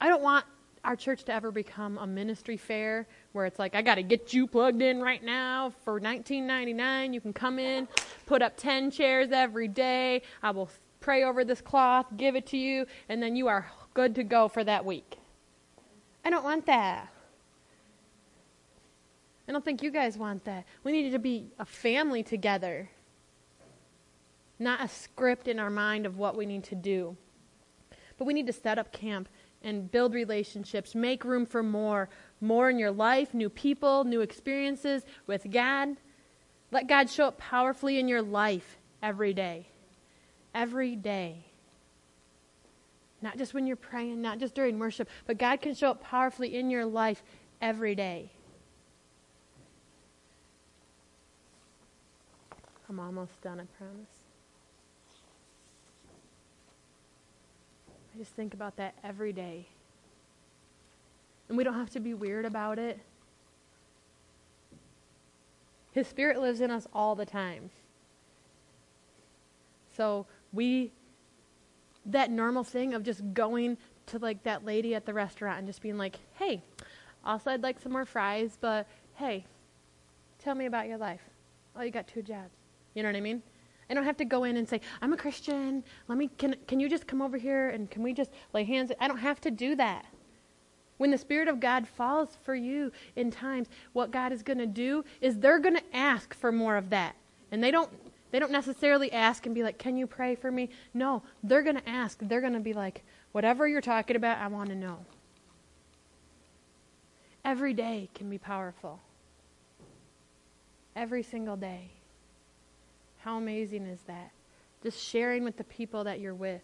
I 0.00 0.08
don't 0.08 0.22
want 0.22 0.44
our 0.84 0.96
church 0.96 1.24
to 1.24 1.32
ever 1.32 1.50
become 1.50 1.98
a 1.98 2.06
ministry 2.06 2.56
fair 2.56 3.06
where 3.32 3.44
it's 3.44 3.58
like, 3.58 3.74
I 3.74 3.82
got 3.82 3.96
to 3.96 4.02
get 4.02 4.32
you 4.32 4.46
plugged 4.46 4.80
in 4.82 5.00
right 5.00 5.22
now 5.22 5.72
for 5.84 6.00
19.99. 6.00 7.12
You 7.12 7.20
can 7.20 7.32
come 7.32 7.58
in, 7.58 7.88
put 8.24 8.40
up 8.40 8.56
10 8.56 8.90
chairs 8.90 9.30
every 9.32 9.68
day. 9.68 10.22
I 10.42 10.52
will 10.52 10.70
pray 11.00 11.24
over 11.24 11.44
this 11.44 11.60
cloth, 11.60 12.06
give 12.16 12.36
it 12.36 12.46
to 12.48 12.56
you, 12.56 12.86
and 13.08 13.22
then 13.22 13.36
you 13.36 13.48
are 13.48 13.70
good 13.94 14.14
to 14.14 14.24
go 14.24 14.48
for 14.48 14.62
that 14.64 14.84
week. 14.84 15.18
I 16.24 16.30
don't 16.30 16.44
want 16.44 16.66
that. 16.66 17.08
I 19.48 19.52
don't 19.52 19.64
think 19.64 19.82
you 19.82 19.90
guys 19.90 20.18
want 20.18 20.44
that. 20.44 20.64
We 20.82 20.92
need 20.92 21.10
to 21.10 21.18
be 21.18 21.50
a 21.58 21.64
family 21.64 22.22
together, 22.22 22.90
not 24.58 24.82
a 24.82 24.88
script 24.88 25.48
in 25.48 25.58
our 25.58 25.70
mind 25.70 26.06
of 26.06 26.18
what 26.18 26.36
we 26.36 26.46
need 26.46 26.64
to 26.64 26.74
do. 26.74 27.16
But 28.18 28.24
we 28.24 28.34
need 28.34 28.46
to 28.46 28.52
set 28.52 28.78
up 28.78 28.92
camp 28.92 29.28
and 29.62 29.90
build 29.90 30.14
relationships, 30.14 30.94
make 30.94 31.24
room 31.24 31.44
for 31.44 31.62
more, 31.62 32.08
more 32.40 32.70
in 32.70 32.78
your 32.78 32.90
life, 32.90 33.34
new 33.34 33.48
people, 33.48 34.04
new 34.04 34.20
experiences 34.20 35.04
with 35.26 35.50
God. 35.50 35.96
Let 36.70 36.88
God 36.88 37.10
show 37.10 37.26
up 37.26 37.38
powerfully 37.38 37.98
in 37.98 38.08
your 38.08 38.22
life 38.22 38.78
every 39.02 39.34
day. 39.34 39.68
Every 40.54 40.96
day. 40.96 41.44
Not 43.22 43.38
just 43.38 43.54
when 43.54 43.66
you're 43.66 43.76
praying, 43.76 44.20
not 44.22 44.38
just 44.38 44.54
during 44.54 44.78
worship, 44.78 45.08
but 45.26 45.38
God 45.38 45.60
can 45.60 45.74
show 45.74 45.90
up 45.90 46.02
powerfully 46.02 46.56
in 46.56 46.70
your 46.70 46.84
life 46.84 47.22
every 47.60 47.94
day. 47.94 48.30
I'm 52.88 53.00
almost 53.00 53.40
done, 53.42 53.58
I 53.58 53.64
promise. 53.76 54.15
I 58.16 58.18
just 58.18 58.32
think 58.32 58.54
about 58.54 58.76
that 58.76 58.94
every 59.04 59.34
day. 59.34 59.66
And 61.48 61.58
we 61.58 61.64
don't 61.64 61.74
have 61.74 61.90
to 61.90 62.00
be 62.00 62.14
weird 62.14 62.46
about 62.46 62.78
it. 62.78 62.98
His 65.92 66.08
Spirit 66.08 66.40
lives 66.40 66.62
in 66.62 66.70
us 66.70 66.86
all 66.94 67.14
the 67.14 67.26
time. 67.26 67.68
So 69.94 70.24
we, 70.54 70.92
that 72.06 72.30
normal 72.30 72.64
thing 72.64 72.94
of 72.94 73.02
just 73.02 73.20
going 73.34 73.76
to 74.06 74.18
like 74.18 74.42
that 74.44 74.64
lady 74.64 74.94
at 74.94 75.04
the 75.04 75.12
restaurant 75.12 75.58
and 75.58 75.66
just 75.66 75.82
being 75.82 75.98
like, 75.98 76.16
hey, 76.38 76.62
also 77.22 77.50
I'd 77.50 77.62
like 77.62 77.78
some 77.80 77.92
more 77.92 78.06
fries, 78.06 78.56
but 78.58 78.86
hey, 79.16 79.44
tell 80.38 80.54
me 80.54 80.64
about 80.64 80.88
your 80.88 80.96
life. 80.96 81.20
Oh, 81.76 81.82
you 81.82 81.90
got 81.90 82.08
two 82.08 82.22
jobs. 82.22 82.54
You 82.94 83.02
know 83.02 83.10
what 83.10 83.16
I 83.16 83.20
mean? 83.20 83.42
I 83.88 83.94
don't 83.94 84.04
have 84.04 84.16
to 84.16 84.24
go 84.24 84.44
in 84.44 84.56
and 84.56 84.68
say, 84.68 84.80
I'm 85.00 85.12
a 85.12 85.16
Christian. 85.16 85.84
Let 86.08 86.18
me, 86.18 86.30
can, 86.38 86.56
can 86.66 86.80
you 86.80 86.88
just 86.88 87.06
come 87.06 87.22
over 87.22 87.36
here 87.36 87.70
and 87.70 87.90
can 87.90 88.02
we 88.02 88.12
just 88.12 88.30
lay 88.52 88.64
hands? 88.64 88.90
I 89.00 89.06
don't 89.06 89.18
have 89.18 89.40
to 89.42 89.50
do 89.50 89.76
that. 89.76 90.06
When 90.98 91.10
the 91.10 91.18
Spirit 91.18 91.48
of 91.48 91.60
God 91.60 91.86
falls 91.86 92.36
for 92.42 92.54
you 92.54 92.90
in 93.16 93.30
times, 93.30 93.68
what 93.92 94.10
God 94.10 94.32
is 94.32 94.42
going 94.42 94.58
to 94.58 94.66
do 94.66 95.04
is 95.20 95.38
they're 95.38 95.58
going 95.58 95.76
to 95.76 95.96
ask 95.96 96.34
for 96.34 96.50
more 96.50 96.76
of 96.76 96.90
that. 96.90 97.16
And 97.52 97.62
they 97.62 97.70
don't, 97.70 97.90
they 98.30 98.38
don't 98.38 98.50
necessarily 98.50 99.12
ask 99.12 99.46
and 99.46 99.54
be 99.54 99.62
like, 99.62 99.78
Can 99.78 99.96
you 99.96 100.06
pray 100.06 100.34
for 100.34 100.50
me? 100.50 100.70
No, 100.94 101.22
they're 101.42 101.62
going 101.62 101.76
to 101.76 101.88
ask. 101.88 102.18
They're 102.20 102.40
going 102.40 102.54
to 102.54 102.60
be 102.60 102.72
like, 102.72 103.02
Whatever 103.32 103.68
you're 103.68 103.82
talking 103.82 104.16
about, 104.16 104.38
I 104.38 104.46
want 104.46 104.70
to 104.70 104.74
know. 104.74 104.98
Every 107.44 107.74
day 107.74 108.08
can 108.14 108.30
be 108.30 108.38
powerful. 108.38 109.00
Every 110.96 111.22
single 111.22 111.56
day. 111.56 111.90
How 113.26 113.38
amazing 113.38 113.86
is 113.86 113.98
that? 114.02 114.30
Just 114.84 115.02
sharing 115.02 115.42
with 115.42 115.56
the 115.56 115.64
people 115.64 116.04
that 116.04 116.20
you're 116.20 116.32
with. 116.32 116.62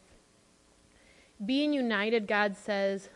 Being 1.44 1.72
united, 1.72 2.28
God 2.28 2.56
says, 2.56 3.08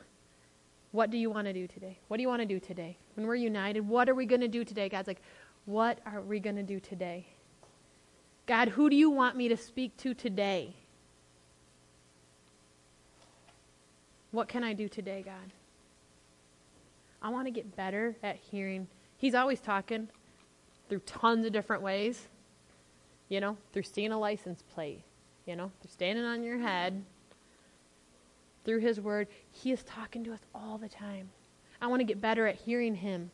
What 0.91 1.13
do 1.13 1.17
you 1.17 1.31
want 1.31 1.47
to 1.47 1.53
do 1.53 1.69
today? 1.69 2.01
What 2.09 2.17
do 2.17 2.23
you 2.23 2.29
want 2.29 2.43
to 2.43 2.47
do 2.47 2.59
today? 2.59 2.99
When 3.15 3.25
we're 3.25 3.37
united, 3.37 3.87
what 3.87 4.09
are 4.09 4.17
we 4.17 4.27
going 4.27 4.41
to 4.41 4.49
do 4.49 4.65
today? 4.65 4.89
God's 4.89 5.07
like, 5.07 5.23
What 5.65 6.01
are 6.05 6.23
we 6.23 6.41
going 6.41 6.57
to 6.57 6.65
do 6.65 6.81
today? 6.81 7.25
God, 8.47 8.71
who 8.71 8.91
do 8.91 8.97
you 8.97 9.11
want 9.11 9.37
me 9.37 9.47
to 9.47 9.57
speak 9.57 9.97
to 9.99 10.13
today? 10.13 10.75
What 14.33 14.49
can 14.49 14.65
I 14.65 14.73
do 14.73 14.89
today, 14.89 15.23
God? 15.25 15.53
I 17.23 17.29
want 17.29 17.47
to 17.47 17.53
get 17.53 17.77
better 17.77 18.17
at 18.25 18.39
hearing. 18.51 18.89
He's 19.17 19.37
always 19.37 19.61
talking 19.61 20.09
through 20.89 21.03
tons 21.07 21.47
of 21.47 21.53
different 21.53 21.85
ways 21.85 22.27
you 23.29 23.41
know, 23.41 23.57
through 23.72 23.83
seeing 23.83 24.12
a 24.12 24.18
license 24.18 24.62
plate, 24.62 25.03
you 25.47 25.57
know, 25.57 25.70
through 25.81 25.91
standing 25.91 26.24
on 26.24 26.43
your 26.43 26.59
head, 26.59 27.05
through 28.64 28.81
His 28.81 29.01
Word. 29.01 29.29
He 29.51 29.72
is 29.72 29.83
talking 29.83 30.24
to 30.24 30.33
us 30.33 30.41
all 30.55 30.79
the 30.79 30.89
time. 30.89 31.31
I 31.81 31.87
want 31.87 32.01
to 32.01 32.05
get 32.05 32.20
better 32.20 32.47
at 32.47 32.57
hearing 32.57 32.95
Him. 32.97 33.31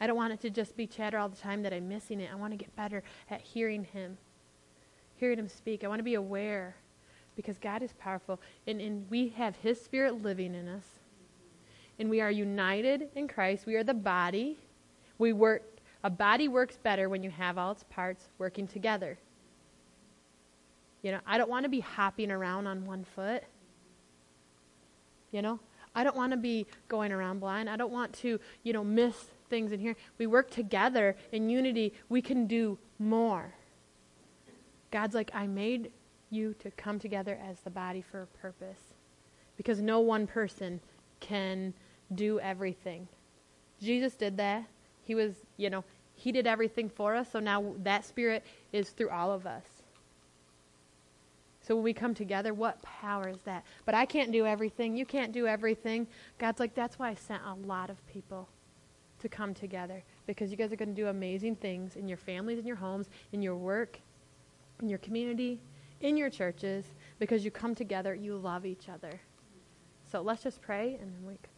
I 0.00 0.06
don't 0.06 0.16
want 0.16 0.32
it 0.32 0.40
to 0.42 0.50
just 0.50 0.76
be 0.76 0.86
chatter 0.86 1.18
all 1.18 1.28
the 1.28 1.36
time 1.36 1.62
that 1.62 1.72
I'm 1.72 1.88
missing 1.88 2.20
it. 2.20 2.30
I 2.32 2.36
want 2.36 2.52
to 2.52 2.56
get 2.56 2.74
better 2.76 3.02
at 3.30 3.40
hearing 3.40 3.84
Him, 3.84 4.18
hearing 5.16 5.38
Him 5.38 5.48
speak. 5.48 5.82
I 5.82 5.88
want 5.88 5.98
to 5.98 6.04
be 6.04 6.14
aware 6.14 6.76
because 7.36 7.58
God 7.58 7.82
is 7.82 7.92
powerful 7.98 8.40
and, 8.66 8.80
and 8.80 9.08
we 9.10 9.28
have 9.30 9.56
His 9.56 9.80
Spirit 9.80 10.22
living 10.22 10.54
in 10.54 10.68
us. 10.68 10.84
And 11.98 12.08
we 12.08 12.20
are 12.20 12.30
united 12.30 13.08
in 13.16 13.26
Christ. 13.26 13.66
We 13.66 13.74
are 13.74 13.82
the 13.82 13.94
body. 13.94 14.56
We 15.18 15.32
work 15.32 15.64
a 16.04 16.10
body 16.10 16.48
works 16.48 16.76
better 16.76 17.08
when 17.08 17.22
you 17.22 17.30
have 17.30 17.58
all 17.58 17.72
its 17.72 17.84
parts 17.90 18.28
working 18.38 18.66
together. 18.66 19.18
You 21.02 21.12
know, 21.12 21.20
I 21.26 21.38
don't 21.38 21.50
want 21.50 21.64
to 21.64 21.68
be 21.68 21.80
hopping 21.80 22.30
around 22.30 22.66
on 22.66 22.84
one 22.84 23.04
foot. 23.04 23.42
You 25.30 25.42
know, 25.42 25.60
I 25.94 26.04
don't 26.04 26.16
want 26.16 26.32
to 26.32 26.36
be 26.36 26.66
going 26.88 27.12
around 27.12 27.40
blind. 27.40 27.68
I 27.68 27.76
don't 27.76 27.92
want 27.92 28.12
to, 28.14 28.40
you 28.62 28.72
know, 28.72 28.84
miss 28.84 29.16
things 29.48 29.72
in 29.72 29.80
here. 29.80 29.96
We 30.18 30.26
work 30.26 30.50
together 30.50 31.16
in 31.32 31.48
unity, 31.48 31.92
we 32.08 32.22
can 32.22 32.46
do 32.46 32.78
more. 32.98 33.54
God's 34.90 35.14
like, 35.14 35.30
I 35.34 35.46
made 35.46 35.90
you 36.30 36.54
to 36.60 36.70
come 36.72 36.98
together 36.98 37.38
as 37.42 37.60
the 37.60 37.70
body 37.70 38.02
for 38.02 38.22
a 38.22 38.26
purpose. 38.26 38.80
Because 39.56 39.80
no 39.80 40.00
one 40.00 40.26
person 40.26 40.80
can 41.20 41.74
do 42.14 42.38
everything. 42.40 43.08
Jesus 43.80 44.14
did 44.14 44.36
that. 44.36 44.64
He 45.08 45.14
was, 45.14 45.32
you 45.56 45.70
know, 45.70 45.84
he 46.14 46.32
did 46.32 46.46
everything 46.46 46.90
for 46.90 47.14
us, 47.14 47.32
so 47.32 47.40
now 47.40 47.74
that 47.78 48.04
spirit 48.04 48.44
is 48.74 48.90
through 48.90 49.08
all 49.08 49.32
of 49.32 49.46
us. 49.46 49.64
So 51.62 51.74
when 51.74 51.84
we 51.84 51.94
come 51.94 52.14
together, 52.14 52.52
what 52.52 52.82
power 52.82 53.28
is 53.28 53.40
that? 53.46 53.64
But 53.86 53.94
I 53.94 54.04
can't 54.04 54.30
do 54.30 54.44
everything. 54.44 54.94
You 54.96 55.06
can't 55.06 55.32
do 55.32 55.46
everything. 55.46 56.06
God's 56.38 56.60
like, 56.60 56.74
that's 56.74 56.98
why 56.98 57.08
I 57.08 57.14
sent 57.14 57.42
a 57.46 57.54
lot 57.66 57.88
of 57.88 58.06
people 58.06 58.50
to 59.20 59.30
come 59.30 59.54
together 59.54 60.04
because 60.26 60.50
you 60.50 60.58
guys 60.58 60.72
are 60.72 60.76
going 60.76 60.90
to 60.90 60.94
do 60.94 61.08
amazing 61.08 61.56
things 61.56 61.96
in 61.96 62.06
your 62.06 62.18
families, 62.18 62.58
in 62.58 62.66
your 62.66 62.76
homes, 62.76 63.08
in 63.32 63.40
your 63.40 63.56
work, 63.56 63.98
in 64.82 64.90
your 64.90 64.98
community, 64.98 65.58
in 66.02 66.18
your 66.18 66.28
churches 66.28 66.84
because 67.18 67.46
you 67.46 67.50
come 67.50 67.74
together, 67.74 68.14
you 68.14 68.36
love 68.36 68.66
each 68.66 68.90
other. 68.90 69.18
So 70.12 70.20
let's 70.20 70.42
just 70.42 70.60
pray 70.60 70.98
and 71.00 71.10
then 71.14 71.26
we 71.26 71.38